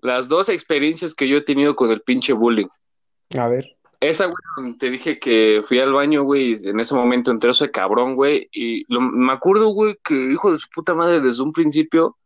Las 0.00 0.28
dos 0.28 0.48
experiencias 0.48 1.12
que 1.12 1.28
yo 1.28 1.36
he 1.36 1.42
tenido 1.42 1.76
con 1.76 1.90
el 1.90 2.00
pinche 2.00 2.32
bullying. 2.32 2.68
A 3.36 3.48
ver. 3.48 3.76
Esa, 4.00 4.26
güey, 4.26 4.78
te 4.78 4.88
dije 4.90 5.18
que 5.18 5.60
fui 5.62 5.78
al 5.78 5.92
baño, 5.92 6.22
güey, 6.22 6.52
y 6.54 6.68
en 6.68 6.80
ese 6.80 6.94
momento 6.94 7.30
entré 7.30 7.50
ese 7.50 7.70
cabrón, 7.70 8.14
güey, 8.14 8.48
y 8.50 8.90
lo- 8.90 9.02
me 9.02 9.32
acuerdo, 9.34 9.68
güey, 9.68 9.98
que 10.02 10.14
hijo 10.14 10.52
de 10.52 10.56
su 10.58 10.68
puta 10.74 10.94
madre 10.94 11.20
desde 11.20 11.42
un 11.42 11.52
principio, 11.52 12.16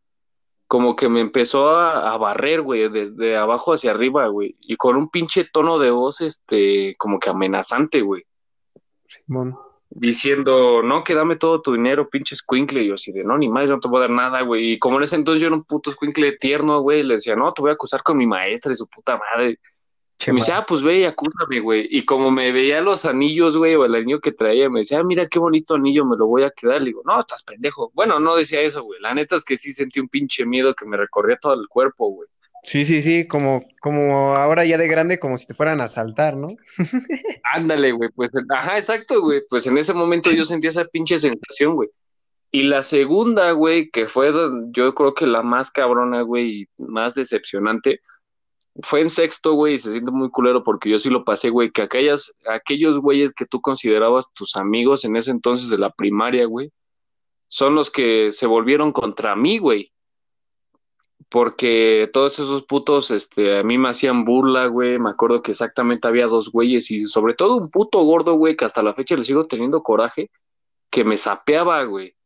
como 0.68 0.94
que 0.94 1.08
me 1.08 1.18
empezó 1.18 1.70
a, 1.70 2.12
a 2.12 2.16
barrer, 2.16 2.62
güey, 2.62 2.88
desde 2.90 3.36
abajo 3.36 3.72
hacia 3.72 3.90
arriba, 3.90 4.28
güey, 4.28 4.54
y 4.60 4.76
con 4.76 4.94
un 4.94 5.08
pinche 5.08 5.48
tono 5.52 5.80
de 5.80 5.90
voz, 5.90 6.20
este, 6.20 6.94
como 6.96 7.18
que 7.18 7.28
amenazante, 7.30 8.02
güey, 8.02 8.22
Simón. 9.08 9.56
Diciendo, 9.90 10.82
no, 10.82 11.02
que 11.04 11.14
dame 11.14 11.36
todo 11.36 11.60
tu 11.60 11.72
dinero, 11.72 12.08
pinche 12.08 12.34
escuincle, 12.34 12.82
y 12.82 12.88
yo 12.88 12.94
así 12.94 13.12
de, 13.12 13.24
no, 13.24 13.36
ni 13.36 13.48
más, 13.48 13.68
no 13.68 13.80
te 13.80 13.88
voy 13.88 13.98
a 13.98 14.00
dar 14.02 14.10
nada, 14.10 14.40
güey, 14.42 14.72
y 14.72 14.78
como 14.78 14.96
en 14.96 15.02
ese 15.02 15.16
entonces 15.16 15.40
yo 15.40 15.48
era 15.48 15.56
un 15.56 15.64
puto 15.64 15.90
escuincle 15.90 16.36
tierno, 16.38 16.80
güey, 16.80 17.02
le 17.02 17.14
decía, 17.14 17.34
no, 17.34 17.52
te 17.52 17.60
voy 17.60 17.70
a 17.70 17.74
acusar 17.74 18.02
con 18.02 18.16
mi 18.16 18.26
maestra 18.26 18.72
y 18.72 18.76
su 18.76 18.86
puta 18.86 19.18
madre, 19.18 19.58
Che, 20.20 20.30
y 20.30 20.34
me 20.34 20.40
decía, 20.40 20.58
ah, 20.58 20.66
pues 20.66 20.82
ve 20.82 21.00
y 21.00 21.04
acúsame, 21.04 21.60
güey. 21.60 21.88
Y 21.90 22.04
como 22.04 22.30
me 22.30 22.52
veía 22.52 22.82
los 22.82 23.06
anillos, 23.06 23.56
güey, 23.56 23.74
o 23.74 23.86
el 23.86 23.94
anillo 23.94 24.20
que 24.20 24.32
traía, 24.32 24.68
me 24.68 24.80
decía, 24.80 24.98
ah, 25.00 25.02
mira 25.02 25.26
qué 25.26 25.38
bonito 25.38 25.76
anillo, 25.76 26.04
me 26.04 26.14
lo 26.14 26.26
voy 26.26 26.42
a 26.42 26.50
quedar. 26.50 26.82
Le 26.82 26.88
digo, 26.88 27.00
no, 27.06 27.18
estás 27.18 27.42
pendejo. 27.42 27.90
Bueno, 27.94 28.20
no 28.20 28.36
decía 28.36 28.60
eso, 28.60 28.82
güey. 28.82 29.00
La 29.00 29.14
neta 29.14 29.36
es 29.36 29.44
que 29.44 29.56
sí 29.56 29.72
sentí 29.72 29.98
un 29.98 30.10
pinche 30.10 30.44
miedo 30.44 30.74
que 30.74 30.84
me 30.84 30.98
recorría 30.98 31.38
todo 31.38 31.54
el 31.54 31.66
cuerpo, 31.68 32.10
güey. 32.10 32.28
Sí, 32.62 32.84
sí, 32.84 33.00
sí, 33.02 33.26
como, 33.26 33.64
como 33.80 34.36
ahora 34.36 34.64
ya 34.64 34.76
de 34.76 34.88
grande, 34.88 35.18
como 35.18 35.38
si 35.38 35.46
te 35.46 35.54
fueran 35.54 35.80
a 35.80 35.84
asaltar, 35.84 36.36
¿no? 36.36 36.48
Ándale, 37.54 37.92
güey, 37.92 38.10
pues, 38.14 38.30
ajá, 38.50 38.76
exacto, 38.76 39.22
güey. 39.22 39.40
Pues 39.48 39.66
en 39.66 39.78
ese 39.78 39.94
momento 39.94 40.30
yo 40.30 40.44
sentí 40.44 40.66
esa 40.66 40.84
pinche 40.84 41.18
sensación, 41.18 41.74
güey. 41.74 41.88
Y 42.52 42.64
la 42.64 42.82
segunda, 42.82 43.52
güey, 43.52 43.90
que 43.90 44.06
fue 44.08 44.32
yo 44.72 44.94
creo 44.94 45.14
que 45.14 45.26
la 45.26 45.42
más 45.42 45.70
cabrona, 45.70 46.22
güey, 46.22 46.62
y 46.62 46.66
más 46.78 47.14
decepcionante, 47.14 48.00
fue 48.82 49.00
en 49.00 49.10
sexto, 49.10 49.54
güey, 49.54 49.74
y 49.74 49.78
se 49.78 49.92
siente 49.92 50.10
muy 50.10 50.30
culero 50.30 50.62
porque 50.64 50.90
yo 50.90 50.98
sí 50.98 51.10
lo 51.10 51.24
pasé, 51.24 51.50
güey, 51.50 51.70
que 51.70 51.82
aquellas, 51.82 52.34
aquellos 52.48 52.98
güeyes 52.98 53.32
que 53.32 53.46
tú 53.46 53.60
considerabas 53.60 54.32
tus 54.34 54.56
amigos 54.56 55.04
en 55.04 55.16
ese 55.16 55.30
entonces 55.30 55.70
de 55.70 55.78
la 55.78 55.90
primaria, 55.90 56.44
güey, 56.46 56.72
son 57.48 57.74
los 57.74 57.90
que 57.90 58.32
se 58.32 58.46
volvieron 58.46 58.92
contra 58.92 59.36
mí, 59.36 59.58
güey. 59.58 59.92
Porque 61.30 62.10
todos 62.12 62.34
esos 62.40 62.64
putos, 62.64 63.12
este, 63.12 63.60
a 63.60 63.62
mí 63.62 63.78
me 63.78 63.90
hacían 63.90 64.24
burla, 64.24 64.66
güey. 64.66 64.98
Me 64.98 65.10
acuerdo 65.10 65.42
que 65.42 65.52
exactamente 65.52 66.08
había 66.08 66.26
dos 66.26 66.50
güeyes 66.50 66.90
y 66.90 67.06
sobre 67.06 67.34
todo 67.34 67.56
un 67.56 67.70
puto 67.70 68.02
gordo, 68.02 68.34
güey, 68.34 68.56
que 68.56 68.64
hasta 68.64 68.82
la 68.82 68.94
fecha 68.94 69.16
le 69.16 69.22
sigo 69.24 69.46
teniendo 69.46 69.82
coraje, 69.82 70.30
que 70.90 71.04
me 71.04 71.16
sapeaba, 71.16 71.84
güey. 71.84 72.16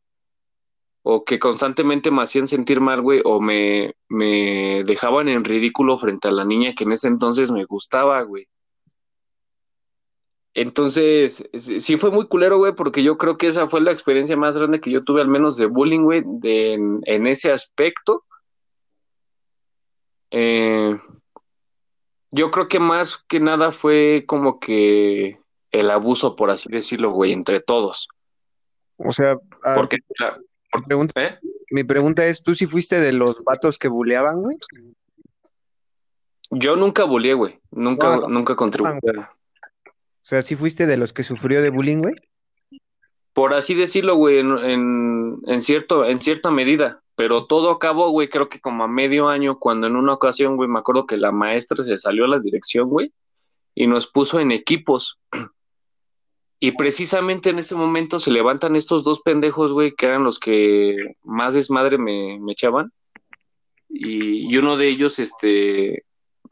O 1.03 1.23
que 1.23 1.37
constantemente 1.37 2.09
me 2.09 2.23
hacían 2.23 2.47
sentir 2.47 2.81
mal, 2.81 3.01
güey, 3.01 3.21
o 3.25 3.39
me, 3.39 3.93
me 4.09 4.83
dejaban 4.85 5.29
en 5.29 5.43
ridículo 5.43 5.99
frente 5.99 6.29
a 6.29 6.31
la 6.31 6.43
niña 6.43 6.73
que 6.75 6.83
en 6.85 6.93
ese 6.93 7.07
entonces 7.07 7.51
me 7.51 7.63
gustaba, 7.65 8.21
güey. 8.23 8.47
Entonces, 10.55 11.47
sí 11.53 11.97
fue 11.97 12.09
muy 12.09 12.27
culero, 12.27 12.57
güey, 12.57 12.73
porque 12.73 13.03
yo 13.03 13.17
creo 13.19 13.37
que 13.37 13.47
esa 13.47 13.67
fue 13.67 13.81
la 13.81 13.91
experiencia 13.91 14.35
más 14.35 14.57
grande 14.57 14.79
que 14.81 14.89
yo 14.89 15.03
tuve, 15.03 15.21
al 15.21 15.27
menos 15.27 15.57
de 15.57 15.67
bullying, 15.67 16.03
güey, 16.03 16.23
de, 16.25 16.73
en, 16.73 17.01
en 17.05 17.27
ese 17.27 17.51
aspecto. 17.51 18.23
Eh, 20.31 20.97
yo 22.31 22.51
creo 22.51 22.67
que 22.67 22.79
más 22.79 23.23
que 23.27 23.39
nada 23.39 23.71
fue 23.71 24.25
como 24.27 24.59
que 24.59 25.39
el 25.71 25.91
abuso, 25.91 26.35
por 26.35 26.49
así 26.49 26.69
decirlo, 26.69 27.11
güey, 27.11 27.31
entre 27.31 27.61
todos. 27.61 28.07
O 28.97 29.11
sea, 29.11 29.37
Porque, 29.75 29.97
la- 30.19 30.37
mi 30.73 30.81
pregunta, 30.83 31.23
¿eh? 31.23 31.39
mi 31.69 31.83
pregunta 31.83 32.25
es, 32.25 32.41
¿tú 32.43 32.55
sí 32.55 32.65
fuiste 32.65 32.99
de 32.99 33.13
los 33.13 33.43
vatos 33.43 33.77
que 33.77 33.87
buleaban, 33.87 34.41
güey? 34.41 34.57
Yo 36.51 36.75
nunca 36.75 37.03
bullié, 37.03 37.33
güey. 37.33 37.59
Nunca, 37.71 38.17
no. 38.17 38.27
nunca 38.27 38.55
contribuí. 38.55 38.91
O 38.93 40.27
sea, 40.27 40.41
¿sí 40.41 40.55
fuiste 40.55 40.87
de 40.87 40.97
los 40.97 41.13
que 41.13 41.23
sufrió 41.23 41.61
de 41.61 41.69
bullying, 41.69 41.97
güey? 41.99 42.15
Por 43.33 43.53
así 43.53 43.75
decirlo, 43.75 44.15
güey, 44.15 44.39
en, 44.39 44.57
en, 44.59 45.37
en 45.45 45.61
cierto, 45.61 46.05
en 46.05 46.21
cierta 46.21 46.51
medida. 46.51 47.01
Pero 47.15 47.45
todo 47.45 47.71
acabó, 47.71 48.09
güey, 48.09 48.27
creo 48.27 48.49
que 48.49 48.59
como 48.59 48.83
a 48.83 48.87
medio 48.87 49.29
año, 49.29 49.57
cuando 49.57 49.87
en 49.87 49.95
una 49.95 50.13
ocasión, 50.13 50.57
güey, 50.57 50.69
me 50.69 50.79
acuerdo 50.79 51.05
que 51.05 51.17
la 51.17 51.31
maestra 51.31 51.83
se 51.83 51.97
salió 51.97 52.25
a 52.25 52.27
la 52.27 52.39
dirección, 52.39 52.89
güey, 52.89 53.13
y 53.73 53.87
nos 53.87 54.07
puso 54.07 54.39
en 54.39 54.51
equipos. 54.51 55.19
Y 56.57 56.71
precisamente 56.71 57.49
en 57.49 57.59
ese 57.59 57.75
momento 57.75 58.17
se 58.17 58.31
levantan 58.31 58.77
estos 58.77 59.03
dos 59.03 59.19
pendejos, 59.19 59.73
güey, 59.73 59.93
que 59.93 60.05
eran 60.05 60.23
los 60.23 60.39
que 60.39 61.15
más 61.21 61.53
desmadre 61.53 61.97
me, 61.97 62.39
me 62.39 62.53
echaban. 62.53 62.91
Y, 63.89 64.51
y 64.51 64.57
uno 64.57 64.77
de 64.77 64.87
ellos, 64.87 65.19
este, 65.19 66.05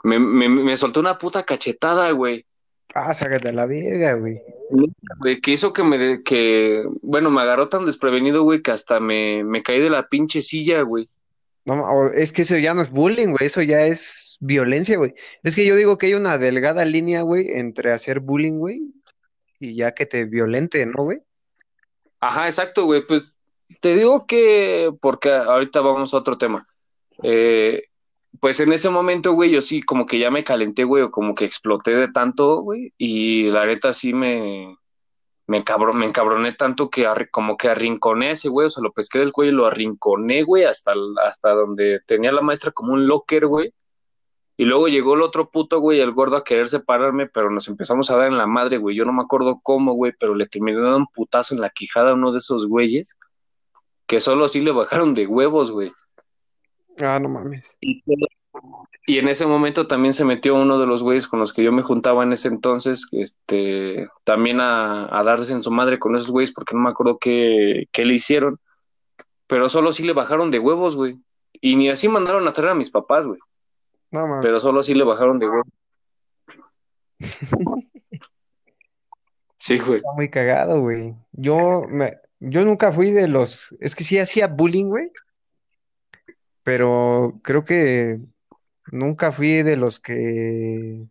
me, 0.03 0.19
me, 0.19 0.49
me 0.49 0.77
soltó 0.77 0.99
una 0.99 1.17
puta 1.17 1.43
cachetada, 1.43 2.11
güey. 2.11 2.45
Ah, 2.93 3.13
sácate 3.13 3.53
la 3.53 3.65
verga, 3.65 4.13
güey. 4.15 4.41
Güey, 5.19 5.39
que 5.39 5.51
hizo 5.51 5.71
que 5.71 5.83
me, 5.83 5.97
de- 5.97 6.23
que, 6.23 6.83
bueno, 7.01 7.29
me 7.29 7.41
agarró 7.41 7.69
tan 7.69 7.85
desprevenido, 7.85 8.43
güey, 8.43 8.61
que 8.61 8.71
hasta 8.71 8.99
me, 8.99 9.43
me 9.43 9.61
caí 9.61 9.79
de 9.79 9.89
la 9.89 10.07
pinche 10.07 10.41
silla, 10.41 10.81
güey. 10.81 11.07
No, 11.65 12.07
es 12.09 12.33
que 12.33 12.41
eso 12.41 12.57
ya 12.57 12.73
no 12.73 12.81
es 12.81 12.89
bullying, 12.89 13.29
güey, 13.29 13.45
eso 13.45 13.61
ya 13.61 13.85
es 13.85 14.35
violencia, 14.39 14.97
güey. 14.97 15.13
Es 15.43 15.55
que 15.55 15.65
yo 15.65 15.75
digo 15.75 15.97
que 15.97 16.07
hay 16.07 16.13
una 16.15 16.37
delgada 16.37 16.83
línea, 16.85 17.21
güey, 17.21 17.47
entre 17.51 17.91
hacer 17.91 18.19
bullying, 18.19 18.57
güey, 18.57 18.81
y 19.59 19.75
ya 19.75 19.93
que 19.93 20.05
te 20.05 20.25
violente, 20.25 20.85
¿no, 20.85 21.03
güey? 21.03 21.19
Ajá, 22.19 22.47
exacto, 22.47 22.85
güey. 22.85 23.05
Pues 23.05 23.33
te 23.79 23.95
digo 23.95 24.25
que, 24.25 24.91
porque 25.01 25.31
ahorita 25.31 25.81
vamos 25.81 26.13
a 26.13 26.17
otro 26.17 26.37
tema. 26.37 26.67
Eh, 27.21 27.83
pues 28.39 28.59
en 28.59 28.73
ese 28.73 28.89
momento, 28.89 29.33
güey, 29.33 29.51
yo 29.51 29.61
sí 29.61 29.81
como 29.81 30.05
que 30.05 30.19
ya 30.19 30.31
me 30.31 30.43
calenté, 30.43 30.83
güey, 30.83 31.03
o 31.03 31.11
como 31.11 31.35
que 31.35 31.45
exploté 31.45 31.91
de 31.91 32.11
tanto, 32.11 32.61
güey, 32.61 32.93
y 32.97 33.43
la 33.43 33.65
neta 33.65 33.93
sí 33.93 34.13
me, 34.13 34.75
me, 35.47 35.63
me 35.93 36.05
encabroné 36.05 36.53
tanto 36.53 36.89
que 36.89 37.07
como 37.31 37.57
que 37.57 37.69
arrinconé 37.69 38.31
ese 38.31 38.49
güey, 38.49 38.67
o 38.67 38.69
sea, 38.69 38.83
lo 38.83 38.91
pesqué 38.91 39.19
del 39.19 39.31
cuello 39.31 39.51
y 39.51 39.55
lo 39.55 39.65
arrinconé, 39.65 40.43
güey, 40.43 40.63
hasta, 40.63 40.93
hasta 41.25 41.51
donde 41.51 42.01
tenía 42.05 42.31
la 42.31 42.41
maestra 42.41 42.71
como 42.71 42.93
un 42.93 43.07
locker, 43.07 43.47
güey. 43.47 43.73
Y 44.55 44.65
luego 44.65 44.87
llegó 44.87 45.15
el 45.15 45.23
otro 45.23 45.49
puto, 45.49 45.79
güey, 45.79 45.99
el 45.99 46.11
gordo 46.11 46.37
a 46.37 46.43
querer 46.43 46.69
separarme, 46.69 47.27
pero 47.27 47.49
nos 47.49 47.67
empezamos 47.67 48.11
a 48.11 48.17
dar 48.17 48.27
en 48.27 48.37
la 48.37 48.45
madre, 48.47 48.77
güey. 48.77 48.95
Yo 48.95 49.03
no 49.03 49.11
me 49.11 49.23
acuerdo 49.23 49.59
cómo, 49.63 49.93
güey, 49.93 50.13
pero 50.19 50.35
le 50.35 50.47
terminé 50.47 50.79
dando 50.79 50.97
un 50.97 51.07
putazo 51.07 51.55
en 51.55 51.61
la 51.61 51.71
quijada 51.71 52.11
a 52.11 52.13
uno 52.13 52.31
de 52.31 52.37
esos 52.37 52.67
güeyes, 52.67 53.17
que 54.05 54.19
solo 54.19 54.45
así 54.45 54.61
le 54.61 54.71
bajaron 54.71 55.13
de 55.15 55.25
huevos, 55.27 55.71
güey. 55.71 55.91
Ah, 57.01 57.19
no 57.19 57.29
mames. 57.29 57.77
Y 59.05 59.17
en 59.17 59.27
ese 59.27 59.45
momento 59.45 59.87
también 59.87 60.13
se 60.13 60.23
metió 60.23 60.55
uno 60.55 60.79
de 60.79 60.85
los 60.85 61.03
güeyes 61.03 61.27
con 61.27 61.39
los 61.39 61.51
que 61.51 61.63
yo 61.63 61.71
me 61.71 61.81
juntaba 61.81 62.23
en 62.23 62.31
ese 62.31 62.47
entonces, 62.47 63.07
este, 63.11 64.07
también 64.23 64.59
a, 64.61 65.21
darse 65.25 65.51
en 65.51 65.61
su 65.61 65.71
madre 65.71 65.99
con 65.99 66.15
esos 66.15 66.31
güeyes, 66.31 66.53
porque 66.53 66.73
no 66.73 66.81
me 66.81 66.89
acuerdo 66.89 67.17
qué, 67.17 67.87
qué 67.91 68.05
le 68.05 68.13
hicieron, 68.13 68.59
pero 69.47 69.67
solo 69.67 69.91
sí 69.91 70.03
le 70.03 70.13
bajaron 70.13 70.51
de 70.51 70.59
huevos, 70.59 70.95
güey. 70.95 71.19
Y 71.59 71.75
ni 71.75 71.89
así 71.89 72.07
mandaron 72.07 72.47
a 72.47 72.53
traer 72.53 72.71
a 72.71 72.75
mis 72.75 72.89
papás, 72.89 73.27
güey. 73.27 73.39
No, 74.11 74.27
mames. 74.27 74.45
Pero 74.45 74.59
solo 74.59 74.81
sí 74.83 74.93
le 74.93 75.03
bajaron 75.03 75.39
de 75.39 75.49
huevos. 75.49 75.67
sí, 79.57 79.79
güey. 79.79 79.97
Está 79.97 80.11
muy 80.15 80.29
cagado, 80.29 80.79
güey. 80.79 81.15
Yo, 81.33 81.83
me, 81.89 82.17
yo 82.39 82.63
nunca 82.63 82.91
fui 82.91 83.11
de 83.11 83.27
los, 83.27 83.75
es 83.79 83.95
que 83.95 84.03
sí 84.03 84.17
hacía 84.17 84.47
bullying, 84.47 84.85
güey, 84.85 85.11
pero 86.63 87.39
creo 87.43 87.63
que 87.63 88.19
nunca 88.91 89.31
fui 89.31 89.63
de 89.63 89.75
los 89.75 89.99
que 89.99 91.07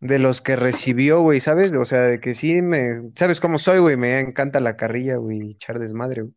de 0.00 0.18
los 0.18 0.42
que 0.42 0.54
recibió, 0.56 1.22
güey, 1.22 1.40
¿sabes? 1.40 1.74
O 1.74 1.84
sea, 1.86 2.02
de 2.02 2.20
que 2.20 2.34
sí 2.34 2.60
me, 2.60 3.10
¿sabes 3.14 3.40
cómo 3.40 3.56
soy, 3.56 3.78
güey? 3.78 3.96
Me 3.96 4.20
encanta 4.20 4.60
la 4.60 4.76
carrilla, 4.76 5.16
güey, 5.16 5.52
echar 5.52 5.78
desmadre, 5.78 6.22
güey. 6.22 6.34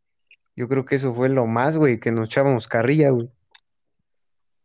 Yo 0.56 0.70
creo 0.70 0.86
que 0.86 0.96
eso 0.96 1.14
fue 1.14 1.28
lo 1.28 1.46
más, 1.48 1.78
güey, 1.78 2.00
que 2.00 2.12
nos 2.12 2.30
echábamos 2.30 2.68
carrilla, 2.68 3.10
güey. 3.10 3.30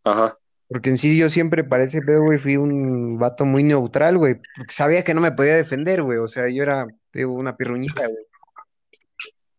Ajá. 0.04 0.38
Porque 0.68 0.90
en 0.90 0.98
sí 0.98 1.18
yo 1.18 1.28
siempre 1.28 1.64
parece 1.64 2.00
pedo, 2.00 2.22
güey, 2.22 2.38
fui 2.38 2.56
un 2.56 3.18
vato 3.18 3.44
muy 3.44 3.64
neutral, 3.64 4.18
güey, 4.18 4.36
porque 4.56 4.72
sabía 4.72 5.02
que 5.02 5.14
no 5.14 5.20
me 5.20 5.32
podía 5.32 5.56
defender, 5.56 6.02
güey, 6.02 6.18
o 6.18 6.28
sea, 6.28 6.48
yo 6.48 6.62
era, 6.62 6.86
digo, 7.12 7.34
una 7.34 7.56
pirruñita, 7.56 8.06
güey. 8.06 8.24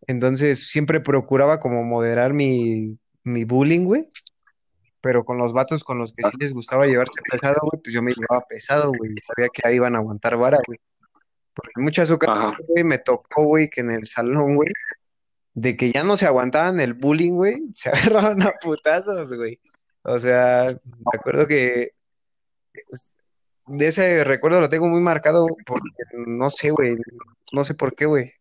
Entonces 0.07 0.69
siempre 0.69 1.01
procuraba 1.01 1.59
como 1.59 1.83
moderar 1.83 2.33
mi, 2.33 2.97
mi 3.23 3.45
bullying, 3.45 3.85
güey. 3.85 4.07
Pero 5.01 5.25
con 5.25 5.37
los 5.37 5.51
vatos 5.51 5.83
con 5.83 5.97
los 5.97 6.13
que 6.13 6.23
sí 6.23 6.37
les 6.39 6.53
gustaba 6.53 6.87
llevarse 6.87 7.21
pesado, 7.29 7.59
güey, 7.61 7.81
pues 7.81 7.93
yo 7.93 8.01
me 8.01 8.13
llevaba 8.13 8.45
pesado, 8.47 8.91
güey, 8.97 9.11
y 9.11 9.19
sabía 9.19 9.49
que 9.53 9.67
ahí 9.67 9.75
iban 9.75 9.95
a 9.95 9.99
aguantar 9.99 10.37
vara, 10.37 10.59
güey. 10.65 10.79
Porque 11.53 11.81
muchas 11.81 12.09
ocasiones, 12.09 12.57
güey, 12.67 12.83
me 12.83 12.99
tocó, 12.99 13.43
güey, 13.43 13.69
que 13.69 13.81
en 13.81 13.91
el 13.91 14.05
salón, 14.05 14.55
güey, 14.55 14.69
de 15.53 15.77
que 15.77 15.91
ya 15.91 16.03
no 16.03 16.17
se 16.17 16.25
aguantaban 16.25 16.79
el 16.79 16.93
bullying, 16.93 17.33
güey, 17.33 17.63
se 17.73 17.89
agarraban 17.89 18.41
a 18.43 18.53
putazos, 18.61 19.33
güey. 19.33 19.59
O 20.03 20.19
sea, 20.19 20.67
me 20.83 21.17
acuerdo 21.17 21.47
que 21.47 21.91
pues, 22.89 23.17
de 23.67 23.87
ese 23.87 24.23
recuerdo 24.23 24.59
lo 24.59 24.69
tengo 24.69 24.87
muy 24.87 25.01
marcado 25.01 25.47
porque 25.65 25.89
no 26.27 26.49
sé, 26.49 26.71
güey, 26.71 26.97
no 27.53 27.63
sé 27.63 27.73
por 27.73 27.95
qué, 27.95 28.05
güey. 28.05 28.33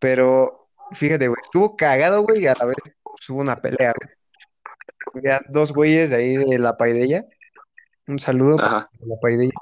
Pero 0.00 0.68
fíjate, 0.92 1.28
güey, 1.28 1.40
estuvo 1.42 1.76
cagado, 1.76 2.22
güey, 2.22 2.42
y 2.42 2.46
a 2.46 2.54
la 2.58 2.66
vez 2.66 2.76
hubo 3.30 3.40
una 3.40 3.60
pelea, 3.60 3.92
güey. 3.96 4.14
Había 5.14 5.40
dos 5.48 5.72
güeyes 5.72 6.10
de 6.10 6.16
ahí 6.16 6.36
de 6.36 6.58
la 6.58 6.76
Paidella. 6.76 7.24
Un 8.06 8.18
saludo 8.18 8.56
para 8.56 8.90
la 9.00 9.16
Paidella. 9.20 9.52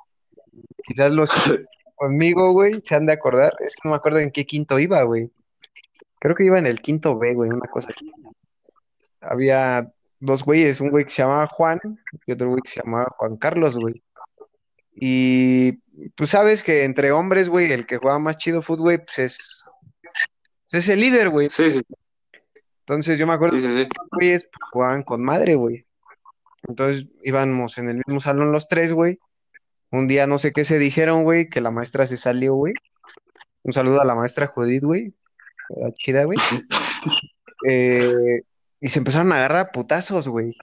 Quizás 0.86 1.12
los 1.12 1.30
conmigo, 1.96 2.52
güey, 2.52 2.80
se 2.80 2.94
han 2.94 3.06
de 3.06 3.12
acordar. 3.12 3.54
Es 3.60 3.74
que 3.74 3.82
no 3.84 3.90
me 3.90 3.96
acuerdo 3.96 4.18
en 4.18 4.30
qué 4.30 4.44
quinto 4.44 4.78
iba, 4.78 5.02
güey. 5.02 5.30
Creo 6.18 6.34
que 6.34 6.44
iba 6.44 6.58
en 6.58 6.66
el 6.66 6.80
quinto 6.80 7.18
B, 7.18 7.34
güey, 7.34 7.50
una 7.50 7.68
cosa 7.68 7.90
así. 7.90 8.10
Había 9.20 9.92
dos 10.20 10.44
güeyes, 10.44 10.80
un 10.80 10.90
güey 10.90 11.04
que 11.04 11.10
se 11.10 11.22
llamaba 11.22 11.46
Juan 11.48 11.80
y 12.26 12.32
otro 12.32 12.48
güey 12.48 12.62
que 12.62 12.70
se 12.70 12.80
llamaba 12.82 13.06
Juan 13.16 13.36
Carlos, 13.36 13.76
güey. 13.76 14.02
Y 14.94 15.78
tú 16.14 16.26
sabes 16.26 16.62
que 16.62 16.84
entre 16.84 17.12
hombres, 17.12 17.48
güey, 17.48 17.72
el 17.72 17.86
que 17.86 17.96
juega 17.96 18.18
más 18.18 18.36
chido 18.36 18.62
fútbol, 18.62 19.02
pues 19.04 19.18
es, 19.18 19.64
es 20.70 20.88
el 20.88 21.00
líder, 21.00 21.30
güey. 21.30 21.48
Sí, 21.50 21.70
sí. 21.70 21.80
Entonces 22.82 23.18
yo 23.18 23.26
me 23.26 23.34
acuerdo 23.34 23.56
que 23.56 23.68
los 23.68 23.88
güeyes 24.10 24.48
jugaban 24.72 25.02
con 25.02 25.22
madre, 25.22 25.54
güey. 25.54 25.86
Entonces 26.68 27.06
íbamos 27.22 27.78
en 27.78 27.88
el 27.88 28.02
mismo 28.06 28.20
salón 28.20 28.52
los 28.52 28.68
tres, 28.68 28.92
güey. 28.92 29.18
Un 29.90 30.08
día 30.08 30.26
no 30.26 30.38
sé 30.38 30.52
qué 30.52 30.64
se 30.64 30.78
dijeron, 30.78 31.22
güey, 31.24 31.48
que 31.48 31.60
la 31.60 31.70
maestra 31.70 32.06
se 32.06 32.16
salió, 32.16 32.54
güey. 32.54 32.74
Un 33.62 33.72
saludo 33.72 34.00
a 34.00 34.04
la 34.04 34.14
maestra 34.14 34.46
Judith, 34.48 34.82
güey. 34.82 35.14
Era 35.68 35.90
chida, 35.90 36.24
güey. 36.24 36.38
Eh, 37.64 38.42
y 38.80 38.88
se 38.88 38.98
empezaron 38.98 39.30
a 39.30 39.36
agarrar 39.36 39.70
putazos, 39.70 40.26
güey. 40.26 40.56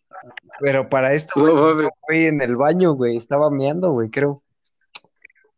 Pero 0.60 0.90
para 0.90 1.14
esto, 1.14 1.34
güey, 2.06 2.26
en 2.26 2.42
el 2.42 2.58
baño, 2.58 2.92
güey. 2.92 3.16
Estaba 3.16 3.50
meando, 3.50 3.92
güey, 3.92 4.10
creo. 4.10 4.42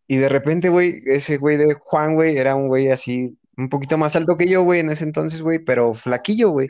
Y 0.05 0.17
de 0.17 0.29
repente, 0.29 0.69
güey, 0.69 1.01
ese 1.07 1.37
güey 1.37 1.57
de 1.57 1.73
Juan, 1.73 2.13
güey, 2.13 2.37
era 2.37 2.53
un 2.53 2.67
güey 2.67 2.91
así 2.91 3.39
un 3.61 3.69
poquito 3.69 3.97
más 3.97 4.15
alto 4.15 4.37
que 4.37 4.47
yo, 4.47 4.63
güey, 4.63 4.79
en 4.79 4.89
ese 4.89 5.03
entonces, 5.03 5.41
güey, 5.41 5.59
pero 5.59 5.93
flaquillo, 5.93 6.49
güey. 6.49 6.69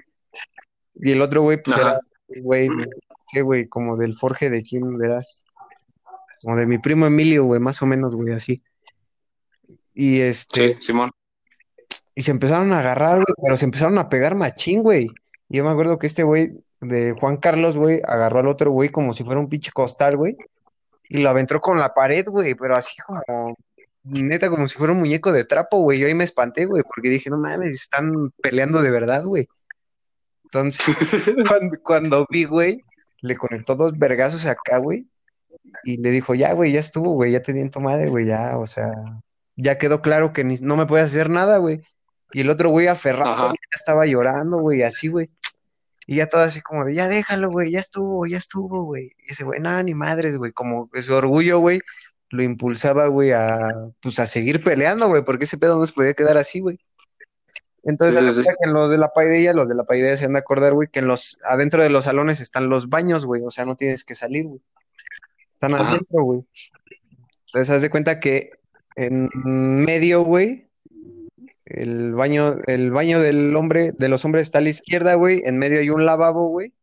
Y 0.96 1.12
el 1.12 1.22
otro, 1.22 1.42
güey, 1.42 1.62
pues 1.64 1.78
era, 1.78 2.00
güey, 2.42 2.70
¿qué, 3.32 3.42
güey? 3.42 3.68
Como 3.68 3.98
del 3.98 4.18
Forge 4.18 4.50
de 4.50 4.62
quién 4.62 4.98
verás. 4.98 5.46
Como 6.44 6.58
de 6.58 6.66
mi 6.66 6.80
primo 6.80 7.06
Emilio, 7.06 7.46
güey, 7.46 7.60
más 7.60 7.82
o 7.82 7.86
menos, 7.86 8.14
güey, 8.16 8.34
así. 8.34 8.62
Y 9.94 10.22
este. 10.22 10.76
Sí, 10.76 10.82
Simón. 10.82 11.12
Y 12.14 12.24
se 12.24 12.32
empezaron 12.32 12.74
a 12.74 12.80
agarrar, 12.80 13.16
güey, 13.16 13.36
pero 13.42 13.56
se 13.56 13.66
empezaron 13.66 13.98
a 13.98 14.10
pegar 14.10 14.36
machín, 14.36 14.84
güey. 14.84 15.08
Y 15.50 15.58
yo 15.58 15.64
me 15.64 15.70
acuerdo 15.70 15.98
que 15.98 16.08
este 16.08 16.24
güey 16.24 16.64
de 16.82 17.16
Juan 17.20 17.38
Carlos, 17.38 17.78
güey, 17.78 18.02
agarró 18.06 18.40
al 18.40 18.48
otro 18.48 18.72
güey 18.72 18.90
como 18.90 19.14
si 19.14 19.24
fuera 19.24 19.40
un 19.40 19.50
pinche 19.50 19.72
costal, 19.72 20.18
güey. 20.18 20.36
Y 21.08 21.20
lo 21.20 21.30
aventó 21.30 21.60
con 21.60 21.80
la 21.80 21.94
pared, 21.94 22.26
güey, 22.28 22.56
pero 22.56 22.76
así 22.76 22.96
como 23.06 23.56
neta, 24.04 24.50
como 24.50 24.68
si 24.68 24.78
fuera 24.78 24.94
un 24.94 25.00
muñeco 25.00 25.32
de 25.32 25.44
trapo, 25.44 25.82
güey. 25.82 26.00
Yo 26.00 26.08
ahí 26.08 26.14
me 26.14 26.24
espanté, 26.24 26.66
güey, 26.66 26.84
porque 26.84 27.10
dije, 27.10 27.30
no 27.30 27.38
mames, 27.38 27.76
están 27.76 28.32
peleando 28.42 28.82
de 28.82 28.92
verdad, 28.92 29.24
güey. 29.24 29.48
Entonces, 30.46 30.86
cuando, 31.84 32.26
vi, 32.30 32.46
güey, 32.46 32.84
le 33.22 33.36
conectó 33.36 33.76
dos 33.76 33.98
vergazos 33.98 34.46
acá, 34.46 34.78
güey, 34.80 35.08
y 35.84 35.98
le 35.98 36.12
dijo, 36.12 36.36
ya, 36.36 36.54
güey, 36.54 36.74
ya 36.74 36.80
estuvo, 36.80 37.14
güey, 37.14 37.32
ya 37.32 37.42
te 37.42 37.54
di 37.54 37.62
en 37.62 37.72
tu 37.72 37.80
madre, 37.80 38.08
güey, 38.08 38.26
ya, 38.26 38.58
o 38.58 38.68
sea, 38.68 38.92
ya 39.56 39.78
quedó 39.78 40.02
claro 40.02 40.34
que 40.34 40.44
no 40.44 40.76
me 40.76 40.86
puedes 40.86 41.08
hacer 41.08 41.30
nada, 41.30 41.58
güey. 41.58 41.82
Y 42.34 42.42
el 42.42 42.50
otro 42.50 42.70
güey 42.70 42.88
aferrado, 42.88 43.50
ya 43.50 43.56
estaba 43.76 44.06
llorando, 44.06 44.58
güey, 44.58 44.84
así, 44.84 45.08
güey. 45.08 45.30
Y 46.08 46.18
ya 46.18 46.28
todo 46.28 46.42
así 46.42 46.62
como 46.62 46.86
de, 46.86 46.96
ya 46.96 47.08
déjalo, 47.08 47.50
güey, 47.50 47.72
ya 47.72 47.80
estuvo, 47.80 48.26
ya 48.26 48.38
estuvo, 48.38 48.84
güey. 48.84 49.16
Y 49.20 49.32
ese 49.32 49.44
güey, 49.44 49.60
nada, 49.60 49.84
ni 49.84 49.94
madres, 49.94 50.36
güey, 50.36 50.52
como 50.52 50.90
su 51.00 51.14
orgullo, 51.14 51.60
güey, 51.60 51.80
lo 52.32 52.44
impulsaba, 52.44 53.08
güey, 53.08 53.32
a, 53.32 53.90
pues, 54.02 54.20
a 54.20 54.26
seguir 54.26 54.64
peleando, 54.64 55.08
güey, 55.08 55.24
porque 55.24 55.46
ese 55.46 55.58
pedo 55.58 55.78
no 55.78 55.86
se 55.86 55.94
podía 55.94 56.14
quedar 56.14 56.38
así, 56.38 56.60
güey. 56.60 56.80
Entonces, 57.84 58.16
que 58.38 58.54
en 58.62 58.74
los 58.74 58.90
de 58.90 58.98
la 58.98 59.12
paideya, 59.12 59.54
los 59.54 59.68
de 59.68 59.76
la 59.76 59.84
paideya 59.84 60.16
se 60.16 60.26
han 60.26 60.34
de 60.34 60.40
acordar, 60.40 60.74
güey, 60.74 60.88
que 60.88 61.00
en 61.00 61.08
los, 61.08 61.40
adentro 61.44 61.84
de 61.84 61.90
los 61.90 62.06
salones 62.06 62.40
están 62.40 62.70
los 62.70 62.90
baños, 62.90 63.26
güey, 63.26 63.42
o 63.44 63.52
sea, 63.52 63.66
no 63.66 63.76
tienes 63.76 64.04
que 64.04 64.16
salir, 64.16 64.46
güey. 64.46 64.62
Están 65.54 65.74
adentro, 65.74 66.24
güey. 66.24 66.44
Entonces, 67.48 67.70
haz 67.70 67.82
de 67.82 67.90
cuenta 67.90 68.20
que 68.20 68.52
en 68.96 69.30
medio, 69.34 70.24
güey, 70.24 70.70
el 71.66 72.14
baño, 72.14 72.56
el 72.68 72.92
baño 72.92 73.20
del 73.20 73.56
hombre, 73.56 73.94
de 73.98 74.10
los 74.10 74.24
hombres 74.26 74.48
está 74.48 74.60
a 74.60 74.62
la 74.62 74.70
izquierda, 74.70 75.16
güey, 75.16 75.42
en 75.46 75.58
medio 75.58 75.80
hay 75.80 75.90
un 75.90 76.06
lavabo, 76.06 76.48
güey, 76.48 76.74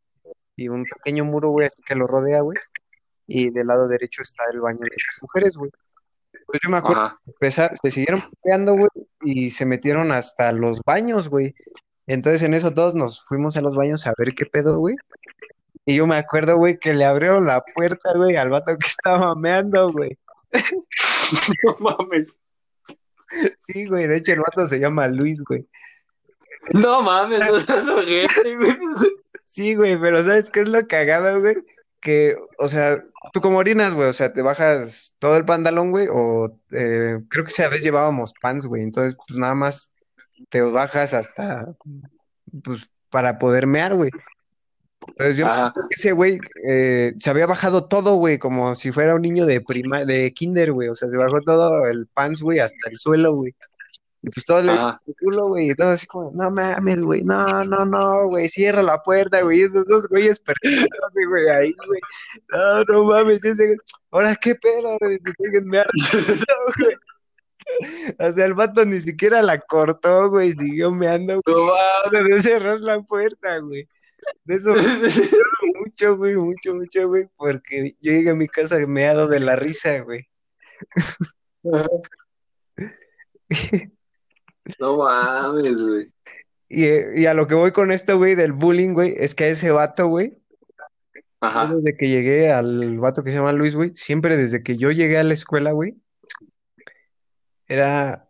y 0.56 0.68
un 0.68 0.84
pequeño 0.84 1.24
muro, 1.24 1.50
güey, 1.50 1.68
así 1.68 1.80
que 1.86 1.94
lo 1.94 2.06
rodea, 2.06 2.40
güey 2.40 2.58
y 3.28 3.50
del 3.50 3.66
lado 3.66 3.86
derecho 3.86 4.22
está 4.22 4.42
el 4.52 4.60
baño 4.60 4.80
de 4.80 4.88
las 4.88 5.22
mujeres, 5.22 5.56
güey. 5.56 5.70
Pues 6.46 6.60
yo 6.62 6.70
me 6.70 6.78
acuerdo, 6.78 7.16
empezar, 7.26 7.72
se 7.80 7.90
siguieron 7.90 8.24
peleando, 8.42 8.72
güey, 8.72 8.88
y 9.22 9.50
se 9.50 9.66
metieron 9.66 10.10
hasta 10.12 10.50
los 10.50 10.80
baños, 10.80 11.28
güey. 11.28 11.54
Entonces 12.06 12.42
en 12.42 12.54
eso 12.54 12.72
todos 12.72 12.94
nos 12.94 13.22
fuimos 13.26 13.58
a 13.58 13.60
los 13.60 13.76
baños 13.76 14.06
a 14.06 14.14
ver 14.16 14.34
qué 14.34 14.46
pedo, 14.46 14.78
güey. 14.78 14.96
Y 15.84 15.96
yo 15.96 16.06
me 16.06 16.16
acuerdo, 16.16 16.56
güey, 16.56 16.78
que 16.78 16.94
le 16.94 17.04
abrieron 17.04 17.46
la 17.46 17.62
puerta, 17.62 18.14
güey, 18.16 18.36
al 18.36 18.48
vato 18.48 18.74
que 18.74 18.86
estaba 18.86 19.34
meando, 19.34 19.90
güey. 19.90 20.18
No 21.62 21.76
mames. 21.80 22.26
Sí, 23.58 23.84
güey, 23.84 24.06
de 24.06 24.16
hecho 24.16 24.32
el 24.32 24.40
vato 24.40 24.64
se 24.64 24.78
llama 24.78 25.06
Luis, 25.08 25.42
güey. 25.44 25.68
No 26.72 27.02
mames, 27.02 27.40
no 27.40 27.58
estás 27.58 27.90
güey. 27.90 28.26
Sí, 29.44 29.74
güey, 29.74 30.00
pero 30.00 30.24
¿sabes 30.24 30.48
qué 30.48 30.60
es 30.60 30.68
lo 30.68 30.86
cagado, 30.86 31.40
güey? 31.40 31.56
Que, 32.00 32.36
o 32.58 32.68
sea, 32.68 33.02
¿Tú 33.32 33.40
cómo 33.40 33.58
orinas, 33.58 33.94
güey? 33.94 34.08
O 34.08 34.12
sea, 34.12 34.32
¿te 34.32 34.42
bajas 34.42 35.16
todo 35.18 35.36
el 35.36 35.44
pantalón, 35.44 35.90
güey? 35.90 36.06
O 36.10 36.58
eh, 36.70 37.18
creo 37.28 37.44
que 37.44 37.50
esa 37.50 37.68
vez 37.68 37.82
llevábamos 37.82 38.32
pants, 38.40 38.66
güey. 38.66 38.82
Entonces, 38.82 39.16
pues 39.26 39.38
nada 39.38 39.54
más 39.54 39.92
te 40.50 40.60
bajas 40.62 41.14
hasta, 41.14 41.66
pues, 42.62 42.88
para 43.10 43.38
poder 43.38 43.66
mear, 43.66 43.94
güey. 43.94 44.10
Entonces 45.08 45.36
yo 45.38 45.46
Ajá, 45.46 45.72
ese 45.90 46.12
güey 46.12 46.38
eh, 46.68 47.14
se 47.18 47.30
había 47.30 47.46
bajado 47.46 47.86
todo, 47.86 48.16
güey, 48.16 48.38
como 48.38 48.74
si 48.74 48.92
fuera 48.92 49.14
un 49.14 49.22
niño 49.22 49.46
de 49.46 49.60
prima, 49.60 50.04
de 50.04 50.32
kinder, 50.32 50.72
güey. 50.72 50.88
O 50.88 50.94
sea, 50.94 51.08
se 51.08 51.16
bajó 51.16 51.40
todo 51.40 51.86
el 51.86 52.06
pants, 52.06 52.42
güey, 52.42 52.58
hasta 52.58 52.90
el 52.90 52.96
suelo, 52.96 53.34
güey. 53.34 53.54
Y 54.22 54.30
pues 54.30 54.46
todo 54.46 54.62
le 54.62 54.72
el 54.72 55.14
culo, 55.20 55.48
güey, 55.48 55.70
y 55.70 55.74
todo 55.74 55.90
así 55.90 56.06
como, 56.06 56.32
no 56.32 56.50
mames, 56.50 57.00
güey, 57.02 57.22
no, 57.22 57.64
no, 57.64 57.84
no, 57.84 58.26
güey, 58.26 58.48
cierra 58.48 58.82
la 58.82 59.00
puerta, 59.00 59.42
güey, 59.42 59.62
esos 59.62 59.84
dos 59.86 60.08
güeyes 60.08 60.40
perdiéndose, 60.40 60.88
güey, 61.28 61.48
ahí, 61.48 61.74
güey, 61.86 62.00
no, 62.48 62.84
no 62.84 63.04
mames, 63.04 63.44
ese, 63.44 63.76
ahora 64.10 64.34
qué 64.34 64.56
pedo, 64.56 64.96
güey, 65.00 65.18
güey. 65.64 65.84
O 68.18 68.32
sea, 68.32 68.46
el 68.46 68.54
vato 68.54 68.84
ni 68.84 69.00
siquiera 69.00 69.42
la 69.42 69.60
cortó, 69.60 70.30
güey, 70.30 70.52
siguió 70.52 70.90
meando, 70.90 71.40
güey, 71.44 71.56
No 72.12 72.24
de 72.28 72.38
cerrar 72.40 72.80
la 72.80 73.00
puerta, 73.02 73.58
güey. 73.58 73.88
De 74.44 74.56
eso 74.56 74.74
mucho, 75.76 76.16
güey, 76.16 76.34
mucho, 76.36 76.74
mucho, 76.74 77.08
güey, 77.08 77.28
porque 77.36 77.94
yo 78.00 78.12
llegué 78.12 78.30
a 78.30 78.34
mi 78.34 78.48
casa 78.48 78.78
meado 78.86 79.28
de 79.28 79.40
la 79.40 79.54
risa, 79.54 80.00
güey. 80.00 80.28
No 84.80 84.98
mames, 84.98 85.76
güey. 85.76 86.12
Y, 86.68 87.20
y 87.22 87.26
a 87.26 87.34
lo 87.34 87.46
que 87.46 87.54
voy 87.54 87.72
con 87.72 87.90
esto, 87.90 88.18
güey, 88.18 88.34
del 88.34 88.52
bullying, 88.52 88.92
güey, 88.92 89.14
es 89.16 89.34
que 89.34 89.44
a 89.44 89.48
ese 89.48 89.70
vato, 89.70 90.06
güey, 90.08 90.38
Ajá. 91.40 91.74
desde 91.74 91.96
que 91.96 92.08
llegué 92.08 92.52
al 92.52 92.98
vato 92.98 93.22
que 93.22 93.30
se 93.30 93.38
llama 93.38 93.52
Luis, 93.52 93.74
güey, 93.74 93.92
siempre 93.94 94.36
desde 94.36 94.62
que 94.62 94.76
yo 94.76 94.90
llegué 94.90 95.18
a 95.18 95.22
la 95.22 95.32
escuela, 95.32 95.72
güey, 95.72 95.96
era 97.68 98.28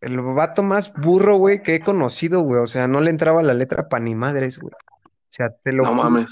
el 0.00 0.20
vato 0.20 0.62
más 0.62 0.92
burro, 0.94 1.36
güey, 1.36 1.62
que 1.62 1.76
he 1.76 1.80
conocido, 1.80 2.40
güey. 2.40 2.60
O 2.60 2.66
sea, 2.66 2.88
no 2.88 3.00
le 3.00 3.10
entraba 3.10 3.42
la 3.42 3.54
letra 3.54 3.88
pa' 3.88 4.00
ni 4.00 4.14
madres, 4.14 4.58
güey. 4.58 4.72
O 4.72 5.32
sea, 5.32 5.50
te 5.62 5.72
lo 5.72 5.84
No 5.84 5.94
mames. 5.94 6.30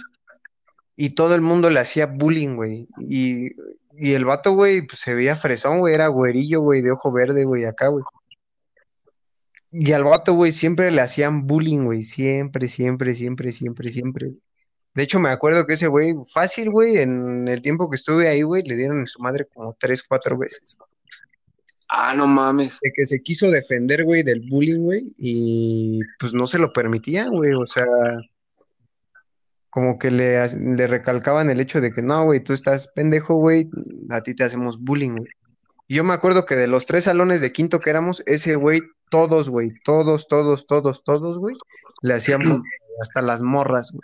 Y 0.96 1.10
todo 1.10 1.34
el 1.34 1.42
mundo 1.42 1.70
le 1.70 1.78
hacía 1.78 2.06
bullying, 2.06 2.56
güey. 2.56 2.88
Y, 2.98 3.52
y 3.96 4.14
el 4.14 4.24
vato, 4.24 4.52
güey, 4.52 4.82
pues 4.82 5.00
se 5.00 5.14
veía 5.14 5.36
fresón, 5.36 5.78
güey, 5.78 5.94
era 5.94 6.08
güerillo, 6.08 6.60
güey, 6.60 6.82
de 6.82 6.90
ojo 6.90 7.12
verde, 7.12 7.44
güey, 7.44 7.64
acá, 7.64 7.88
güey. 7.88 8.04
Y 9.70 9.92
al 9.92 10.04
vato, 10.04 10.34
güey, 10.34 10.52
siempre 10.52 10.90
le 10.90 11.00
hacían 11.00 11.46
bullying, 11.46 11.84
güey. 11.84 12.02
Siempre, 12.02 12.68
siempre, 12.68 13.14
siempre, 13.14 13.52
siempre, 13.52 13.90
siempre. 13.90 14.32
De 14.94 15.02
hecho, 15.02 15.20
me 15.20 15.28
acuerdo 15.28 15.66
que 15.66 15.74
ese 15.74 15.86
güey, 15.86 16.14
fácil, 16.32 16.70
güey, 16.70 16.98
en 16.98 17.46
el 17.46 17.62
tiempo 17.62 17.88
que 17.88 17.96
estuve 17.96 18.28
ahí, 18.28 18.42
güey, 18.42 18.62
le 18.64 18.76
dieron 18.76 19.00
en 19.00 19.06
su 19.06 19.20
madre 19.20 19.46
como 19.52 19.76
tres, 19.78 20.02
cuatro 20.02 20.36
veces. 20.36 20.76
Ah, 21.88 22.14
no 22.14 22.26
mames. 22.26 22.78
De 22.82 22.92
que 22.92 23.06
se 23.06 23.22
quiso 23.22 23.50
defender, 23.50 24.04
güey, 24.04 24.22
del 24.22 24.46
bullying, 24.48 24.80
güey, 24.80 25.12
y 25.16 26.00
pues 26.18 26.34
no 26.34 26.46
se 26.46 26.58
lo 26.58 26.72
permitían, 26.72 27.30
güey. 27.30 27.52
O 27.52 27.66
sea, 27.66 27.86
como 29.70 29.98
que 29.98 30.10
le, 30.10 30.42
le 30.56 30.86
recalcaban 30.86 31.50
el 31.50 31.60
hecho 31.60 31.80
de 31.80 31.92
que 31.92 32.02
no, 32.02 32.24
güey, 32.24 32.40
tú 32.40 32.52
estás 32.52 32.88
pendejo, 32.88 33.36
güey, 33.36 33.70
a 34.10 34.22
ti 34.22 34.34
te 34.34 34.44
hacemos 34.44 34.80
bullying, 34.80 35.16
güey. 35.16 35.30
Y 35.86 35.94
yo 35.96 36.04
me 36.04 36.12
acuerdo 36.12 36.44
que 36.44 36.56
de 36.56 36.66
los 36.66 36.86
tres 36.86 37.04
salones 37.04 37.40
de 37.40 37.52
quinto 37.52 37.80
que 37.80 37.90
éramos, 37.90 38.22
ese 38.26 38.56
güey, 38.56 38.82
todos, 39.10 39.48
güey, 39.48 39.72
todos, 39.84 40.28
todos, 40.28 40.66
todos, 40.66 41.04
todos, 41.04 41.38
güey, 41.38 41.56
le 42.02 42.14
güey, 42.58 42.62
hasta 43.00 43.22
las 43.22 43.42
morras, 43.42 43.90
güey. 43.92 44.02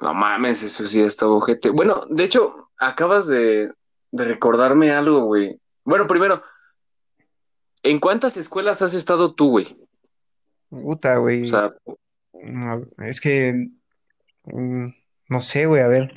No 0.00 0.12
mames, 0.12 0.62
eso 0.62 0.86
sí 0.86 1.00
está 1.00 1.26
ojete. 1.26 1.70
Bueno, 1.70 2.02
de 2.10 2.24
hecho, 2.24 2.54
acabas 2.78 3.26
de, 3.26 3.72
de 4.10 4.24
recordarme 4.24 4.90
algo, 4.90 5.24
güey. 5.24 5.58
Bueno, 5.84 6.06
primero, 6.06 6.42
¿en 7.82 7.98
cuántas 7.98 8.36
escuelas 8.36 8.82
has 8.82 8.92
estado 8.92 9.34
tú, 9.34 9.50
güey? 9.50 9.76
Puta, 10.68 11.18
O 11.18 11.22
güey. 11.22 11.48
sea, 11.48 11.72
No, 12.34 12.84
es 12.98 13.20
que, 13.20 13.68
mm, 14.44 14.88
no 15.28 15.40
sé, 15.40 15.64
güey, 15.66 15.82
a 15.82 15.88
ver. 15.88 16.12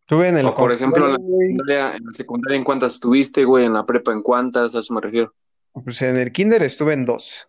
Estuve 0.00 0.28
en 0.28 0.38
el 0.38 0.46
o 0.46 0.54
por 0.56 0.72
ejemplo, 0.72 1.06
en 1.06 1.12
la 1.12 1.18
secundaria, 1.18 1.96
en 1.96 2.04
la 2.04 2.12
secundaria, 2.12 2.58
¿en 2.58 2.64
cuántas 2.64 2.94
estuviste, 2.94 3.44
güey? 3.44 3.64
En 3.64 3.72
la 3.72 3.86
prepa, 3.86 4.12
¿en 4.12 4.22
cuántas? 4.22 4.74
A 4.74 4.80
eso 4.80 4.92
me 4.92 5.00
refiero. 5.00 5.32
Pues 5.72 6.02
en 6.02 6.16
el 6.16 6.32
kinder 6.32 6.62
estuve 6.62 6.94
en 6.94 7.04
dos. 7.04 7.48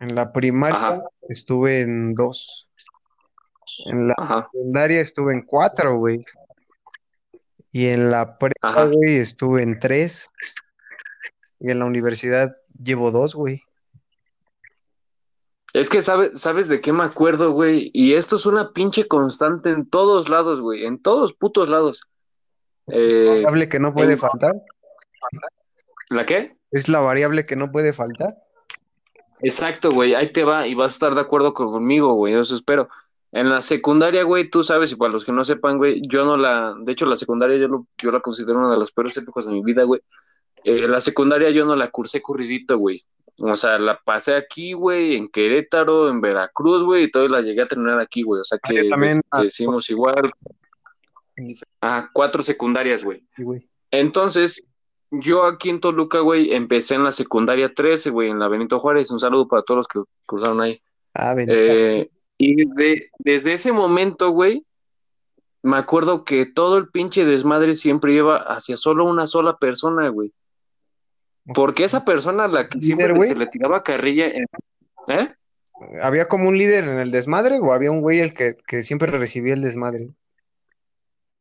En 0.00 0.14
la 0.14 0.32
primaria 0.32 0.76
Ajá, 0.76 1.02
estuve 1.28 1.80
en 1.82 2.14
dos. 2.14 2.68
En 3.86 4.08
la 4.08 4.14
ajá, 4.18 4.48
secundaria 4.52 5.00
estuve 5.00 5.32
en 5.32 5.42
cuatro, 5.42 5.96
güey. 5.96 6.24
Y 7.70 7.86
en 7.86 8.10
la 8.10 8.36
prepa, 8.36 8.84
güey, 8.86 9.16
estuve 9.16 9.62
en 9.62 9.78
tres. 9.78 10.28
Y 11.60 11.70
en 11.70 11.78
la 11.78 11.86
universidad 11.86 12.54
llevo 12.82 13.10
dos, 13.10 13.34
güey. 13.34 13.62
Es 15.72 15.88
que 15.88 16.02
sabe- 16.02 16.36
sabes 16.36 16.68
de 16.68 16.80
qué 16.82 16.92
me 16.92 17.04
acuerdo, 17.04 17.52
güey. 17.52 17.90
Y 17.94 18.14
esto 18.14 18.36
es 18.36 18.44
una 18.44 18.72
pinche 18.72 19.08
constante 19.08 19.70
en 19.70 19.88
todos 19.88 20.28
lados, 20.28 20.60
güey. 20.60 20.84
En 20.84 21.00
todos 21.00 21.32
putos 21.32 21.68
lados. 21.68 22.02
Eh, 22.88 23.44
que 23.70 23.78
no 23.78 23.94
puede 23.94 24.12
en- 24.12 24.18
faltar. 24.18 24.54
¿la 26.10 26.26
qué? 26.26 26.56
Es 26.72 26.88
la 26.88 27.00
variable 27.00 27.46
que 27.46 27.54
no 27.56 27.70
puede 27.70 27.92
faltar. 27.92 28.36
Exacto, 29.40 29.92
güey, 29.92 30.14
ahí 30.14 30.32
te 30.32 30.44
va 30.44 30.66
y 30.66 30.74
vas 30.74 30.92
a 30.92 30.94
estar 30.94 31.14
de 31.14 31.20
acuerdo 31.20 31.52
con- 31.54 31.70
conmigo, 31.72 32.14
güey, 32.14 32.34
eso 32.34 32.54
espero. 32.54 32.88
En 33.32 33.48
la 33.48 33.62
secundaria, 33.62 34.22
güey, 34.24 34.50
tú 34.50 34.62
sabes, 34.62 34.92
y 34.92 34.96
para 34.96 35.10
los 35.12 35.24
que 35.24 35.32
no 35.32 35.42
sepan, 35.44 35.78
güey, 35.78 36.02
yo 36.08 36.24
no 36.24 36.36
la, 36.36 36.74
de 36.78 36.92
hecho 36.92 37.06
la 37.06 37.16
secundaria 37.16 37.56
yo, 37.56 37.66
lo- 37.68 37.86
yo 38.00 38.10
la 38.12 38.20
considero 38.20 38.58
una 38.58 38.70
de 38.70 38.78
las 38.78 38.90
peores 38.92 39.16
épocas 39.16 39.46
de 39.46 39.52
mi 39.52 39.62
vida, 39.62 39.84
güey. 39.84 40.00
Eh, 40.64 40.86
la 40.86 41.00
secundaria 41.00 41.50
yo 41.50 41.64
no 41.66 41.74
la 41.74 41.90
cursé 41.90 42.20
corridito, 42.22 42.78
güey. 42.78 43.02
O 43.40 43.56
sea, 43.56 43.78
la 43.78 43.98
pasé 44.04 44.34
aquí, 44.36 44.74
güey, 44.74 45.16
en 45.16 45.28
Querétaro, 45.28 46.08
en 46.10 46.20
Veracruz, 46.20 46.84
güey, 46.84 47.04
y 47.04 47.10
todo 47.10 47.26
la 47.28 47.40
llegué 47.40 47.62
a 47.62 47.66
terminar 47.68 47.98
aquí, 47.98 48.22
güey. 48.22 48.42
O 48.42 48.44
sea 48.44 48.58
Ah, 48.62 48.68
que 48.68 48.84
también, 48.88 49.14
des- 49.14 49.22
ah, 49.30 49.42
decimos 49.42 49.88
igual, 49.90 50.30
ah, 51.80 52.08
cuatro 52.12 52.42
secundarias, 52.42 53.02
güey. 53.02 53.24
güey. 53.38 53.68
Entonces, 53.90 54.62
yo 55.12 55.44
aquí 55.44 55.70
en 55.70 55.80
Toluca, 55.80 56.20
güey, 56.20 56.52
empecé 56.54 56.94
en 56.94 57.04
la 57.04 57.12
secundaria 57.12 57.72
13, 57.72 58.10
güey, 58.10 58.30
en 58.30 58.38
la 58.38 58.48
Benito 58.48 58.80
Juárez. 58.80 59.10
Un 59.10 59.20
saludo 59.20 59.46
para 59.46 59.62
todos 59.62 59.78
los 59.78 59.88
que 59.88 60.00
cruzaron 60.26 60.60
ahí. 60.60 60.80
Ah, 61.14 61.34
ven. 61.34 61.48
Eh, 61.50 62.10
y 62.38 62.66
de- 62.74 63.10
desde 63.18 63.52
ese 63.52 63.72
momento, 63.72 64.30
güey, 64.30 64.64
me 65.62 65.76
acuerdo 65.76 66.24
que 66.24 66.46
todo 66.46 66.78
el 66.78 66.88
pinche 66.88 67.24
desmadre 67.24 67.76
siempre 67.76 68.14
iba 68.14 68.36
hacia 68.36 68.76
solo 68.76 69.04
una 69.04 69.26
sola 69.26 69.56
persona, 69.58 70.08
güey. 70.08 70.32
Porque 71.54 71.84
esa 71.84 72.04
persona 72.04 72.44
a 72.44 72.48
la 72.48 72.68
que 72.68 72.80
siempre 72.80 73.06
se 73.26 73.36
le 73.36 73.46
tiraba 73.46 73.82
carrilla, 73.82 74.28
en- 74.28 74.46
¿eh? 75.08 75.34
¿Había 76.00 76.28
como 76.28 76.48
un 76.48 76.56
líder 76.56 76.84
en 76.84 76.98
el 77.00 77.10
desmadre 77.10 77.58
o 77.60 77.72
había 77.72 77.90
un 77.90 78.00
güey 78.00 78.20
el 78.20 78.32
que, 78.34 78.56
que 78.66 78.82
siempre 78.82 79.10
recibía 79.10 79.54
el 79.54 79.62
desmadre? 79.62 80.10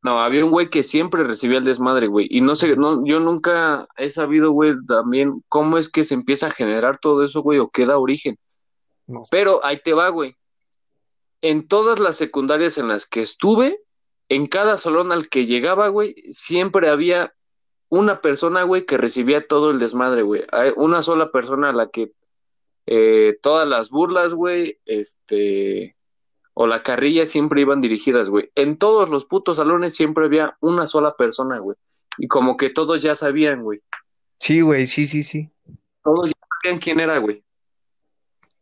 No, 0.04 0.20
había 0.20 0.44
un 0.44 0.52
güey 0.52 0.70
que 0.70 0.82
siempre 0.82 1.24
recibía 1.24 1.60
el 1.60 1.64
desmadre, 1.64 2.08
güey. 2.08 2.28
Y 2.30 2.42
no 2.42 2.56
sé, 2.56 2.76
no, 2.76 3.06
yo 3.06 3.20
nunca 3.20 3.88
he 3.98 4.10
sabido, 4.10 4.52
güey, 4.52 4.74
también 4.88 5.44
cómo 5.48 5.78
es 5.78 5.90
que 5.90 6.04
se 6.04 6.16
empieza 6.16 6.48
a 6.48 6.52
generar 6.52 6.98
todo 6.98 7.24
eso, 7.24 7.42
güey, 7.42 7.60
o 7.60 7.70
qué 7.70 7.86
da 7.86 8.00
origen. 8.00 8.38
No 9.06 9.26
sé. 9.26 9.30
Pero 9.32 9.64
ahí 9.64 9.80
te 9.84 9.94
va, 9.94 10.10
güey. 10.10 10.36
En 11.42 11.68
todas 11.68 12.00
las 12.00 12.18
secundarias 12.18 12.78
en 12.80 12.88
las 12.88 13.06
que 13.06 13.22
estuve, 13.22 13.80
en 14.30 14.48
cada 14.48 14.78
salón 14.78 15.12
al 15.12 15.30
que 15.30 15.46
llegaba, 15.46 15.90
güey, 15.90 16.16
siempre 16.32 16.90
había 16.90 17.34
una 17.90 18.22
persona, 18.22 18.64
güey, 18.64 18.86
que 18.86 18.98
recibía 18.98 19.46
todo 19.46 19.70
el 19.70 19.80
desmadre, 19.80 20.24
güey. 20.24 20.44
Hay 20.52 20.72
una 20.78 21.04
sola 21.04 21.30
persona 21.32 21.70
a 21.70 21.74
la 21.74 21.90
que 21.90 22.14
eh, 22.88 23.38
todas 23.44 23.68
las 23.68 23.90
burlas, 23.90 24.34
güey, 24.34 24.80
este, 24.86 25.96
o 26.54 26.68
la 26.68 26.84
carrilla 26.84 27.26
siempre 27.26 27.62
iban 27.62 27.82
dirigidas, 27.82 28.30
güey. 28.30 28.52
En 28.56 28.78
todos 28.78 29.10
los 29.10 29.26
putos 29.26 29.58
salones 29.58 29.96
siempre 29.96 30.26
había 30.26 30.58
una 30.60 30.88
sola 30.88 31.16
persona, 31.16 31.60
güey. 31.60 31.78
Y 32.18 32.28
como 32.28 32.58
que 32.58 32.70
todos 32.70 33.02
ya 33.02 33.16
sabían, 33.16 33.64
güey. 33.64 33.82
Sí, 34.40 34.62
güey, 34.62 34.86
sí, 34.88 35.08
sí, 35.08 35.24
sí. 35.24 35.50
Todos 36.04 36.28
ya 36.28 36.34
sabían 36.62 36.80
quién 36.80 37.00
era, 37.00 37.18
güey. 37.20 37.44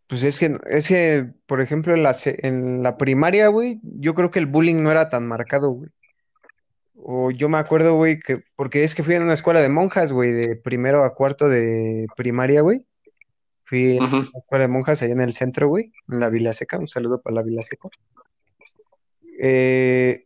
Pues 0.07 0.23
es 0.23 0.39
que, 0.39 0.53
es 0.67 0.87
que, 0.87 1.31
por 1.45 1.61
ejemplo, 1.61 1.93
en 1.93 2.03
la, 2.03 2.15
en 2.25 2.83
la 2.83 2.97
primaria, 2.97 3.47
güey, 3.47 3.79
yo 3.83 4.15
creo 4.15 4.31
que 4.31 4.39
el 4.39 4.47
bullying 4.47 4.81
no 4.81 4.91
era 4.91 5.09
tan 5.09 5.27
marcado, 5.27 5.69
güey. 5.69 5.89
O 6.95 7.31
yo 7.31 7.47
me 7.47 7.57
acuerdo, 7.57 7.95
güey, 7.95 8.19
que, 8.19 8.43
porque 8.55 8.83
es 8.83 8.93
que 8.93 9.03
fui 9.03 9.15
en 9.15 9.23
una 9.23 9.33
escuela 9.33 9.61
de 9.61 9.69
monjas, 9.69 10.11
güey, 10.11 10.31
de 10.31 10.55
primero 10.55 11.03
a 11.03 11.13
cuarto 11.13 11.47
de 11.47 12.07
primaria, 12.17 12.61
güey. 12.61 12.85
Fui 13.69 13.97
en 13.97 14.03
una 14.03 14.29
escuela 14.33 14.63
de 14.63 14.67
monjas 14.67 15.03
allá 15.03 15.13
en 15.13 15.21
el 15.21 15.33
centro, 15.33 15.67
güey, 15.67 15.91
en 16.09 16.19
la 16.19 16.29
Vila 16.29 16.53
Seca. 16.53 16.79
Un 16.79 16.87
saludo 16.87 17.21
para 17.21 17.35
la 17.35 17.43
Vila 17.43 17.61
Seca. 17.61 17.87
Eh, 19.39 20.25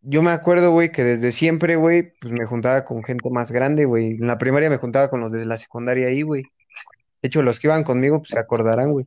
yo 0.00 0.22
me 0.22 0.30
acuerdo, 0.30 0.70
güey, 0.72 0.90
que 0.90 1.04
desde 1.04 1.30
siempre, 1.30 1.76
güey, 1.76 2.14
pues 2.18 2.32
me 2.32 2.46
juntaba 2.46 2.86
con 2.86 3.04
gente 3.04 3.28
más 3.28 3.52
grande, 3.52 3.84
güey. 3.84 4.12
En 4.12 4.26
la 4.26 4.38
primaria 4.38 4.70
me 4.70 4.78
juntaba 4.78 5.10
con 5.10 5.20
los 5.20 5.30
de 5.30 5.44
la 5.44 5.58
secundaria 5.58 6.06
ahí, 6.06 6.22
güey. 6.22 6.44
De 7.20 7.26
hecho, 7.26 7.42
los 7.42 7.60
que 7.60 7.66
iban 7.66 7.84
conmigo, 7.84 8.20
pues 8.20 8.30
se 8.30 8.38
acordarán, 8.38 8.92
güey. 8.92 9.06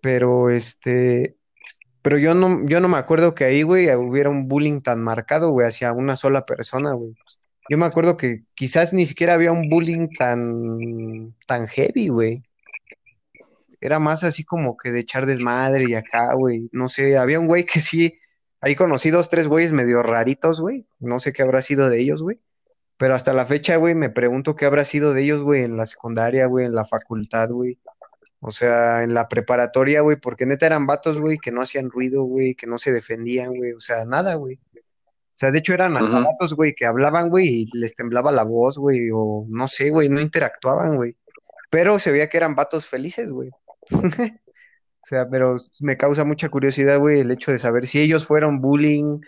Pero 0.00 0.48
este, 0.48 1.36
pero 2.00 2.16
yo 2.16 2.34
no, 2.34 2.64
yo 2.68 2.78
no 2.78 2.86
me 2.86 2.98
acuerdo 2.98 3.34
que 3.34 3.42
ahí, 3.42 3.62
güey, 3.64 3.92
hubiera 3.96 4.30
un 4.30 4.46
bullying 4.46 4.82
tan 4.82 5.00
marcado, 5.02 5.50
güey, 5.50 5.66
hacia 5.66 5.92
una 5.92 6.14
sola 6.14 6.46
persona, 6.46 6.92
güey. 6.92 7.16
Yo 7.68 7.76
me 7.76 7.86
acuerdo 7.86 8.16
que 8.16 8.44
quizás 8.54 8.92
ni 8.92 9.04
siquiera 9.04 9.34
había 9.34 9.50
un 9.50 9.68
bullying 9.68 10.08
tan, 10.16 11.34
tan 11.46 11.66
heavy, 11.66 12.06
güey. 12.06 12.44
Era 13.80 13.98
más 13.98 14.24
así 14.24 14.44
como 14.44 14.76
que 14.76 14.90
de 14.90 15.00
echar 15.00 15.26
desmadre 15.26 15.84
y 15.88 15.94
acá, 15.94 16.34
güey. 16.34 16.68
No 16.72 16.88
sé, 16.88 17.16
había 17.16 17.38
un 17.38 17.46
güey 17.46 17.64
que 17.64 17.80
sí, 17.80 18.18
Ahí 18.60 18.74
conocí 18.74 19.10
dos, 19.10 19.30
tres 19.30 19.46
güeyes 19.46 19.72
medio 19.72 20.02
raritos, 20.02 20.60
güey. 20.60 20.86
No 20.98 21.18
sé 21.18 21.32
qué 21.32 21.42
habrá 21.42 21.62
sido 21.62 21.88
de 21.88 22.00
ellos, 22.00 22.22
güey. 22.22 22.40
Pero 22.96 23.14
hasta 23.14 23.32
la 23.32 23.46
fecha, 23.46 23.76
güey, 23.76 23.94
me 23.94 24.10
pregunto 24.10 24.56
qué 24.56 24.66
habrá 24.66 24.84
sido 24.84 25.14
de 25.14 25.22
ellos, 25.22 25.42
güey, 25.42 25.62
en 25.62 25.76
la 25.76 25.86
secundaria, 25.86 26.46
güey, 26.46 26.66
en 26.66 26.74
la 26.74 26.84
facultad, 26.84 27.50
güey. 27.50 27.78
O 28.40 28.50
sea, 28.50 29.02
en 29.02 29.14
la 29.14 29.28
preparatoria, 29.28 30.00
güey, 30.00 30.16
porque 30.16 30.46
neta 30.46 30.66
eran 30.66 30.86
vatos, 30.86 31.20
güey, 31.20 31.38
que 31.38 31.52
no 31.52 31.62
hacían 31.62 31.90
ruido, 31.90 32.24
güey, 32.24 32.56
que 32.56 32.66
no 32.66 32.78
se 32.78 32.90
defendían, 32.92 33.54
güey. 33.54 33.72
O 33.72 33.80
sea, 33.80 34.04
nada, 34.04 34.34
güey. 34.34 34.56
O 34.74 35.40
sea, 35.40 35.52
de 35.52 35.58
hecho 35.58 35.74
eran 35.74 35.96
Ujú. 35.96 36.24
vatos, 36.24 36.54
güey, 36.54 36.74
que 36.74 36.86
hablaban, 36.86 37.30
güey, 37.30 37.46
y 37.46 37.66
les 37.74 37.94
temblaba 37.94 38.32
la 38.32 38.42
voz, 38.42 38.76
güey, 38.76 39.08
o 39.14 39.46
no 39.48 39.68
sé, 39.68 39.90
güey, 39.90 40.08
no 40.08 40.20
interactuaban, 40.20 40.96
güey. 40.96 41.16
Pero 41.70 42.00
se 42.00 42.10
veía 42.10 42.28
que 42.28 42.38
eran 42.38 42.56
vatos 42.56 42.88
felices, 42.88 43.30
güey. 43.30 43.50
O 45.00 45.06
sea, 45.08 45.26
pero 45.30 45.56
me 45.80 45.96
causa 45.96 46.24
mucha 46.24 46.50
curiosidad, 46.50 46.98
güey, 46.98 47.20
el 47.20 47.30
hecho 47.30 47.50
de 47.50 47.58
saber 47.58 47.86
si 47.86 48.00
ellos 48.00 48.26
fueron 48.26 48.60
bullying, 48.60 49.20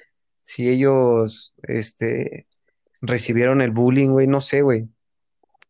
si 0.43 0.69
ellos, 0.69 1.55
este, 1.63 2.47
recibieron 3.01 3.63
el 3.63 3.71
bullying, 3.71 4.11
güey, 4.11 4.27
no 4.27 4.41
sé, 4.43 4.61
güey. 4.63 4.89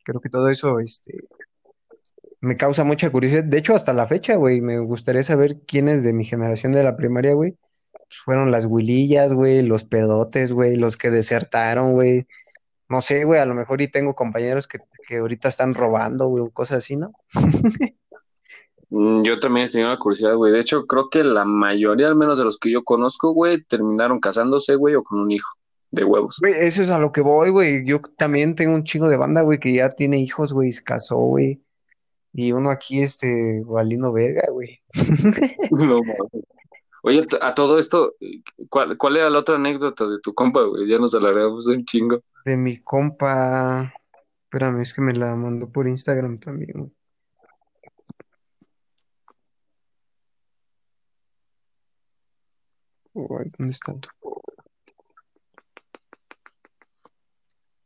Creo 0.05 0.21
que 0.21 0.29
todo 0.29 0.49
eso, 0.49 0.81
este, 0.81 1.13
me 2.41 2.57
causa 2.57 2.83
mucha 2.85 3.11
curiosidad. 3.11 3.45
De 3.45 3.59
hecho, 3.59 3.75
hasta 3.75 3.93
la 3.93 4.07
fecha, 4.07 4.37
güey, 4.37 4.61
me 4.61 4.79
gustaría 4.79 5.23
saber 5.23 5.61
quiénes 5.67 6.03
de 6.03 6.13
mi 6.13 6.25
generación 6.25 6.73
de 6.73 6.83
la 6.83 6.97
primaria, 6.97 7.35
güey, 7.35 7.57
pues 7.93 8.19
fueron 8.25 8.51
las 8.51 8.65
huilillas, 8.67 9.35
güey, 9.35 9.63
los 9.63 9.85
pedotes, 9.85 10.53
güey, 10.53 10.77
los 10.77 10.97
que 10.97 11.11
desertaron, 11.11 11.93
güey. 11.93 12.27
No 12.89 13.01
sé, 13.01 13.25
güey, 13.25 13.41
a 13.41 13.47
lo 13.47 13.55
mejor 13.55 13.83
y 13.83 13.89
tengo 13.89 14.15
compañeros 14.15 14.67
que, 14.67 14.79
que 15.07 15.19
ahorita 15.19 15.49
están 15.49 15.75
robando, 15.75 16.27
güey, 16.27 16.51
cosas 16.53 16.79
así, 16.79 16.97
¿no? 16.97 17.13
Mm, 18.91 19.23
Yo 19.23 19.39
también 19.41 19.67
he 19.67 19.71
tenido 19.71 19.91
la 19.91 19.99
curiosidad, 19.99 20.35
güey. 20.35 20.53
De 20.53 20.61
hecho, 20.61 20.87
creo 20.87 21.09
que 21.09 21.25
la 21.25 21.45
mayoría, 21.45 22.09
al 22.09 22.17
menos 22.17 22.39
de 22.39 22.45
los 22.45 22.59
que 22.59 22.71
yo 22.71 22.83
conozco, 22.85 23.33
güey, 23.33 23.63
terminaron 23.65 24.19
casándose, 24.19 24.75
güey, 24.75 24.95
o 24.97 25.03
con 25.05 25.21
un 25.21 25.31
hijo 25.31 25.49
de 25.91 26.05
huevos. 26.05 26.37
Güey, 26.41 26.55
eso 26.59 26.83
es 26.83 26.91
a 26.91 26.99
lo 26.99 27.13
que 27.13 27.21
voy, 27.21 27.51
güey. 27.51 27.85
Yo 27.87 28.01
también 28.17 28.55
tengo 28.55 28.75
un 28.75 28.85
chingo 28.85 29.09
de 29.09 29.17
banda, 29.17 29.43
güey, 29.43 29.59
que 29.59 29.73
ya 29.73 29.91
tiene 29.91 30.19
hijos, 30.19 30.53
güey, 30.53 30.73
se 30.73 30.83
casó, 30.83 31.17
güey. 31.17 31.61
Y 32.33 32.53
uno 32.53 32.71
aquí, 32.71 33.01
este, 33.01 33.63
valiendo 33.67 34.13
verga, 34.13 34.43
güey. 34.53 34.81
No. 35.71 36.01
Oye, 37.03 37.27
a 37.41 37.55
todo 37.55 37.79
esto, 37.79 38.15
¿cuál, 38.69 38.99
cuál 38.99 39.17
era 39.17 39.31
la 39.31 39.39
otra 39.39 39.57
anécdota 39.57 40.07
de 40.07 40.19
tu 40.21 40.35
compa, 40.35 40.63
güey? 40.63 40.87
Ya 40.87 40.99
nos 40.99 41.15
alargamos 41.15 41.67
un 41.67 41.85
chingo. 41.87 42.21
De 42.45 42.57
mi 42.57 42.79
compa. 42.83 43.93
Espérame, 44.45 44.83
es 44.83 44.93
que 44.93 45.01
me 45.01 45.15
la 45.15 45.35
mandó 45.35 45.71
por 45.71 45.89
Instagram 45.89 46.39
también, 46.39 46.73
güey. 46.75 46.93
Uy, 53.13 53.51
¿dónde 53.59 53.73
está? 53.73 53.95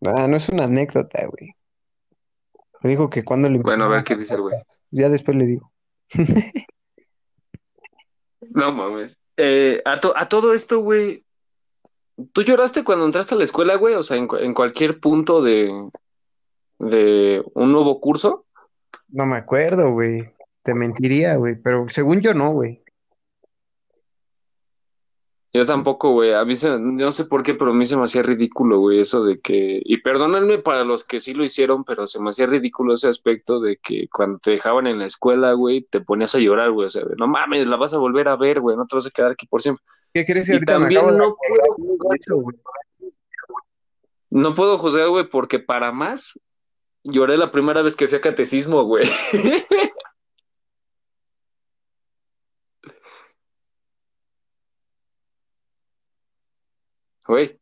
Ah, 0.07 0.27
no 0.29 0.37
es 0.37 0.49
una 0.49 0.65
anécdota, 0.65 1.27
güey. 1.27 1.53
Me 2.83 2.91
dijo 2.91 3.09
que 3.09 3.25
cuando 3.25 3.49
le 3.49 3.59
Bueno, 3.59 3.85
a 3.85 3.89
ver 3.89 4.05
qué 4.05 4.17
dice 4.17 4.35
el 4.35 4.43
güey. 4.43 4.55
Ya 4.91 5.09
después 5.09 5.37
le 5.37 5.47
digo. 5.47 5.73
No 8.51 8.71
mames. 8.73 9.17
Eh, 9.39 9.81
a, 9.87 9.99
to- 9.99 10.17
a 10.17 10.29
todo 10.29 10.53
esto, 10.53 10.81
güey, 10.81 11.25
¿tú 12.33 12.43
lloraste 12.43 12.85
cuando 12.85 13.07
entraste 13.07 13.35
a 13.35 13.39
la 13.39 13.45
escuela, 13.45 13.77
güey? 13.77 13.95
O 13.95 14.03
sea, 14.03 14.19
en, 14.19 14.29
cu- 14.29 14.37
en 14.37 14.53
cualquier 14.55 15.01
punto 15.01 15.43
de, 15.43 15.73
de 16.79 17.43
un 17.55 17.73
nuevo 17.73 18.01
curso. 18.01 18.45
No 19.09 19.25
me 19.25 19.39
acuerdo, 19.39 19.91
güey. 19.93 20.31
Te 20.63 20.75
mentiría, 20.75 21.37
güey. 21.37 21.57
Pero 21.57 21.89
según 21.89 22.21
yo 22.21 22.35
no, 22.35 22.53
güey. 22.53 22.84
Yo 25.55 25.65
tampoco, 25.67 26.11
güey. 26.11 26.33
A 26.33 26.45
mí 26.45 26.57
se, 26.57 26.81
no 26.81 27.13
sé 27.13 27.27
por 27.27 27.45
qué, 27.45 27.55
pero 27.55 27.71
a 27.71 27.75
mí 27.75 27.87
se 27.87 27.97
me 27.97 28.03
hacía 28.03 28.25
ridículo, 28.25 28.81
güey, 28.81 28.99
eso 28.99 29.25
de 29.25 29.39
que, 29.39 29.81
y 29.85 29.99
perdónenme 29.99 30.59
para 30.59 30.83
los 30.83 31.05
que 31.05 31.21
sí 31.21 31.33
lo 31.33 31.45
hicieron, 31.45 31.85
pero 31.85 32.09
se 32.09 32.19
me 32.19 32.31
hacía 32.31 32.47
ridículo 32.47 32.95
ese 32.95 33.07
aspecto 33.07 33.61
de 33.61 33.77
que 33.77 34.09
cuando 34.09 34.41
te 34.41 34.51
dejaban 34.51 34.89
en 34.89 34.99
la 34.99 35.07
escuela, 35.07 35.53
güey, 35.53 35.83
te 35.83 36.01
ponías 36.01 36.35
a 36.35 36.41
llorar, 36.41 36.73
güey. 36.73 36.89
O 36.89 36.91
sea, 36.91 37.05
no 37.17 37.29
mames, 37.29 37.69
la 37.69 37.77
vas 37.77 37.95
a 37.95 37.99
volver 37.99 38.27
a 38.27 38.35
ver, 38.35 38.59
güey, 38.59 38.77
no 38.77 38.85
te 38.85 38.97
vas 38.97 39.07
a 39.07 39.11
quedar 39.11 39.31
aquí 39.31 39.47
por 39.47 39.63
siempre. 39.63 39.85
¿Qué 40.13 40.25
crees 40.27 40.47
que 40.47 40.55
Y 40.55 40.57
ahorita 40.57 40.77
me 40.81 40.87
acabo 40.87 41.07
también 41.07 41.21
de 41.21 41.25
no 41.25 41.37
puedo 41.37 41.63
de 41.63 41.87
juzgar, 41.87 42.19
eso, 42.19 42.37
güey? 42.37 42.57
no 44.31 44.55
puedo 44.57 44.79
juzgar, 44.79 45.09
güey, 45.09 45.29
porque 45.29 45.61
para 45.61 45.93
más 45.93 46.37
lloré 47.05 47.37
la 47.37 47.53
primera 47.53 47.81
vez 47.81 47.95
que 47.95 48.09
fui 48.09 48.19
a 48.19 48.21
catecismo, 48.21 48.83
güey. 48.83 49.05
Güey, 57.35 57.59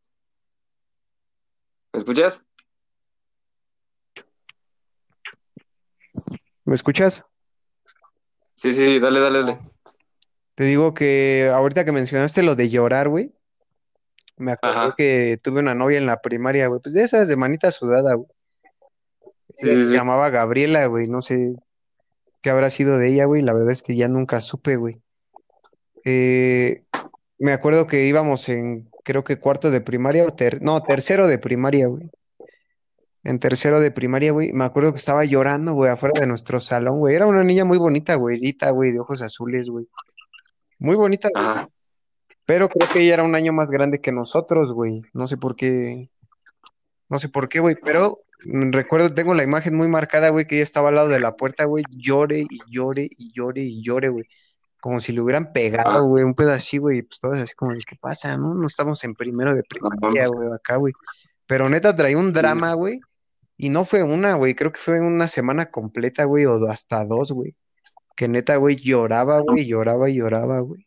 ¿me 1.95 1.99
escuchas? 1.99 2.43
¿Me 6.67 6.75
escuchas? 6.75 7.25
Sí, 8.55 8.75
sí, 8.75 8.85
sí, 8.85 8.99
dale, 8.99 9.21
dale, 9.21 9.39
dale. 9.39 9.59
Te 10.57 10.65
digo 10.65 10.93
que 10.93 11.51
ahorita 11.51 11.87
que 11.87 11.93
mencionaste 11.93 12.43
lo 12.43 12.55
de 12.55 12.69
llorar, 12.69 13.09
güey, 13.09 13.33
me 14.37 14.57
Ajá. 14.61 14.95
que 14.95 15.41
tuve 15.43 15.61
una 15.61 15.75
novia 15.75 15.97
en 15.97 16.05
la 16.05 16.21
primaria, 16.21 16.67
güey, 16.67 16.83
pues 16.83 16.93
de 16.93 17.05
esas 17.05 17.29
de 17.29 17.37
manita 17.37 17.71
sudada, 17.71 18.13
güey. 18.13 18.29
Sí, 19.55 19.71
se 19.71 19.87
sí. 19.87 19.95
llamaba 19.95 20.29
Gabriela, 20.29 20.85
güey, 20.85 21.09
no 21.09 21.23
sé 21.23 21.57
qué 22.43 22.51
habrá 22.51 22.69
sido 22.69 22.99
de 22.99 23.09
ella, 23.09 23.25
güey, 23.25 23.41
la 23.41 23.55
verdad 23.55 23.71
es 23.71 23.83
que 23.83 23.97
ya 23.97 24.09
nunca 24.09 24.43
supe, 24.43 24.77
güey. 24.77 25.01
Eh, 26.05 26.85
me 27.39 27.55
acuerdo 27.55 27.87
que 27.87 28.05
íbamos 28.05 28.51
en, 28.51 28.92
creo 29.03 29.25
que 29.25 29.39
cuarto 29.39 29.71
de 29.71 29.81
primaria 29.81 30.25
o 30.25 30.31
ter- 30.33 30.63
no, 30.63 30.83
tercero 30.83 31.27
de 31.27 31.39
primaria, 31.39 31.87
güey. 31.87 32.11
En 33.25 33.39
tercero 33.39 33.79
de 33.81 33.91
primaria, 33.93 34.33
güey, 34.33 34.53
me 34.53 34.65
acuerdo 34.65 34.93
que 34.93 34.99
estaba 34.99 35.25
llorando, 35.25 35.75
güey, 35.75 35.91
afuera 35.91 36.19
de 36.19 36.27
nuestro 36.27 36.59
salón, 36.59 36.99
güey. 36.99 37.15
Era 37.15 37.27
una 37.27 37.45
niña 37.45 37.65
muy 37.65 37.79
bonita, 37.79 38.17
güerita, 38.17 38.71
güey, 38.71 38.91
de 38.91 38.99
ojos 39.01 39.23
azules, 39.23 39.69
güey. 39.69 39.87
Muy 40.79 40.97
bonita, 40.97 41.29
güey. 41.33 41.67
Pero 42.45 42.69
creo 42.69 42.89
que 42.93 43.01
ella 43.01 43.15
era 43.15 43.23
un 43.23 43.37
año 43.37 43.53
más 43.53 43.71
grande 43.71 44.01
que 44.01 44.11
nosotros, 44.11 44.73
güey. 44.73 45.03
No 45.13 45.29
sé 45.29 45.37
por 45.37 45.55
qué, 45.55 46.11
no 47.09 47.19
sé 47.19 47.29
por 47.29 47.49
qué, 47.49 47.61
güey, 47.61 47.77
pero 47.77 48.19
recuerdo, 48.45 49.15
tengo 49.15 49.35
la 49.35 49.45
imagen 49.45 49.77
muy 49.77 49.87
marcada, 49.87 50.31
güey, 50.31 50.47
que 50.47 50.57
ella 50.57 50.65
estaba 50.65 50.89
al 50.89 50.97
lado 50.97 51.09
de 51.09 51.21
la 51.21 51.37
puerta, 51.37 51.65
güey, 51.65 51.85
llore 51.91 52.41
y 52.41 52.59
llore 52.69 53.09
y 53.09 53.33
llore 53.33 53.63
y 53.63 53.83
llore, 53.83 54.09
güey. 54.09 54.25
Como 54.83 54.99
si 54.99 55.13
le 55.13 55.21
hubieran 55.21 55.53
pegado, 55.53 56.07
güey, 56.07 56.25
un 56.25 56.35
así, 56.51 56.77
güey, 56.79 56.99
y 56.99 57.03
pues 57.03 57.21
todos 57.21 57.39
así 57.39 57.55
como, 57.55 57.71
¿qué 57.87 57.95
pasa, 57.95 58.37
no? 58.37 58.53
No 58.53 58.67
estamos 58.67 59.05
en 59.05 59.15
primero 59.15 59.55
de 59.55 59.63
primaria, 59.63 60.27
güey, 60.27 60.49
acá, 60.53 60.75
güey. 60.75 60.93
Pero 61.47 61.69
neta 61.69 61.95
traía 61.95 62.19
un 62.19 62.33
drama, 62.33 62.75
güey, 62.75 62.99
y 63.57 63.69
no 63.69 63.85
fue 63.85 64.03
una, 64.03 64.35
güey, 64.35 64.57
creo 64.57 64.73
que 64.73 64.81
fue 64.81 65.01
una 65.01 65.29
semana 65.29 65.71
completa, 65.71 66.25
güey, 66.25 66.47
o 66.47 66.69
hasta 66.69 67.05
dos, 67.05 67.31
güey. 67.31 67.55
Que 68.17 68.27
neta, 68.27 68.57
güey, 68.57 68.75
lloraba, 68.75 69.39
güey, 69.39 69.67
lloraba 69.67 70.11
y 70.11 70.17
lloraba, 70.17 70.59
güey. 70.59 70.85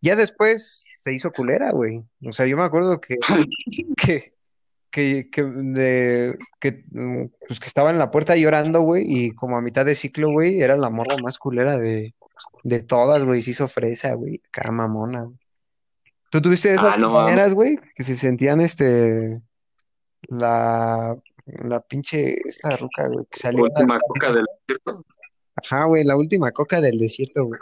Ya 0.00 0.16
después 0.16 0.98
se 1.04 1.12
hizo 1.12 1.30
culera, 1.30 1.72
güey. 1.72 2.02
O 2.24 2.32
sea, 2.32 2.46
yo 2.46 2.56
me 2.56 2.64
acuerdo 2.64 3.02
que, 3.02 3.18
que, 3.98 4.32
que, 4.90 5.28
que, 5.30 5.42
de, 5.42 6.38
que, 6.58 6.84
mm, 6.90 7.26
pues 7.46 7.60
que 7.60 7.66
estaba 7.68 7.90
en 7.90 7.98
la 7.98 8.10
puerta 8.10 8.34
llorando, 8.34 8.80
güey, 8.80 9.04
y 9.06 9.32
como 9.32 9.58
a 9.58 9.60
mitad 9.60 9.84
de 9.84 9.94
ciclo, 9.94 10.32
güey, 10.32 10.62
era 10.62 10.78
la 10.78 10.88
morra 10.88 11.18
más 11.22 11.36
culera 11.36 11.76
de, 11.76 12.14
de 12.62 12.82
todas, 12.82 13.24
güey, 13.24 13.42
se 13.42 13.52
hizo 13.52 13.68
fresa, 13.68 14.14
güey, 14.14 14.42
acá 14.48 14.70
mamona, 14.70 15.24
güey. 15.24 15.38
¿Tú 16.30 16.42
tuviste 16.42 16.72
esas 16.72 16.94
Ah, 16.94 16.96
no 16.96 17.54
güey, 17.54 17.78
que 17.94 18.02
se 18.02 18.14
sentían, 18.14 18.60
este, 18.60 19.40
la, 20.28 21.16
la 21.46 21.80
pinche, 21.80 22.36
esta 22.46 22.76
ruca, 22.76 23.08
güey, 23.08 23.26
que 23.30 23.38
salía, 23.38 23.62
Última 23.62 24.00
coca 24.00 24.32
del 24.32 24.44
desierto. 24.66 25.04
ajá, 25.54 25.84
güey, 25.84 26.04
la 26.04 26.16
última 26.16 26.50
coca 26.50 26.80
del 26.80 26.98
desierto, 26.98 27.44
güey. 27.44 27.60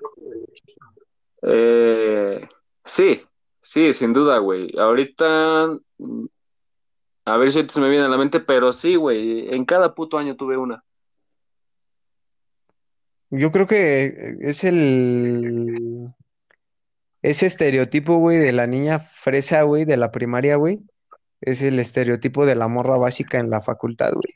Eh, 1.42 2.48
sí, 2.84 3.22
sí, 3.60 3.92
sin 3.92 4.12
duda, 4.12 4.38
güey. 4.38 4.76
Ahorita, 4.78 5.68
mm, 5.98 6.24
a 7.26 7.36
ver 7.36 7.50
si 7.50 7.58
ahorita 7.58 7.74
se 7.74 7.80
me 7.80 7.90
viene 7.90 8.06
a 8.06 8.08
la 8.08 8.16
mente, 8.16 8.40
pero 8.40 8.72
sí, 8.72 8.96
güey. 8.96 9.54
En 9.54 9.64
cada 9.64 9.94
puto 9.94 10.16
año 10.16 10.36
tuve 10.36 10.56
una. 10.56 10.82
Yo 13.36 13.50
creo 13.50 13.66
que 13.66 14.36
es 14.40 14.64
el, 14.64 16.08
ese 17.22 17.46
estereotipo, 17.46 18.16
güey, 18.18 18.38
de 18.38 18.52
la 18.52 18.66
niña 18.66 19.00
fresa, 19.00 19.62
güey, 19.62 19.84
de 19.84 19.96
la 19.96 20.12
primaria, 20.12 20.56
güey, 20.56 20.80
es 21.40 21.62
el 21.62 21.78
estereotipo 21.78 22.46
de 22.46 22.54
la 22.54 22.68
morra 22.68 22.96
básica 22.96 23.38
en 23.38 23.50
la 23.50 23.60
facultad, 23.60 24.12
güey. 24.12 24.34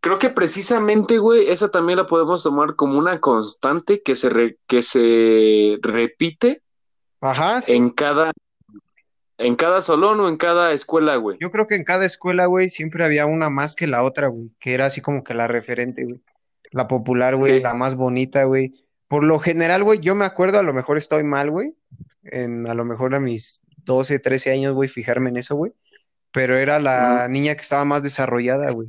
Creo 0.00 0.18
que 0.18 0.30
precisamente, 0.30 1.18
güey, 1.18 1.50
esa 1.50 1.70
también 1.70 1.98
la 1.98 2.06
podemos 2.06 2.42
tomar 2.42 2.76
como 2.76 2.98
una 2.98 3.20
constante 3.20 4.00
que 4.02 4.14
se, 4.14 4.28
re- 4.28 4.58
que 4.68 4.82
se 4.82 5.76
repite 5.82 6.62
Ajá, 7.20 7.60
sí. 7.60 7.74
en 7.74 7.90
cada, 7.90 8.30
en 9.38 9.56
cada 9.56 9.80
salón 9.82 10.20
o 10.20 10.28
en 10.28 10.36
cada 10.36 10.72
escuela, 10.72 11.16
güey. 11.16 11.36
Yo 11.40 11.50
creo 11.50 11.66
que 11.66 11.74
en 11.74 11.82
cada 11.84 12.06
escuela, 12.06 12.46
güey, 12.46 12.68
siempre 12.68 13.04
había 13.04 13.26
una 13.26 13.50
más 13.50 13.74
que 13.74 13.88
la 13.88 14.04
otra, 14.04 14.28
güey, 14.28 14.50
que 14.60 14.72
era 14.72 14.86
así 14.86 15.00
como 15.00 15.24
que 15.24 15.34
la 15.34 15.48
referente, 15.48 16.04
güey. 16.04 16.22
La 16.70 16.88
popular, 16.88 17.36
güey, 17.36 17.56
Sí. 17.56 17.62
la 17.62 17.74
más 17.74 17.94
bonita, 17.94 18.44
güey. 18.44 18.72
Por 19.08 19.24
lo 19.24 19.38
general, 19.38 19.84
güey, 19.84 20.00
yo 20.00 20.14
me 20.14 20.24
acuerdo, 20.24 20.58
a 20.58 20.62
lo 20.62 20.74
mejor 20.74 20.96
estoy 20.98 21.24
mal, 21.24 21.50
güey, 21.50 21.74
en 22.24 22.68
a 22.68 22.74
lo 22.74 22.84
mejor 22.84 23.14
a 23.14 23.20
mis 23.20 23.62
12, 23.84 24.18
13 24.18 24.52
años, 24.52 24.74
güey, 24.74 24.88
fijarme 24.88 25.30
en 25.30 25.38
eso, 25.38 25.56
güey. 25.56 25.72
Pero 26.30 26.58
era 26.58 26.78
la 26.78 27.26
niña 27.28 27.54
que 27.54 27.62
estaba 27.62 27.86
más 27.86 28.02
desarrollada, 28.02 28.70
güey. 28.70 28.88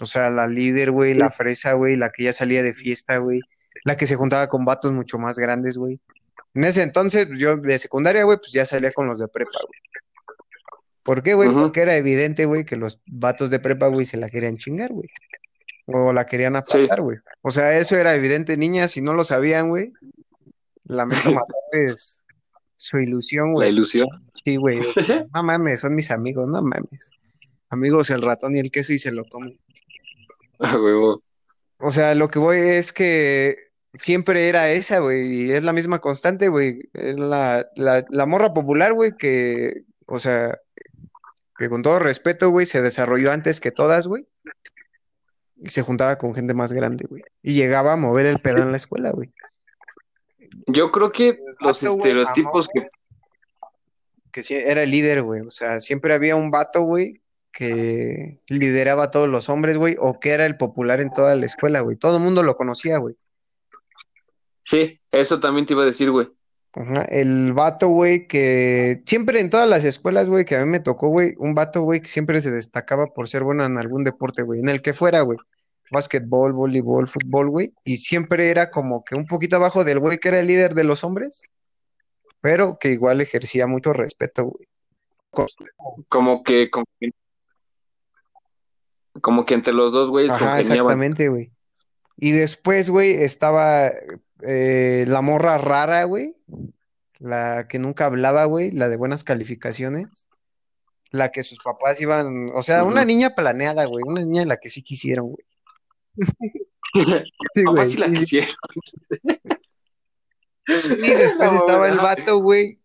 O 0.00 0.06
sea, 0.06 0.30
la 0.30 0.48
líder, 0.48 0.90
güey, 0.90 1.14
la 1.14 1.30
fresa, 1.30 1.74
güey, 1.74 1.96
la 1.96 2.10
que 2.10 2.24
ya 2.24 2.32
salía 2.32 2.62
de 2.62 2.74
fiesta, 2.74 3.18
güey. 3.18 3.40
La 3.84 3.96
que 3.96 4.06
se 4.06 4.16
juntaba 4.16 4.48
con 4.48 4.64
vatos 4.64 4.90
mucho 4.92 5.18
más 5.18 5.38
grandes, 5.38 5.78
güey. 5.78 6.00
En 6.54 6.64
ese 6.64 6.82
entonces, 6.82 7.28
yo 7.36 7.56
de 7.56 7.78
secundaria, 7.78 8.24
güey, 8.24 8.38
pues 8.38 8.52
ya 8.52 8.64
salía 8.64 8.90
con 8.90 9.06
los 9.06 9.20
de 9.20 9.28
prepa, 9.28 9.58
güey. 9.66 9.80
¿Por 11.02 11.22
qué, 11.22 11.34
güey? 11.34 11.50
Porque 11.50 11.80
era 11.80 11.96
evidente, 11.96 12.46
güey, 12.46 12.64
que 12.64 12.76
los 12.76 13.00
vatos 13.06 13.50
de 13.50 13.58
prepa, 13.58 13.86
güey, 13.88 14.06
se 14.06 14.16
la 14.16 14.28
querían 14.28 14.56
chingar, 14.56 14.92
güey. 14.92 15.08
O 15.92 16.12
la 16.12 16.26
querían 16.26 16.56
apartar, 16.56 17.00
güey. 17.00 17.18
O 17.42 17.50
sea, 17.50 17.76
eso 17.78 17.96
era 17.96 18.14
evidente, 18.14 18.56
niñas, 18.56 18.92
si 18.92 19.00
no 19.02 19.14
lo 19.14 19.24
sabían, 19.24 19.68
güey. 19.68 19.92
Lamento 20.84 21.30
matarles 21.72 22.24
su 22.76 22.98
ilusión, 22.98 23.48
La 23.48 23.52
güey. 23.54 23.68
ilusión. 23.70 24.08
Sí, 24.44 24.56
güey. 24.56 24.78
No 25.34 25.42
mames, 25.42 25.80
son 25.80 25.94
mis 25.94 26.10
amigos, 26.10 26.48
no 26.48 26.62
mames. 26.62 27.10
Amigos, 27.70 28.10
el 28.10 28.22
ratón 28.22 28.54
y 28.56 28.58
el 28.58 28.70
queso 28.70 28.92
y 28.92 28.98
se 28.98 29.12
lo 29.12 29.24
comen. 29.24 29.58
Huevo. 30.58 31.22
O 31.78 31.90
sea, 31.90 32.14
lo 32.14 32.28
que 32.28 32.38
voy 32.38 32.58
es 32.58 32.92
que 32.92 33.56
siempre 33.94 34.48
era 34.48 34.70
esa, 34.70 35.00
güey, 35.00 35.26
y 35.46 35.50
es 35.52 35.64
la 35.64 35.72
misma 35.72 35.98
constante, 36.00 36.48
güey. 36.48 36.90
Es 36.92 37.18
la, 37.18 37.66
la, 37.76 38.04
la 38.08 38.26
morra 38.26 38.52
popular, 38.54 38.92
güey, 38.92 39.16
que, 39.16 39.84
o 40.06 40.18
sea, 40.18 40.58
que 41.58 41.68
con 41.68 41.82
todo 41.82 41.98
respeto, 41.98 42.50
güey, 42.50 42.66
se 42.66 42.82
desarrolló 42.82 43.32
antes 43.32 43.60
que 43.60 43.70
todas, 43.72 44.06
güey. 44.06 44.26
Y 45.62 45.70
se 45.70 45.82
juntaba 45.82 46.18
con 46.18 46.34
gente 46.34 46.54
más 46.54 46.72
grande, 46.72 47.06
güey. 47.08 47.22
Y 47.42 47.54
llegaba 47.54 47.92
a 47.92 47.96
mover 47.96 48.26
el 48.26 48.40
pedo 48.40 48.58
en 48.58 48.72
la 48.72 48.76
escuela, 48.76 49.10
güey. 49.10 49.32
Yo 50.66 50.90
creo 50.90 51.12
que 51.12 51.38
los 51.60 51.82
vato, 51.82 51.94
estereotipos 51.96 52.68
que 52.68 52.88
Que 54.32 54.42
sí, 54.42 54.54
era 54.54 54.82
el 54.82 54.90
líder, 54.90 55.22
güey. 55.22 55.42
O 55.42 55.50
sea, 55.50 55.78
siempre 55.78 56.14
había 56.14 56.34
un 56.34 56.50
vato, 56.50 56.82
güey, 56.82 57.22
que 57.52 58.40
lideraba 58.48 59.04
a 59.04 59.10
todos 59.10 59.28
los 59.28 59.48
hombres, 59.48 59.76
güey, 59.76 59.96
o 59.98 60.18
que 60.18 60.30
era 60.30 60.46
el 60.46 60.56
popular 60.56 61.00
en 61.00 61.12
toda 61.12 61.36
la 61.36 61.46
escuela, 61.46 61.80
güey. 61.80 61.96
Todo 61.96 62.16
el 62.16 62.22
mundo 62.22 62.42
lo 62.42 62.56
conocía, 62.56 62.98
güey. 62.98 63.14
Sí, 64.64 65.00
eso 65.10 65.38
también 65.38 65.66
te 65.66 65.74
iba 65.74 65.82
a 65.82 65.86
decir, 65.86 66.10
güey. 66.10 66.28
Ajá, 66.74 67.02
el 67.02 67.52
vato, 67.52 67.88
güey, 67.88 68.26
que 68.26 69.02
siempre 69.04 69.40
en 69.40 69.50
todas 69.50 69.68
las 69.68 69.84
escuelas, 69.84 70.30
güey, 70.30 70.46
que 70.46 70.56
a 70.56 70.60
mí 70.60 70.66
me 70.66 70.80
tocó, 70.80 71.08
güey, 71.08 71.34
un 71.36 71.54
vato, 71.54 71.82
güey, 71.82 72.00
que 72.00 72.08
siempre 72.08 72.40
se 72.40 72.50
destacaba 72.50 73.08
por 73.08 73.28
ser 73.28 73.44
bueno 73.44 73.66
en 73.66 73.76
algún 73.76 74.04
deporte, 74.04 74.42
güey, 74.42 74.60
en 74.60 74.70
el 74.70 74.80
que 74.80 74.94
fuera, 74.94 75.20
güey. 75.20 75.38
Básquetbol, 75.92 76.52
voleibol, 76.52 77.06
fútbol, 77.06 77.50
güey, 77.50 77.74
y 77.84 77.98
siempre 77.98 78.50
era 78.50 78.70
como 78.70 79.04
que 79.04 79.14
un 79.14 79.26
poquito 79.26 79.56
abajo 79.56 79.84
del 79.84 79.98
güey 79.98 80.18
que 80.18 80.28
era 80.28 80.40
el 80.40 80.46
líder 80.46 80.74
de 80.74 80.84
los 80.84 81.04
hombres, 81.04 81.50
pero 82.40 82.78
que 82.78 82.90
igual 82.90 83.20
ejercía 83.20 83.66
mucho 83.66 83.92
respeto, 83.92 84.44
güey. 84.44 84.66
Como 86.08 86.42
que, 86.42 86.68
como 86.70 86.84
que, 86.98 87.10
como 89.20 89.46
que 89.46 89.54
entre 89.54 89.72
los 89.72 89.92
dos 89.92 90.10
güeyes 90.10 90.32
Ajá, 90.32 90.60
exactamente, 90.60 91.28
güey. 91.28 91.52
Y 92.16 92.32
después, 92.32 92.90
güey, 92.90 93.14
estaba 93.14 93.90
eh, 94.42 95.04
la 95.08 95.22
morra 95.22 95.58
rara, 95.58 96.04
güey, 96.04 96.34
la 97.18 97.66
que 97.68 97.78
nunca 97.78 98.06
hablaba, 98.06 98.44
güey, 98.44 98.70
la 98.70 98.88
de 98.88 98.96
buenas 98.96 99.24
calificaciones. 99.24 100.28
La 101.10 101.30
que 101.30 101.42
sus 101.42 101.58
papás 101.58 102.00
iban, 102.00 102.50
o 102.54 102.62
sea, 102.62 102.84
una 102.84 103.04
niña 103.04 103.34
planeada, 103.34 103.84
güey, 103.84 104.02
una 104.06 104.22
niña 104.22 104.42
en 104.42 104.48
la 104.48 104.56
que 104.56 104.70
sí 104.70 104.82
quisieron, 104.82 105.28
güey. 105.28 105.44
Sí, 106.14 107.64
Papá 107.64 107.82
güey, 107.82 107.90
sí 107.90 107.96
la 107.98 108.08
quisieron. 108.08 108.54
Y 110.66 111.10
después 111.10 111.52
No, 111.52 111.58
estaba 111.58 111.88
el 111.88 111.96
vato, 111.96 112.38
güey, 112.38 112.80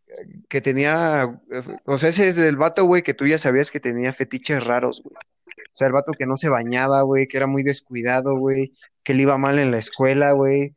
que 0.50 0.62
tenía, 0.62 1.42
o 1.86 1.98
sea, 1.98 2.10
ese 2.10 2.28
es 2.28 2.38
el 2.38 2.58
vato, 2.58 2.86
güey, 2.86 3.04
que 3.04 3.14
tú 3.14 3.28
ya 3.28 3.38
sabías 3.38 3.72
que 3.72 3.80
tenía 3.80 4.14
fetiches 4.14 4.64
raros, 4.64 5.02
güey. 5.04 5.16
O 5.16 5.78
sea, 5.78 5.88
el 5.88 5.94
vato 5.94 6.12
que 6.14 6.26
no 6.26 6.38
se 6.38 6.50
bañaba, 6.50 7.04
güey, 7.04 7.28
que 7.28 7.38
era 7.38 7.46
muy 7.46 7.62
descuidado, 7.64 8.36
güey, 8.36 8.74
que 9.04 9.14
le 9.14 9.24
iba 9.24 9.38
mal 9.38 9.60
en 9.60 9.72
la 9.72 9.78
escuela, 9.78 10.32
güey, 10.32 10.76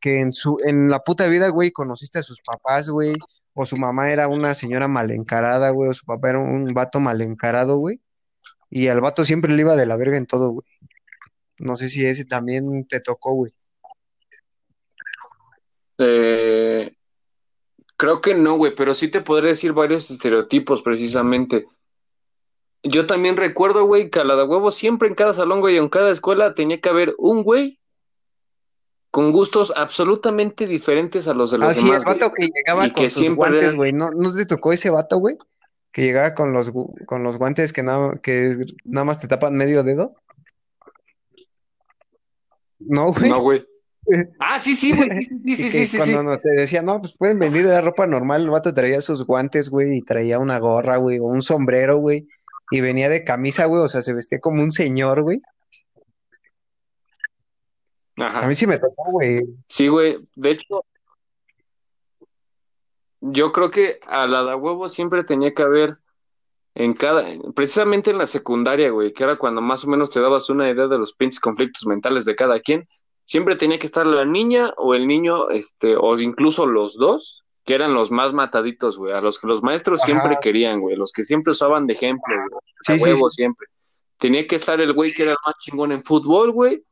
que 0.00 0.20
en 0.20 0.32
su, 0.32 0.56
en 0.64 0.88
la 0.88 1.00
puta 1.00 1.26
vida, 1.26 1.48
güey, 1.48 1.70
conociste 1.70 2.20
a 2.20 2.22
sus 2.22 2.40
papás, 2.40 2.88
güey, 2.88 3.14
o 3.54 3.66
su 3.66 3.76
mamá 3.76 4.10
era 4.10 4.28
una 4.28 4.54
señora 4.54 4.88
mal 4.88 5.10
encarada, 5.10 5.70
güey, 5.70 5.90
o 5.90 5.94
su 5.94 6.06
papá 6.06 6.30
era 6.30 6.38
un 6.38 6.64
vato 6.66 6.98
mal 6.98 7.20
encarado, 7.20 7.76
güey, 7.76 8.00
y 8.70 8.88
al 8.88 9.02
vato 9.02 9.24
siempre 9.24 9.52
le 9.52 9.60
iba 9.60 9.76
de 9.76 9.86
la 9.86 9.96
verga 9.96 10.16
en 10.16 10.26
todo, 10.26 10.50
güey. 10.50 10.66
No 11.62 11.76
sé 11.76 11.86
si 11.86 12.04
ese 12.04 12.24
también 12.24 12.84
te 12.86 12.98
tocó, 13.00 13.34
güey. 13.34 13.52
Eh, 15.98 16.94
creo 17.96 18.20
que 18.20 18.34
no, 18.34 18.56
güey, 18.56 18.74
pero 18.74 18.94
sí 18.94 19.08
te 19.08 19.20
podré 19.20 19.48
decir 19.48 19.72
varios 19.72 20.10
estereotipos 20.10 20.82
precisamente. 20.82 21.66
Yo 22.82 23.06
también 23.06 23.36
recuerdo, 23.36 23.84
güey, 23.84 24.10
que 24.10 24.18
a 24.18 24.24
la 24.24 24.34
de 24.34 24.42
huevo 24.42 24.72
siempre 24.72 25.06
en 25.06 25.14
cada 25.14 25.34
salón, 25.34 25.60
güey, 25.60 25.76
en 25.76 25.88
cada 25.88 26.10
escuela 26.10 26.54
tenía 26.54 26.80
que 26.80 26.88
haber 26.88 27.14
un 27.16 27.44
güey 27.44 27.78
con 29.12 29.30
gustos 29.30 29.72
absolutamente 29.76 30.66
diferentes 30.66 31.28
a 31.28 31.34
los 31.34 31.52
de 31.52 31.58
los 31.58 31.68
Ah, 31.68 31.74
sí, 31.74 31.84
demás, 31.84 31.98
el 31.98 32.04
güey. 32.04 32.18
vato 32.18 32.32
que 32.34 32.48
llegaba 32.48 32.86
Y 32.86 32.90
con 32.90 33.04
que 33.04 33.10
sus 33.10 33.22
siempre 33.22 33.36
guantes, 33.36 33.76
güey. 33.76 33.92
¿No, 33.92 34.10
no 34.10 34.34
te 34.34 34.46
tocó 34.46 34.72
ese 34.72 34.90
vato, 34.90 35.18
güey? 35.18 35.36
Que 35.92 36.02
llegaba 36.02 36.34
con 36.34 36.52
los, 36.52 36.72
con 37.06 37.22
los 37.22 37.38
guantes 37.38 37.72
que 37.72 37.84
nada, 37.84 38.18
que 38.20 38.56
nada 38.84 39.04
más 39.04 39.20
te 39.20 39.28
tapan 39.28 39.54
medio 39.54 39.84
dedo. 39.84 40.16
No, 42.86 43.12
güey. 43.12 43.30
No, 43.30 43.40
güey. 43.40 43.66
Ah, 44.40 44.58
sí, 44.58 44.74
sí, 44.74 44.92
güey. 44.92 45.08
Sí, 45.22 45.54
sí, 45.54 45.70
sí, 45.70 45.86
sí, 45.86 46.00
sí. 46.00 46.12
cuando 46.12 46.32
no 46.32 46.40
te 46.40 46.50
decía, 46.50 46.82
no, 46.82 47.00
pues 47.00 47.16
pueden 47.16 47.38
venir 47.38 47.64
de 47.64 47.80
ropa 47.80 48.04
normal, 48.06 48.42
el 48.42 48.50
vato 48.50 48.74
traía 48.74 49.00
sus 49.00 49.24
guantes, 49.24 49.70
güey, 49.70 49.96
y 49.96 50.02
traía 50.02 50.40
una 50.40 50.58
gorra, 50.58 50.96
güey, 50.96 51.20
o 51.20 51.24
un 51.24 51.40
sombrero, 51.40 51.98
güey, 51.98 52.26
y 52.72 52.80
venía 52.80 53.08
de 53.08 53.22
camisa, 53.22 53.66
güey, 53.66 53.82
o 53.82 53.88
sea, 53.88 54.02
se 54.02 54.12
vestía 54.12 54.40
como 54.40 54.60
un 54.60 54.72
señor, 54.72 55.22
güey. 55.22 55.40
A 58.16 58.26
Ajá. 58.26 58.46
mí 58.46 58.54
sí 58.54 58.66
me 58.66 58.78
tocó, 58.78 59.10
güey. 59.12 59.42
Sí, 59.68 59.88
güey. 59.88 60.18
De 60.34 60.50
hecho, 60.50 60.84
yo 63.20 63.52
creo 63.52 63.70
que 63.70 64.00
a 64.06 64.26
la 64.26 64.44
de 64.44 64.54
huevo 64.54 64.88
siempre 64.88 65.24
tenía 65.24 65.54
que 65.54 65.62
haber 65.62 65.96
en 66.74 66.94
cada, 66.94 67.24
precisamente 67.54 68.10
en 68.10 68.18
la 68.18 68.26
secundaria, 68.26 68.90
güey, 68.90 69.12
que 69.12 69.24
era 69.24 69.36
cuando 69.36 69.60
más 69.60 69.84
o 69.84 69.88
menos 69.88 70.10
te 70.10 70.20
dabas 70.20 70.48
una 70.48 70.70
idea 70.70 70.86
de 70.86 70.98
los 70.98 71.12
pinches 71.12 71.40
conflictos 71.40 71.86
mentales 71.86 72.24
de 72.24 72.34
cada 72.34 72.60
quien. 72.60 72.88
Siempre 73.24 73.56
tenía 73.56 73.78
que 73.78 73.86
estar 73.86 74.06
la 74.06 74.24
niña 74.24 74.72
o 74.76 74.94
el 74.94 75.06
niño, 75.06 75.50
este, 75.50 75.96
o 75.96 76.18
incluso 76.18 76.66
los 76.66 76.94
dos, 76.96 77.42
que 77.64 77.74
eran 77.74 77.94
los 77.94 78.10
más 78.10 78.32
mataditos, 78.32 78.96
güey, 78.96 79.12
a 79.12 79.20
los 79.20 79.38
que 79.38 79.46
los 79.46 79.62
maestros 79.62 80.00
Ajá. 80.00 80.06
siempre 80.06 80.38
querían, 80.40 80.80
güey, 80.80 80.96
los 80.96 81.12
que 81.12 81.24
siempre 81.24 81.52
usaban 81.52 81.86
de 81.86 81.94
ejemplo, 81.94 82.34
güey, 82.50 82.62
a 82.86 82.92
Sí, 82.92 82.98
sí, 82.98 83.04
huevo 83.04 83.30
siempre. 83.30 83.68
Tenía 84.18 84.46
que 84.46 84.56
estar 84.56 84.80
el 84.80 84.92
güey 84.92 85.12
que 85.12 85.22
era 85.22 85.32
el 85.32 85.38
más 85.46 85.56
chingón 85.60 85.92
en 85.92 86.02
fútbol, 86.02 86.52
güey. 86.52 86.82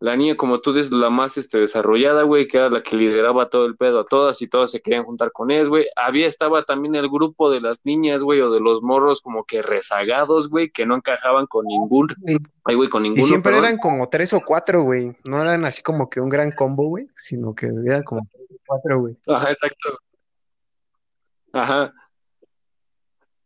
La 0.00 0.16
niña, 0.16 0.34
como 0.34 0.60
tú 0.60 0.72
dices, 0.72 0.90
la 0.92 1.10
más 1.10 1.36
este, 1.36 1.58
desarrollada, 1.58 2.22
güey, 2.22 2.48
que 2.48 2.56
era 2.56 2.70
la 2.70 2.82
que 2.82 2.96
lideraba 2.96 3.50
todo 3.50 3.66
el 3.66 3.76
pedo 3.76 4.00
a 4.00 4.04
todas 4.06 4.40
y 4.40 4.48
todas 4.48 4.70
se 4.70 4.80
querían 4.80 5.04
juntar 5.04 5.30
con 5.30 5.50
él, 5.50 5.68
güey. 5.68 5.88
Había, 5.94 6.26
estaba 6.26 6.64
también 6.64 6.94
el 6.94 7.10
grupo 7.10 7.50
de 7.50 7.60
las 7.60 7.84
niñas, 7.84 8.22
güey, 8.22 8.40
o 8.40 8.50
de 8.50 8.60
los 8.60 8.80
morros 8.80 9.20
como 9.20 9.44
que 9.44 9.60
rezagados, 9.60 10.48
güey, 10.48 10.70
que 10.70 10.86
no 10.86 10.96
encajaban 10.96 11.46
con 11.46 11.66
ningún, 11.66 12.08
ay, 12.64 12.74
güey, 12.76 12.88
con 12.88 13.04
Y 13.04 13.10
ninguno, 13.10 13.26
siempre 13.26 13.52
perdón. 13.52 13.66
eran 13.66 13.78
como 13.78 14.08
tres 14.08 14.32
o 14.32 14.40
cuatro, 14.40 14.82
güey. 14.84 15.14
No 15.24 15.42
eran 15.42 15.66
así 15.66 15.82
como 15.82 16.08
que 16.08 16.20
un 16.22 16.30
gran 16.30 16.52
combo, 16.52 16.84
güey, 16.88 17.06
sino 17.14 17.54
que 17.54 17.66
eran 17.66 18.02
como 18.02 18.22
tres 18.32 18.50
o 18.50 18.60
cuatro, 18.66 19.00
güey. 19.00 19.16
Ajá, 19.26 19.50
exacto. 19.50 19.98
Ajá. 21.52 21.92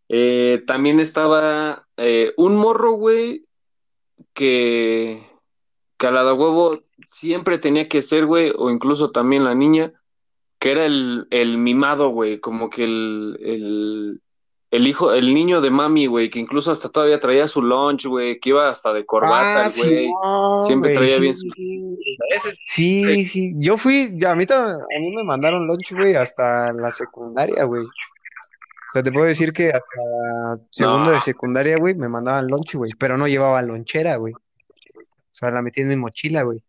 Eh, 0.09 0.63
también 0.69 1.01
estaba 1.01 1.89
eh, 1.97 2.33
un 2.37 2.55
morro, 2.55 2.93
güey, 2.93 3.45
que, 4.35 5.27
que 5.97 6.07
a 6.07 6.11
la 6.11 6.25
de 6.25 6.33
huevo 6.33 6.81
siempre 7.09 7.59
tenía 7.59 7.89
que 7.89 8.03
ser, 8.03 8.27
güey, 8.27 8.53
o 8.57 8.71
incluso 8.71 9.11
también 9.11 9.45
la 9.45 9.55
niña, 9.55 9.93
que 10.59 10.73
era 10.73 10.85
el, 10.85 11.27
el 11.31 11.59
mimado, 11.59 12.09
güey, 12.09 12.41
como 12.41 12.71
que 12.71 12.85
el, 12.85 13.39
el, 13.41 14.21
el 14.71 14.87
hijo, 14.87 15.13
el 15.13 15.33
niño 15.35 15.61
de 15.61 15.71
mami, 15.71 16.07
güey, 16.07 16.31
que 16.31 16.39
incluso 16.41 16.73
hasta 16.73 16.89
todavía 16.89 17.21
traía 17.21 17.47
su 17.47 17.63
lunch, 17.63 18.07
güey, 18.07 18.41
que 18.41 18.49
iba 18.51 18.69
hasta 18.69 18.93
de 18.93 19.05
corbata, 19.07 19.67
Ah, 19.67 19.71
sí, 19.71 19.89
güey. 19.89 20.09
Siempre 20.65 20.95
güey, 20.95 20.97
traía 20.97 21.17
sí. 21.17 21.23
bien 21.23 21.35
su... 21.35 21.47
Es- 22.35 22.59
Sí, 22.67 23.27
sí. 23.27 23.53
Yo 23.59 23.77
fui, 23.77 24.11
yo- 24.15 24.31
a 24.31 24.35
mí, 24.35 24.45
a 24.51 25.01
mí 25.01 25.15
me 25.15 25.23
mandaron 25.25 25.67
lunch, 25.67 25.93
güey, 25.93 26.15
hasta 26.17 26.73
la 26.73 26.91
secundaria, 26.91 27.65
güey. 27.65 27.83
O 27.85 28.93
sea, 28.93 29.03
te 29.03 29.11
puedo 29.13 29.27
decir 29.27 29.53
que 29.53 29.67
hasta 29.69 30.61
segundo 30.71 31.11
de 31.11 31.21
secundaria, 31.21 31.77
güey, 31.79 31.95
me 31.95 32.09
mandaban 32.09 32.47
lunch, 32.47 32.75
güey, 32.77 32.93
pero 32.99 33.17
no 33.19 33.27
llevaba 33.29 33.61
lonchera, 33.63 34.17
güey. 34.17 34.35
O 35.35 35.37
sea, 35.37 35.51
la 35.51 35.63
metí 35.63 35.81
en 35.81 35.89
mi 35.89 35.97
mochila, 35.97 36.43
güey. 36.45 36.63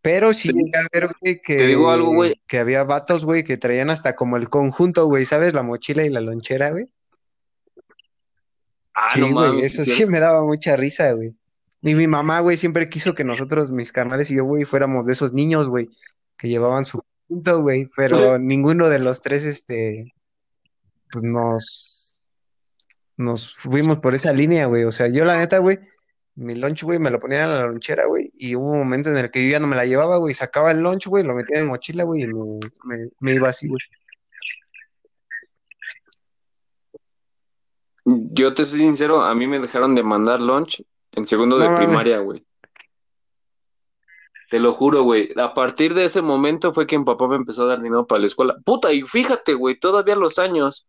Pero 0.00 0.32
sí 0.32 0.50
llegué 0.52 0.78
a 0.78 0.86
ver, 0.92 1.10
güey, 1.20 1.42
Te 1.42 1.66
digo 1.66 1.90
algo, 1.90 2.10
que, 2.10 2.14
güey. 2.16 2.40
que 2.46 2.58
había 2.60 2.84
vatos, 2.84 3.24
güey, 3.24 3.42
que 3.42 3.56
traían 3.56 3.90
hasta 3.90 4.14
como 4.14 4.36
el 4.36 4.48
conjunto, 4.48 5.06
güey, 5.06 5.24
¿sabes? 5.24 5.52
La 5.52 5.64
mochila 5.64 6.04
y 6.04 6.08
la 6.08 6.20
lonchera, 6.20 6.70
güey. 6.70 6.86
Ah, 8.94 9.08
Sí, 9.12 9.20
no 9.20 9.32
güey, 9.32 9.48
mames, 9.48 9.66
eso 9.74 9.84
sí, 9.84 9.90
cierto. 9.90 10.12
me 10.12 10.20
daba 10.20 10.44
mucha 10.44 10.76
risa, 10.76 11.10
güey. 11.12 11.34
Y 11.82 11.94
mi 11.96 12.06
mamá, 12.06 12.38
güey, 12.40 12.56
siempre 12.56 12.88
quiso 12.88 13.14
que 13.14 13.24
nosotros, 13.24 13.72
mis 13.72 13.90
carnales 13.90 14.30
y 14.30 14.36
yo, 14.36 14.44
güey, 14.44 14.64
fuéramos 14.64 15.06
de 15.06 15.12
esos 15.12 15.32
niños, 15.32 15.68
güey, 15.68 15.88
que 16.36 16.48
llevaban 16.48 16.84
su 16.84 17.02
punto, 17.26 17.62
güey, 17.62 17.90
pero 17.96 18.38
ninguno 18.38 18.88
de 18.88 19.00
los 19.00 19.20
tres, 19.20 19.44
este, 19.44 20.14
pues 21.10 21.24
nos, 21.24 22.16
nos 23.16 23.54
fuimos 23.54 23.98
por 23.98 24.14
esa 24.14 24.32
línea, 24.32 24.66
güey. 24.66 24.84
O 24.84 24.92
sea, 24.92 25.08
yo 25.08 25.24
la 25.24 25.38
neta, 25.38 25.58
güey, 25.58 25.78
mi 26.38 26.54
lunch, 26.54 26.84
güey, 26.84 26.98
me 27.00 27.10
lo 27.10 27.18
ponía 27.18 27.42
en 27.44 27.50
la 27.50 27.66
lonchera, 27.66 28.06
güey, 28.06 28.30
y 28.34 28.54
hubo 28.54 28.70
un 28.70 28.78
momento 28.78 29.10
en 29.10 29.16
el 29.18 29.30
que 29.30 29.44
yo 29.44 29.50
ya 29.52 29.60
no 29.60 29.66
me 29.66 29.74
la 29.76 29.84
llevaba, 29.84 30.18
güey, 30.18 30.34
sacaba 30.34 30.70
el 30.70 30.80
lunch, 30.80 31.06
güey, 31.08 31.24
lo 31.24 31.34
metía 31.34 31.58
en 31.58 31.64
mi 31.64 31.70
mochila, 31.70 32.04
güey, 32.04 32.22
y 32.22 32.26
me, 32.28 32.58
me- 32.84 33.10
me 33.20 33.32
iba 33.34 33.48
así, 33.48 33.66
güey. 33.68 33.80
Yo 38.04 38.54
te 38.54 38.64
soy 38.64 38.78
sincero, 38.80 39.22
a 39.22 39.34
mí 39.34 39.46
me 39.46 39.58
dejaron 39.58 39.94
de 39.94 40.02
mandar 40.02 40.40
lunch 40.40 40.82
en 41.12 41.26
segundo 41.26 41.58
de 41.58 41.68
No 41.68 41.74
primaria, 41.74 42.20
güey. 42.20 42.44
Te 44.48 44.58
lo 44.60 44.72
juro, 44.72 45.02
güey. 45.02 45.30
A 45.36 45.52
partir 45.52 45.92
de 45.92 46.06
ese 46.06 46.22
momento 46.22 46.72
fue 46.72 46.86
que 46.86 46.96
mi 46.98 47.04
papá 47.04 47.28
me 47.28 47.36
empezó 47.36 47.64
a 47.64 47.66
dar 47.66 47.82
dinero 47.82 48.06
para 48.06 48.20
la 48.20 48.28
escuela. 48.28 48.56
Puta, 48.64 48.92
y 48.94 49.02
fíjate, 49.02 49.52
güey, 49.52 49.78
todavía 49.78 50.16
los 50.16 50.38
años. 50.38 50.86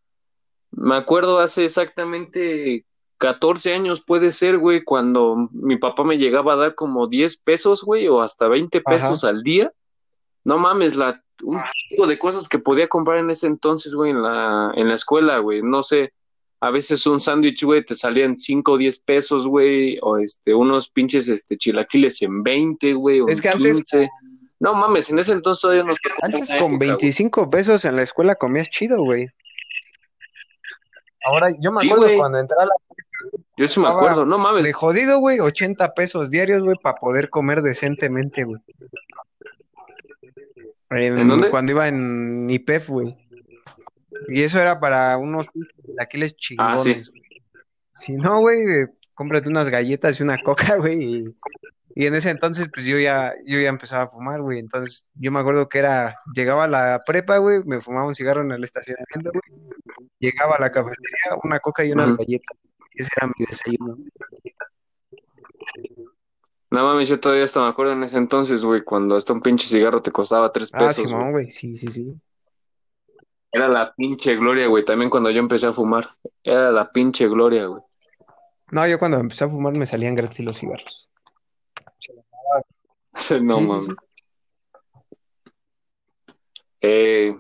Me 0.72 0.95
acuerdo 0.95 1.39
hace 1.39 1.66
exactamente 1.66 2.86
14 3.20 3.74
años, 3.74 4.02
puede 4.02 4.32
ser, 4.32 4.58
güey, 4.58 4.84
cuando 4.84 5.50
mi 5.52 5.78
papá 5.78 6.04
me 6.04 6.18
llegaba 6.18 6.54
a 6.54 6.56
dar 6.56 6.76
como 6.76 7.08
10 7.08 7.38
pesos, 7.38 7.84
güey, 7.84 8.08
o 8.08 8.22
hasta 8.22 8.48
20 8.48 8.82
pesos 8.82 9.24
al 9.24 9.44
día. 9.44 9.72
No 10.46 10.58
mames, 10.58 10.96
la, 10.96 11.22
un 11.44 11.62
tipo 11.90 12.08
de 12.08 12.18
cosas 12.18 12.48
que 12.48 12.60
podía 12.60 12.88
comprar 12.88 13.20
en 13.20 13.30
ese 13.30 13.46
entonces, 13.48 13.94
güey, 13.94 14.12
en 14.12 14.24
la, 14.24 14.72
en 14.76 14.88
la 14.88 14.96
escuela, 14.96 15.40
güey. 15.40 15.62
No 15.62 15.84
sé, 15.84 16.14
a 16.62 16.72
veces 16.72 17.06
un 17.08 17.20
sándwich, 17.20 17.64
güey, 17.64 17.86
te 17.86 17.94
salían 17.94 18.38
5 18.38 18.72
o 18.72 18.78
10 18.78 19.00
pesos, 19.02 19.46
güey, 19.48 20.00
o 20.02 20.18
este, 20.18 20.56
unos 20.56 20.90
pinches 20.90 21.28
este, 21.28 21.58
chilaquiles 21.58 22.22
en 22.22 22.42
20, 22.42 22.94
güey, 22.94 23.20
o 23.20 23.28
Es 23.28 23.40
en 23.40 23.42
que 23.42 23.50
antes- 23.50 23.78
15. 23.78 24.10
No 24.62 24.74
mames, 24.74 25.10
en 25.10 25.20
ese 25.20 25.32
entonces 25.32 25.62
todavía 25.62 25.84
nos 25.84 25.98
Antes 26.22 26.54
con 26.60 26.78
25 26.78 27.50
pesos 27.50 27.86
en 27.86 27.96
la 27.96 28.02
escuela 28.02 28.36
comías 28.36 28.70
chido, 28.70 29.02
güey. 29.02 29.28
Ahora, 31.24 31.48
yo 31.60 31.72
me 31.72 31.86
acuerdo 31.86 32.08
cuando 32.18 32.40
entraba 32.40 32.66
la 32.66 32.72
Yo 33.58 33.68
sí 33.68 33.80
me 33.80 33.88
acuerdo, 33.90 34.26
no 34.26 34.38
mames. 34.38 34.64
de 34.64 34.72
jodido, 34.74 35.20
güey, 35.20 35.40
80 35.40 35.94
pesos 35.94 36.30
diarios, 36.30 36.64
güey, 36.64 36.78
para 36.82 36.96
poder 36.96 37.30
comer 37.30 37.62
decentemente, 37.62 38.44
güey. 38.46 38.62
En- 40.92 41.20
¿En 41.20 41.28
dónde? 41.28 41.50
Cuando 41.50 41.72
iba 41.74 41.88
en 41.88 42.50
IPEF, 42.50 42.90
güey. 42.90 43.16
Y 44.28 44.42
eso 44.42 44.60
era 44.60 44.80
para 44.80 45.18
unos 45.18 45.48
chilaquiles 45.86 46.34
Ah, 46.58 46.78
sí. 46.78 46.84
chingones, 46.90 47.10
güey. 47.12 47.22
Si 47.94 48.14
no, 48.14 48.40
güey, 48.40 48.60
eh, 48.72 48.88
cómprate 49.14 49.50
unas 49.50 49.70
galletas 49.70 50.20
y 50.20 50.24
una 50.24 50.38
coca, 50.42 50.76
güey. 50.78 51.04
Y, 51.04 51.24
y 51.96 52.06
en 52.08 52.16
ese 52.16 52.30
entonces, 52.30 52.70
pues 52.74 52.86
yo 52.86 52.98
ya, 52.98 53.34
yo 53.46 53.60
ya 53.60 53.70
empezaba 53.70 54.04
a 54.04 54.08
fumar, 54.10 54.42
güey. 54.42 54.60
Entonces, 54.60 55.10
yo 55.16 55.32
me 55.32 55.40
acuerdo 55.40 55.68
que 55.70 55.80
era, 55.80 56.18
llegaba 56.34 56.64
a 56.64 56.68
la 56.68 57.02
prepa, 57.06 57.38
güey, 57.38 57.62
me 57.66 57.82
fumaba 57.82 58.08
un 58.08 58.16
cigarro 58.16 58.42
en 58.42 58.52
el 58.52 58.64
estacionamiento, 58.64 59.32
güey. 59.32 59.62
Llegaba 60.20 60.56
a 60.56 60.60
la 60.62 60.72
cafetería, 60.72 61.38
una 61.44 61.60
coca 61.60 61.84
y 61.86 61.92
unas 61.92 62.16
galletas. 62.18 62.58
Ese 63.00 63.10
era 63.16 63.28
mi 63.28 63.45
desayuno. 63.45 63.97
No 66.72 66.84
mames, 66.84 67.08
yo 67.08 67.20
todavía 67.20 67.45
hasta 67.45 67.62
me 67.62 67.68
acuerdo 67.70 67.93
en 67.93 68.04
ese 68.04 68.18
entonces, 68.18 68.64
güey, 68.64 68.84
cuando 68.84 69.16
hasta 69.16 69.32
un 69.32 69.41
pinche 69.41 69.68
cigarro 69.68 70.02
te 70.02 70.12
costaba 70.12 70.52
tres 70.52 70.70
Ah, 70.74 70.80
pesos, 70.80 70.95
Simón, 71.06 71.32
güey. 71.32 71.50
sí, 71.50 71.78
sí, 71.78 71.88
sí. 71.88 72.14
Era 73.52 73.70
la 73.70 73.93
pinche 73.95 74.36
gloria, 74.36 74.68
güey, 74.68 74.84
también 74.84 75.10
cuando 75.10 75.32
yo 75.32 75.39
empecé 75.39 75.66
a 75.68 75.74
fumar. 75.74 76.10
Era 76.43 76.72
la 76.72 76.91
pinche 76.91 77.28
gloria, 77.30 77.66
güey. 77.68 77.82
No, 78.72 78.86
yo 78.86 79.00
cuando 79.00 79.18
empecé 79.18 79.45
a 79.45 79.50
fumar 79.50 79.74
me 79.74 79.86
salían 79.86 80.14
gratis 80.16 80.45
los 80.45 80.58
cigarros. 80.58 81.10
No 83.14 83.22
Sí, 83.22 83.41
sí, 83.41 83.52
mames. 83.68 83.86
sí. 83.86 83.95
Eh, 86.82 87.36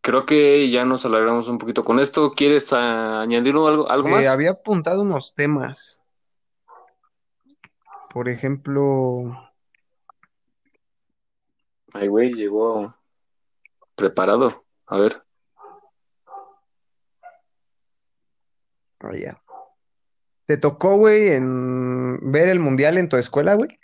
creo 0.00 0.26
que 0.26 0.70
ya 0.70 0.84
nos 0.84 1.04
alargamos 1.04 1.48
un 1.48 1.58
poquito 1.58 1.84
con 1.84 2.00
esto. 2.00 2.30
¿Quieres 2.32 2.72
añadir 2.72 3.54
algo, 3.54 3.90
algo 3.90 4.08
Eh, 4.08 4.12
más? 4.12 4.26
había 4.26 4.50
apuntado 4.50 5.02
unos 5.02 5.34
temas. 5.34 6.00
Por 8.10 8.28
ejemplo, 8.28 9.50
Ay, 11.94 12.08
güey, 12.08 12.32
llegó 12.34 12.94
preparado. 13.94 14.64
A 14.86 14.98
ver. 14.98 15.22
ah, 19.00 19.16
ya. 19.16 19.42
¿Te 20.46 20.56
tocó, 20.56 20.96
güey, 20.96 21.28
en 21.28 22.32
ver 22.32 22.48
el 22.48 22.60
mundial 22.60 22.96
en 22.98 23.08
tu 23.08 23.16
escuela, 23.16 23.54
güey? 23.54 23.78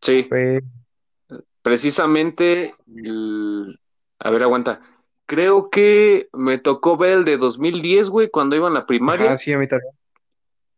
Sí, 0.00 0.24
Fue- 0.28 0.62
precisamente, 1.62 2.74
el- 2.94 3.78
a 4.18 4.30
ver, 4.30 4.42
aguanta. 4.42 4.80
Creo 5.26 5.70
que 5.70 6.28
me 6.32 6.58
tocó 6.58 6.96
ver 6.96 7.12
el 7.18 7.24
de 7.24 7.36
2010, 7.36 8.08
güey, 8.10 8.30
cuando 8.30 8.56
iba 8.56 8.68
en 8.68 8.74
la 8.74 8.86
primaria. 8.86 9.26
Ajá, 9.26 9.36
sí, 9.36 9.52
a 9.52 9.58
mí 9.58 9.68
también. 9.68 9.92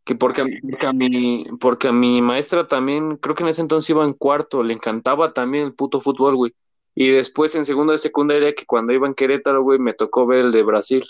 Que 0.05 0.15
porque, 0.15 0.43
a- 0.43 0.47
porque 0.69 0.87
a 0.87 0.93
mi, 0.93 1.47
porque 1.61 1.89
a 1.89 1.93
mi 1.93 2.21
maestra 2.21 2.67
también, 2.67 3.17
creo 3.17 3.35
que 3.35 3.45
en 3.45 3.49
ese 3.51 3.63
entonces 3.63 3.89
iba 3.91 4.05
en 4.05 4.13
cuarto, 4.15 4.63
le 4.63 4.75
encantaba 4.75 5.33
también 5.33 5.65
el 5.65 5.75
puto 5.75 6.01
fútbol, 6.01 6.37
güey. 6.37 6.53
Y 6.95 7.09
después 7.09 7.55
en 7.55 7.65
segundo 7.65 7.93
de 7.93 7.99
secundaria, 7.99 8.55
que 8.55 8.67
cuando 8.67 8.93
iba 8.93 9.07
en 9.07 9.15
Querétaro, 9.15 9.63
güey, 9.63 9.79
me 9.79 9.95
tocó 9.95 10.27
ver 10.27 10.41
el 10.47 10.53
de 10.53 10.63
Brasil. 10.63 11.05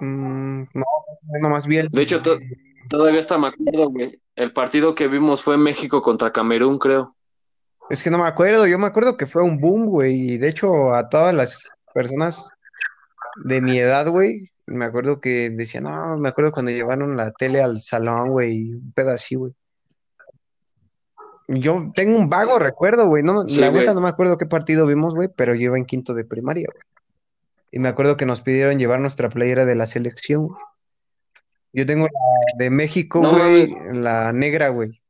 Mm, 0.00 0.62
no, 0.74 0.84
yo 1.32 1.38
nomás 1.40 1.66
vi 1.66 1.76
el 1.78 1.88
De 1.88 2.02
hecho, 2.02 2.20
to- 2.20 2.38
todavía 2.90 3.20
hasta 3.20 3.38
me 3.38 3.46
acuerdo, 3.48 3.88
güey. 3.88 4.20
El 4.34 4.52
partido 4.52 4.94
que 4.94 5.08
vimos 5.08 5.42
fue 5.42 5.56
México 5.56 6.02
contra 6.02 6.32
Camerún, 6.32 6.78
creo. 6.78 7.16
Es 7.88 8.02
que 8.02 8.10
no 8.10 8.18
me 8.18 8.26
acuerdo, 8.26 8.66
yo 8.66 8.78
me 8.78 8.86
acuerdo 8.86 9.16
que 9.16 9.26
fue 9.26 9.42
un 9.42 9.60
boom, 9.60 9.86
güey, 9.86 10.32
y 10.32 10.38
de 10.38 10.48
hecho 10.48 10.92
a 10.92 11.08
todas 11.08 11.34
las 11.34 11.70
personas 11.94 12.50
de 13.44 13.60
mi 13.60 13.78
edad, 13.78 14.08
güey, 14.08 14.50
me 14.66 14.84
acuerdo 14.84 15.20
que 15.20 15.50
decían, 15.50 15.84
no, 15.84 16.16
me 16.16 16.28
acuerdo 16.28 16.50
cuando 16.52 16.72
llevaron 16.72 17.16
la 17.16 17.32
tele 17.32 17.62
al 17.62 17.80
salón, 17.80 18.30
güey, 18.30 18.72
un 18.74 18.92
pedo 18.92 19.12
así, 19.12 19.36
güey. 19.36 19.52
Yo 21.48 21.92
tengo 21.94 22.18
un 22.18 22.28
vago 22.28 22.58
recuerdo, 22.58 23.06
güey, 23.06 23.22
no, 23.22 23.48
Sí, 23.48 23.60
la 23.60 23.70
neta 23.70 23.94
no 23.94 24.00
me 24.00 24.08
acuerdo 24.08 24.36
qué 24.36 24.46
partido 24.46 24.84
vimos, 24.86 25.14
güey, 25.14 25.28
pero 25.34 25.54
yo 25.54 25.62
iba 25.62 25.78
en 25.78 25.84
quinto 25.84 26.12
de 26.12 26.24
primaria, 26.24 26.66
güey. 26.72 26.82
Y 27.70 27.78
me 27.78 27.88
acuerdo 27.88 28.16
que 28.16 28.26
nos 28.26 28.40
pidieron 28.40 28.78
llevar 28.78 29.00
nuestra 29.00 29.28
playera 29.28 29.64
de 29.64 29.76
la 29.76 29.86
selección, 29.86 30.48
güey. 30.48 30.60
Yo 31.72 31.86
tengo 31.86 32.06
la 32.06 32.64
de 32.64 32.70
México, 32.70 33.20
No 33.20 33.32
güey, 33.32 33.72
la 33.92 34.32
negra, 34.32 34.70
güey. 34.70 35.00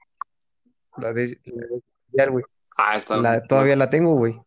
La 0.99 1.12
de, 1.12 1.39
la 2.12 2.24
de- 2.24 2.31
güey. 2.31 2.45
Ah, 2.77 2.97
está. 2.97 3.16
La- 3.16 3.43
todavía 3.43 3.77
la 3.77 3.91
tengo, 3.91 4.14
güey. 4.14 4.39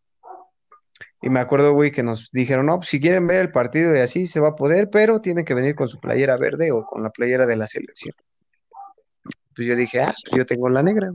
Y 1.22 1.28
me 1.28 1.40
acuerdo, 1.40 1.72
güey, 1.74 1.90
que 1.90 2.02
nos 2.02 2.30
dijeron, 2.32 2.66
no, 2.66 2.76
pues 2.78 2.88
si 2.88 2.98
quieren 3.00 3.26
ver 3.26 3.40
el 3.40 3.52
partido 3.52 3.94
y 3.94 4.00
así 4.00 4.26
se 4.26 4.40
va 4.40 4.48
a 4.48 4.56
poder, 4.56 4.88
pero 4.90 5.20
tienen 5.20 5.44
que 5.44 5.52
venir 5.54 5.74
con 5.74 5.86
su 5.86 6.00
playera 6.00 6.36
verde 6.36 6.72
o 6.72 6.84
con 6.84 7.02
la 7.02 7.10
playera 7.10 7.46
de 7.46 7.56
la 7.56 7.66
selección. 7.66 8.14
Pues 9.54 9.66
yo 9.66 9.76
dije, 9.76 10.00
ah, 10.00 10.14
pues 10.24 10.38
yo 10.38 10.46
tengo 10.46 10.68
la 10.70 10.82
negra. 10.82 11.10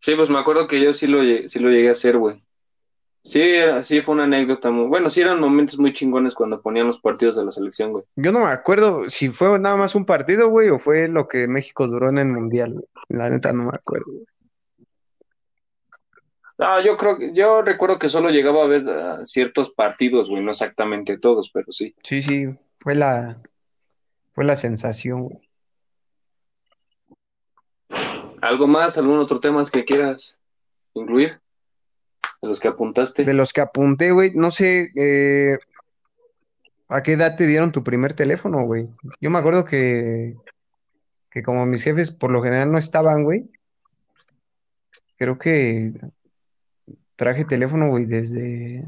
Sí, 0.00 0.14
pues 0.16 0.30
me 0.30 0.38
acuerdo 0.38 0.66
que 0.66 0.80
yo 0.80 0.92
sí 0.92 1.06
lo, 1.06 1.20
sí 1.48 1.58
lo 1.58 1.68
llegué 1.70 1.88
a 1.88 1.92
hacer, 1.92 2.16
güey. 2.16 2.42
Sí, 3.26 3.40
era- 3.42 3.82
sí 3.82 4.00
fue 4.02 4.14
una 4.14 4.22
anécdota 4.22 4.70
muy... 4.70 4.86
Bueno, 4.86 5.10
sí 5.10 5.20
eran 5.20 5.40
momentos 5.40 5.80
muy 5.80 5.92
chingones 5.92 6.32
cuando 6.32 6.62
ponían 6.62 6.86
los 6.86 7.00
partidos 7.00 7.34
de 7.34 7.44
la 7.44 7.50
selección, 7.50 7.90
güey. 7.90 8.04
Yo 8.14 8.30
no 8.30 8.38
me 8.44 8.52
acuerdo 8.52 9.10
si 9.10 9.30
fue 9.30 9.58
nada 9.58 9.74
más 9.74 9.96
un 9.96 10.06
partido, 10.06 10.48
güey, 10.48 10.68
o 10.70 10.78
fue 10.78 11.08
lo 11.08 11.26
que 11.26 11.48
México 11.48 11.88
duró 11.88 12.08
en 12.08 12.18
el 12.18 12.28
Mundial, 12.28 12.74
güey. 12.74 12.84
La 13.08 13.28
neta 13.28 13.52
no 13.52 13.64
me 13.64 13.72
acuerdo. 13.74 14.06
Ah, 16.58 16.80
yo 16.84 16.96
creo 16.96 17.18
que... 17.18 17.34
Yo 17.34 17.62
recuerdo 17.62 17.98
que 17.98 18.08
solo 18.08 18.30
llegaba 18.30 18.62
a 18.62 18.68
ver 18.68 18.88
ah, 18.88 19.18
ciertos 19.24 19.72
partidos, 19.72 20.30
güey, 20.30 20.44
no 20.44 20.52
exactamente 20.52 21.18
todos, 21.18 21.50
pero 21.52 21.72
sí. 21.72 21.96
Sí, 22.04 22.22
sí, 22.22 22.56
fue 22.78 22.94
la, 22.94 23.42
fue 24.34 24.44
la 24.44 24.54
sensación, 24.54 25.24
güey. 25.24 25.40
¿Algo 28.40 28.68
más? 28.68 28.96
¿Algún 28.96 29.18
otro 29.18 29.40
tema 29.40 29.64
que 29.68 29.84
quieras 29.84 30.38
incluir? 30.94 31.40
De 32.46 32.50
los 32.50 32.60
que 32.60 32.68
apuntaste. 32.68 33.24
De 33.24 33.34
los 33.34 33.52
que 33.52 33.60
apunté, 33.60 34.12
güey, 34.12 34.30
no 34.34 34.52
sé, 34.52 34.92
eh, 34.94 35.58
¿a 36.86 37.02
qué 37.02 37.14
edad 37.14 37.34
te 37.34 37.44
dieron 37.44 37.72
tu 37.72 37.82
primer 37.82 38.14
teléfono, 38.14 38.64
güey? 38.64 38.88
Yo 39.20 39.30
me 39.30 39.38
acuerdo 39.40 39.64
que, 39.64 40.36
que 41.28 41.42
como 41.42 41.66
mis 41.66 41.82
jefes 41.82 42.12
por 42.12 42.30
lo 42.30 42.40
general 42.44 42.70
no 42.70 42.78
estaban, 42.78 43.24
güey, 43.24 43.50
creo 45.16 45.38
que 45.38 45.92
traje 47.16 47.44
teléfono, 47.44 47.88
güey, 47.88 48.06
desde, 48.06 48.84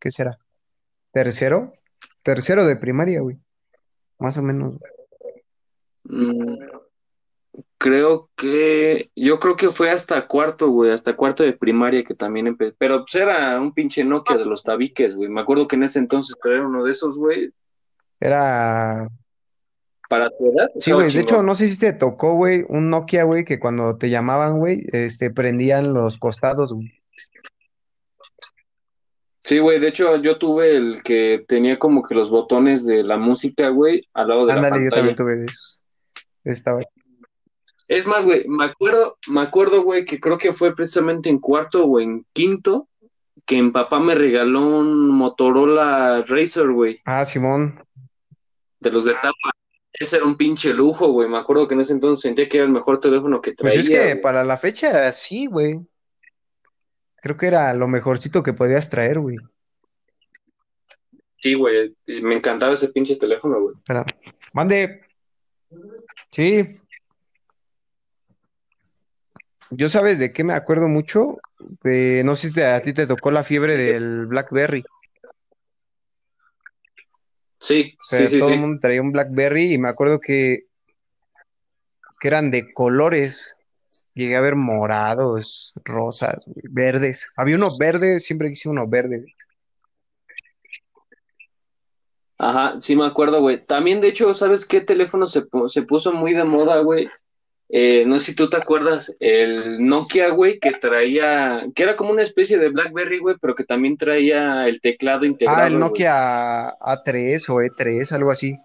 ¿qué 0.00 0.10
será? 0.10 0.38
¿Tercero? 1.12 1.74
Tercero 2.22 2.64
de 2.64 2.76
primaria, 2.76 3.20
güey, 3.20 3.36
más 4.18 4.38
o 4.38 4.42
menos. 4.42 4.78
güey. 4.78 4.92
Mm, 6.04 6.56
creo 7.78 8.30
que... 8.36 9.10
Yo 9.16 9.38
creo 9.40 9.56
que 9.56 9.72
fue 9.72 9.90
hasta 9.90 10.26
cuarto, 10.26 10.68
güey, 10.68 10.90
hasta 10.90 11.16
cuarto 11.16 11.42
de 11.42 11.52
primaria 11.52 12.04
que 12.04 12.14
también 12.14 12.46
empecé. 12.46 12.74
Pero 12.78 13.00
pues 13.00 13.14
era 13.14 13.60
un 13.60 13.72
pinche 13.72 14.04
Nokia 14.04 14.36
de 14.36 14.44
los 14.44 14.62
tabiques, 14.62 15.14
güey. 15.14 15.28
Me 15.28 15.40
acuerdo 15.40 15.68
que 15.68 15.76
en 15.76 15.84
ese 15.84 15.98
entonces 15.98 16.36
era 16.44 16.66
uno 16.66 16.84
de 16.84 16.90
esos, 16.90 17.16
güey. 17.16 17.50
Era, 18.20 19.08
para 20.08 20.30
tu 20.30 20.50
edad 20.50 20.68
Sí, 20.80 20.92
güey, 20.92 21.12
de 21.12 21.20
hecho, 21.20 21.42
no 21.42 21.54
sé 21.54 21.68
si 21.68 21.78
te 21.78 21.92
tocó, 21.92 22.34
güey, 22.34 22.64
un 22.68 22.90
Nokia, 22.90 23.24
güey, 23.24 23.44
que 23.44 23.58
cuando 23.58 23.96
te 23.96 24.08
llamaban, 24.08 24.58
güey, 24.58 24.84
este, 24.92 25.30
prendían 25.30 25.92
los 25.92 26.18
costados, 26.18 26.72
güey. 26.72 26.94
Sí, 29.40 29.58
güey, 29.58 29.80
de 29.80 29.88
hecho 29.88 30.16
yo 30.16 30.38
tuve 30.38 30.76
el 30.76 31.02
que 31.02 31.44
tenía 31.46 31.78
como 31.78 32.02
que 32.02 32.14
los 32.14 32.30
botones 32.30 32.84
de 32.84 33.02
la 33.02 33.16
música, 33.16 33.68
güey, 33.68 34.02
al 34.14 34.28
lado 34.28 34.46
de 34.46 34.46
la 34.48 34.54
Ándale, 34.54 34.84
yo 34.84 34.90
también 34.90 35.16
pantalla. 35.16 35.16
tuve 35.16 35.36
de 35.36 35.44
esos. 35.44 35.82
Estaba. 36.44 36.80
Es 37.88 38.06
más, 38.06 38.24
güey, 38.26 38.46
me 38.48 38.66
acuerdo, 38.66 39.16
me 39.28 39.40
acuerdo, 39.40 39.82
güey, 39.82 40.04
que 40.04 40.20
creo 40.20 40.36
que 40.38 40.52
fue 40.52 40.74
precisamente 40.76 41.28
en 41.30 41.38
cuarto 41.38 41.84
o 41.86 41.98
en 42.00 42.26
quinto 42.34 42.88
que 43.46 43.62
mi 43.62 43.70
papá 43.70 43.98
me 43.98 44.14
regaló 44.14 44.60
un 44.78 45.08
Motorola 45.08 46.22
Razr, 46.26 46.70
güey, 46.70 47.00
Ah, 47.06 47.24
Simón. 47.24 47.82
de 48.80 48.90
los 48.90 49.04
de 49.04 49.14
tapa. 49.14 49.50
Ese 49.92 50.16
era 50.16 50.26
un 50.26 50.36
pinche 50.36 50.72
lujo, 50.74 51.08
güey. 51.08 51.28
Me 51.28 51.38
acuerdo 51.38 51.66
que 51.66 51.74
en 51.74 51.80
ese 51.80 51.92
entonces 51.94 52.20
sentía 52.22 52.48
que 52.48 52.58
era 52.58 52.66
el 52.66 52.72
mejor 52.72 53.00
teléfono 53.00 53.40
que 53.40 53.52
Pues 53.52 53.72
traía, 53.72 53.80
es 53.80 53.88
que 53.88 53.98
güey. 54.12 54.20
para 54.20 54.44
la 54.44 54.56
fecha, 54.58 55.10
sí, 55.10 55.46
güey. 55.46 55.80
Creo 57.22 57.36
que 57.36 57.46
era 57.46 57.72
lo 57.74 57.88
mejorcito 57.88 58.42
que 58.42 58.52
podías 58.52 58.90
traer, 58.90 59.18
güey. 59.18 59.38
Sí, 61.38 61.54
güey, 61.54 61.96
me 62.06 62.34
encantaba 62.36 62.74
ese 62.74 62.88
pinche 62.88 63.16
teléfono, 63.16 63.60
güey. 63.60 63.74
Espera. 63.76 64.04
Mande. 64.52 65.00
Sí. 66.32 66.78
Yo 69.70 69.88
sabes 69.88 70.18
de 70.18 70.32
qué 70.32 70.44
me 70.44 70.54
acuerdo 70.54 70.88
mucho. 70.88 71.36
De- 71.82 72.22
no 72.24 72.34
sé 72.34 72.48
si 72.48 72.54
te- 72.54 72.64
a 72.66 72.80
ti 72.82 72.92
te 72.92 73.06
tocó 73.06 73.30
la 73.30 73.42
fiebre 73.42 73.76
del 73.76 74.26
BlackBerry. 74.26 74.84
Sí, 77.60 77.96
O 78.00 78.04
sea, 78.04 78.20
sí, 78.26 78.32
sí, 78.34 78.38
todo 78.38 78.54
el 78.54 78.60
mundo 78.60 78.80
traía 78.80 79.02
un 79.02 79.12
BlackBerry 79.12 79.74
y 79.74 79.78
me 79.78 79.88
acuerdo 79.88 80.20
que, 80.20 80.66
que 82.20 82.28
eran 82.28 82.50
de 82.50 82.72
colores. 82.72 83.56
Llegué 84.14 84.36
a 84.36 84.40
ver 84.40 84.56
morados, 84.56 85.74
rosas, 85.84 86.44
verdes. 86.70 87.28
Había 87.36 87.56
uno 87.56 87.68
verde, 87.78 88.18
siempre 88.20 88.48
quise 88.48 88.68
uno 88.68 88.88
verde. 88.88 89.26
Ajá, 92.38 92.78
sí 92.80 92.96
me 92.96 93.04
acuerdo, 93.04 93.40
güey. 93.40 93.64
También, 93.64 94.00
de 94.00 94.08
hecho, 94.08 94.32
¿sabes 94.34 94.64
qué 94.64 94.80
teléfono 94.80 95.26
se, 95.26 95.44
se 95.68 95.82
puso 95.82 96.12
muy 96.12 96.34
de 96.34 96.44
moda, 96.44 96.80
güey? 96.80 97.08
Eh, 97.70 98.04
no 98.06 98.18
sé 98.18 98.26
si 98.26 98.34
tú 98.34 98.48
te 98.48 98.56
acuerdas, 98.56 99.14
el 99.20 99.86
Nokia, 99.86 100.30
güey, 100.30 100.58
que 100.58 100.72
traía, 100.72 101.66
que 101.74 101.82
era 101.82 101.96
como 101.96 102.10
una 102.12 102.22
especie 102.22 102.56
de 102.56 102.70
BlackBerry, 102.70 103.18
güey, 103.18 103.36
pero 103.40 103.54
que 103.54 103.64
también 103.64 103.96
traía 103.98 104.66
el 104.66 104.80
teclado 104.80 105.24
Ah, 105.24 105.26
integrado, 105.26 105.66
el 105.66 105.72
güey. 105.74 105.80
Nokia 105.80 106.68
A3 106.78 107.48
o 107.50 107.56
E3, 107.60 108.10
algo 108.12 108.30
así. 108.30 108.56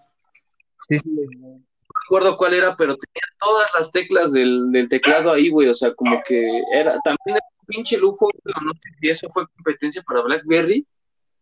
Sí, 0.88 0.97
sí. 0.97 1.04
No 1.39 1.60
recuerdo 2.06 2.38
cuál 2.38 2.54
era, 2.54 2.76
pero 2.78 2.95
tenía 2.95 3.22
todas 3.39 3.70
las 3.78 3.91
teclas 3.91 4.32
del, 4.32 4.72
del 4.72 4.88
teclado 4.89 5.32
ahí, 5.34 5.49
güey. 5.49 5.68
O 5.68 5.74
sea, 5.76 5.93
como 5.93 6.22
que 6.28 6.45
era, 6.74 6.93
también 7.04 7.36
era 7.38 7.45
un 7.62 7.66
pinche 7.68 7.97
lujo, 7.97 8.30
pero 8.43 8.56
no 8.62 8.72
sé 8.74 8.89
si 9.01 9.10
eso 9.10 9.30
fue 9.34 9.45
competencia 9.56 10.01
para 10.04 10.22
BlackBerry. 10.22 10.86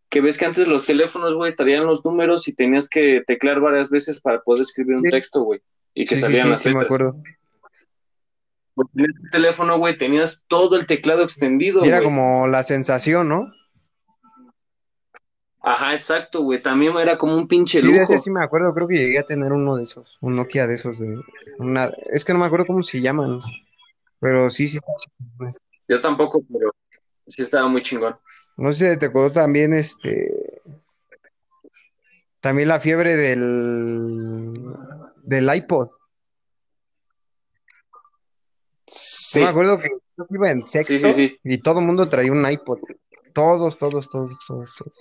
Que 0.09 0.19
ves 0.19 0.37
que 0.37 0.45
antes 0.45 0.67
los 0.67 0.85
teléfonos, 0.85 1.35
güey, 1.35 1.55
traían 1.55 1.85
los 1.85 2.03
números 2.03 2.47
y 2.47 2.53
tenías 2.53 2.89
que 2.89 3.21
teclear 3.25 3.59
varias 3.61 3.89
veces 3.89 4.19
para 4.19 4.41
poder 4.41 4.63
escribir 4.63 4.95
un 4.97 5.03
Sí. 5.03 5.09
texto, 5.09 5.43
güey. 5.43 5.61
Y 5.93 6.05
que 6.05 6.17
salían 6.17 6.43
sí, 6.45 6.49
las 6.49 6.61
sí 6.61 6.67
me 6.69 6.73
letras. 6.73 6.85
acuerdo. 6.85 7.13
Porque 8.73 8.91
en 8.95 9.05
este 9.05 9.29
teléfono, 9.31 9.77
güey, 9.77 9.97
tenías 9.97 10.45
todo 10.47 10.75
el 10.77 10.85
teclado 10.85 11.23
extendido, 11.23 11.83
Y 11.83 11.87
era 11.87 12.01
como 12.01 12.47
la 12.47 12.63
sensación, 12.63 13.29
¿no? 13.29 13.51
Ajá, 15.63 15.93
exacto, 15.93 16.41
güey. 16.41 16.61
También 16.61 16.97
era 16.97 17.17
como 17.17 17.35
un 17.35 17.47
pinche 17.47 17.79
Sí, 17.79 17.87
de 17.87 17.87
lujo. 17.87 18.01
ese 18.01 18.19
sí 18.19 18.31
me 18.31 18.43
acuerdo, 18.43 18.73
creo 18.73 18.87
que 18.87 18.97
llegué 18.97 19.19
a 19.19 19.23
tener 19.23 19.51
uno 19.53 19.75
de 19.75 19.83
esos, 19.83 20.17
un 20.21 20.35
Nokia 20.35 20.65
de 20.67 20.73
esos 20.73 20.99
de 20.99 21.15
una, 21.59 21.91
es 22.11 22.25
que 22.25 22.33
no 22.33 22.39
me 22.39 22.45
acuerdo 22.45 22.65
cómo 22.65 22.81
se 22.81 22.99
llaman, 23.01 23.39
pero 24.19 24.49
sí, 24.49 24.67
sí. 24.67 24.79
Yo 25.87 26.01
tampoco, 26.01 26.41
pero 26.51 26.71
sí 27.27 27.41
estaba 27.43 27.67
muy 27.67 27.83
chingón. 27.83 28.13
No 28.57 28.71
sé 28.71 28.93
si 28.93 28.99
te 28.99 29.05
acuerdo 29.07 29.31
también 29.31 29.73
este 29.73 30.61
también 32.39 32.67
la 32.69 32.79
fiebre 32.79 33.15
del 33.15 34.57
del 35.23 35.55
iPod. 35.55 35.87
Sí, 38.93 39.39
Yo 39.39 39.45
me 39.45 39.51
acuerdo 39.51 39.79
que 39.79 39.89
yo 40.17 40.25
iba 40.31 40.51
en 40.51 40.61
sexto 40.61 40.93
sí, 40.93 41.13
sí. 41.13 41.39
y 41.45 41.59
todo 41.59 41.79
el 41.79 41.85
mundo 41.85 42.09
traía 42.09 42.31
un 42.31 42.45
iPod. 42.49 42.79
Todos, 43.33 43.77
todos, 43.77 44.09
todos, 44.09 44.37
todos, 44.45 44.69
todos. 44.77 44.93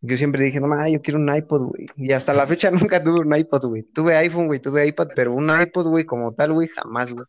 Yo 0.00 0.16
siempre 0.16 0.42
dije, 0.44 0.60
no, 0.60 0.66
ma, 0.66 0.88
yo 0.88 1.02
quiero 1.02 1.18
un 1.18 1.34
iPod, 1.34 1.66
güey. 1.68 1.86
Y 1.96 2.12
hasta 2.12 2.32
la 2.32 2.46
fecha 2.46 2.70
nunca 2.90 3.02
tuve 3.02 3.20
un 3.20 3.34
iPod, 3.36 3.66
güey. 3.66 3.82
Tuve 3.82 4.16
iPhone, 4.16 4.46
güey, 4.46 4.60
tuve 4.60 4.86
iPad, 4.86 5.08
pero 5.14 5.32
un 5.34 5.50
iPod, 5.50 5.88
güey, 5.88 6.04
como 6.04 6.32
tal, 6.34 6.52
güey, 6.54 6.68
jamás, 6.68 7.12
güey. 7.12 7.26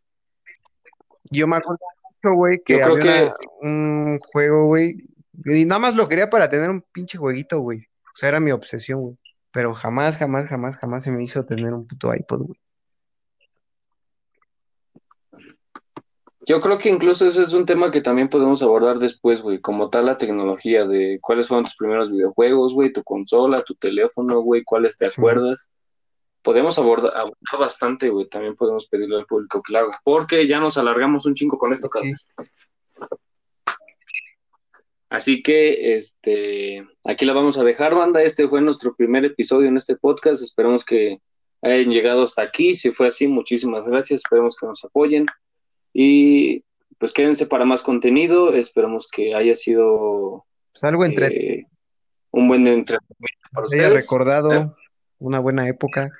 Yo 1.29 1.47
me 1.47 1.57
acuerdo 1.57 1.79
mucho, 2.03 2.35
güey, 2.35 2.61
que 2.63 2.73
Yo 2.73 2.79
creo 2.79 2.91
había 2.93 3.03
que 3.03 3.35
una- 3.61 3.71
un 4.13 4.19
juego, 4.19 4.67
güey, 4.67 4.95
y 5.45 5.65
nada 5.65 5.79
más 5.79 5.95
lo 5.95 6.07
quería 6.07 6.29
para 6.29 6.49
tener 6.49 6.69
un 6.69 6.81
pinche 6.93 7.17
jueguito, 7.17 7.59
güey. 7.59 7.79
O 7.79 8.15
sea, 8.15 8.29
era 8.29 8.39
mi 8.39 8.51
obsesión, 8.51 9.01
güey. 9.01 9.17
Pero 9.51 9.73
jamás, 9.73 10.17
jamás, 10.17 10.47
jamás, 10.47 10.77
jamás 10.77 11.03
se 11.03 11.11
me 11.11 11.23
hizo 11.23 11.45
tener 11.45 11.73
un 11.73 11.85
puto 11.87 12.13
iPod, 12.13 12.43
güey. 12.43 12.59
Yo 16.47 16.61
creo 16.61 16.77
que 16.77 16.87
incluso 16.87 17.25
ese 17.25 17.43
es 17.43 17.51
un 17.51 17.65
tema 17.65 17.91
que 17.91 17.99
también 17.99 18.29
podemos 18.29 18.61
abordar 18.61 18.99
después, 18.99 19.41
güey, 19.41 19.59
como 19.59 19.89
tal 19.89 20.05
la 20.05 20.17
tecnología 20.17 20.85
de 20.85 21.19
cuáles 21.21 21.49
fueron 21.49 21.65
tus 21.65 21.75
primeros 21.75 22.09
videojuegos, 22.09 22.73
güey, 22.73 22.93
tu 22.93 23.03
consola, 23.03 23.63
tu 23.63 23.75
teléfono, 23.75 24.39
güey, 24.39 24.63
cuáles 24.63 24.97
te 24.97 25.07
acuerdas. 25.07 25.69
Podemos 26.41 26.79
abordar, 26.79 27.11
abordar 27.13 27.59
bastante, 27.59 28.07
güey, 28.07 28.29
también 28.29 28.55
podemos 28.55 28.87
pedirle 28.87 29.17
al 29.17 29.25
público 29.25 29.61
que 29.61 29.73
lo 29.73 29.79
haga, 29.79 29.99
porque 30.05 30.47
ya 30.47 30.61
nos 30.61 30.77
alargamos 30.77 31.25
un 31.25 31.35
chingo 31.35 31.57
con 31.57 31.73
esto, 31.73 31.89
Sí. 32.01 32.13
cabrón. 32.15 32.49
Así 35.09 35.41
que, 35.43 35.95
este, 35.95 36.87
aquí 37.05 37.25
la 37.25 37.33
vamos 37.33 37.57
a 37.57 37.63
dejar, 37.65 37.93
banda. 37.93 38.23
Este 38.23 38.47
fue 38.47 38.61
nuestro 38.61 38.95
primer 38.95 39.25
episodio 39.25 39.67
en 39.67 39.77
este 39.77 39.95
podcast. 39.97 40.41
Esperamos 40.41 40.83
que 40.85 41.21
hayan 41.61 41.89
llegado 41.89 42.23
hasta 42.23 42.41
aquí. 42.41 42.73
Si 42.75 42.91
fue 42.91 43.07
así, 43.07 43.27
muchísimas 43.27 43.87
gracias. 43.87 44.21
Esperemos 44.23 44.57
que 44.57 44.65
nos 44.65 44.83
apoyen. 44.83 45.25
Y 45.99 46.63
pues 46.99 47.11
quédense 47.11 47.47
para 47.47 47.65
más 47.65 47.81
contenido. 47.81 48.53
Esperamos 48.53 49.07
que 49.07 49.33
haya 49.33 49.55
sido 49.55 50.45
Pues 50.71 50.83
algo 50.83 51.03
entre 51.03 51.25
eh, 51.27 51.65
un 52.29 52.47
buen 52.47 52.67
entretenimiento 52.67 53.49
para 53.51 53.65
haya 53.65 53.87
ustedes. 53.87 54.03
recordado 54.03 54.53
¿Eh? 54.53 54.71
una 55.17 55.39
buena 55.39 55.67
época. 55.67 56.11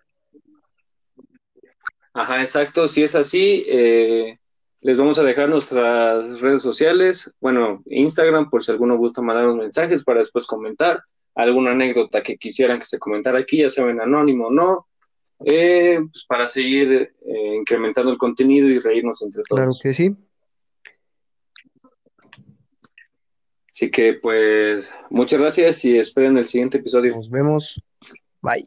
Ajá, 2.12 2.41
exacto. 2.41 2.88
Si 2.88 3.04
es 3.04 3.14
así, 3.14 3.66
eh, 3.68 4.40
les 4.82 4.98
vamos 4.98 5.20
a 5.20 5.24
dejar 5.24 5.48
nuestras 5.48 6.41
redes 6.41 6.64
sociales. 6.64 7.32
Bueno, 7.40 7.84
Instagram, 7.86 8.49
por 8.49 8.64
si 8.64 8.72
alguno 8.72 8.98
gusta 8.98 9.22
mandarnos 9.22 9.58
mensajes 9.58 10.04
para 10.04 10.22
después 10.22 10.48
comentar. 10.48 11.04
Alguna 11.36 11.70
anécdota 11.70 12.24
que 12.24 12.38
quisieran 12.38 12.80
que 12.80 12.86
se 12.86 12.98
comentara 12.98 13.38
aquí, 13.38 13.60
ya 13.60 13.70
saben, 13.70 14.02
anónimo 14.02 14.48
o 14.48 14.52
no. 14.52 14.88
Eh, 15.46 16.00
pues 16.12 16.26
para 16.28 16.48
seguir 16.48 16.92
eh, 16.92 17.56
incrementando 17.56 18.12
el 18.12 18.18
contenido 18.18 18.68
y 18.68 18.80
reírnos 18.80 19.22
entre 19.22 19.44
todos. 19.44 19.60
Claro 19.60 19.72
que 19.82 19.94
sí. 19.94 20.16
Así 23.72 23.92
que, 23.92 24.16
pues, 24.16 24.92
muchas 25.12 25.40
gracias 25.40 25.86
y 25.86 26.00
esperen 26.00 26.36
el 26.38 26.48
siguiente 26.48 26.80
episodio. 26.80 27.16
Nos 27.16 27.30
vemos. 27.30 27.80
Bye. 28.42 28.66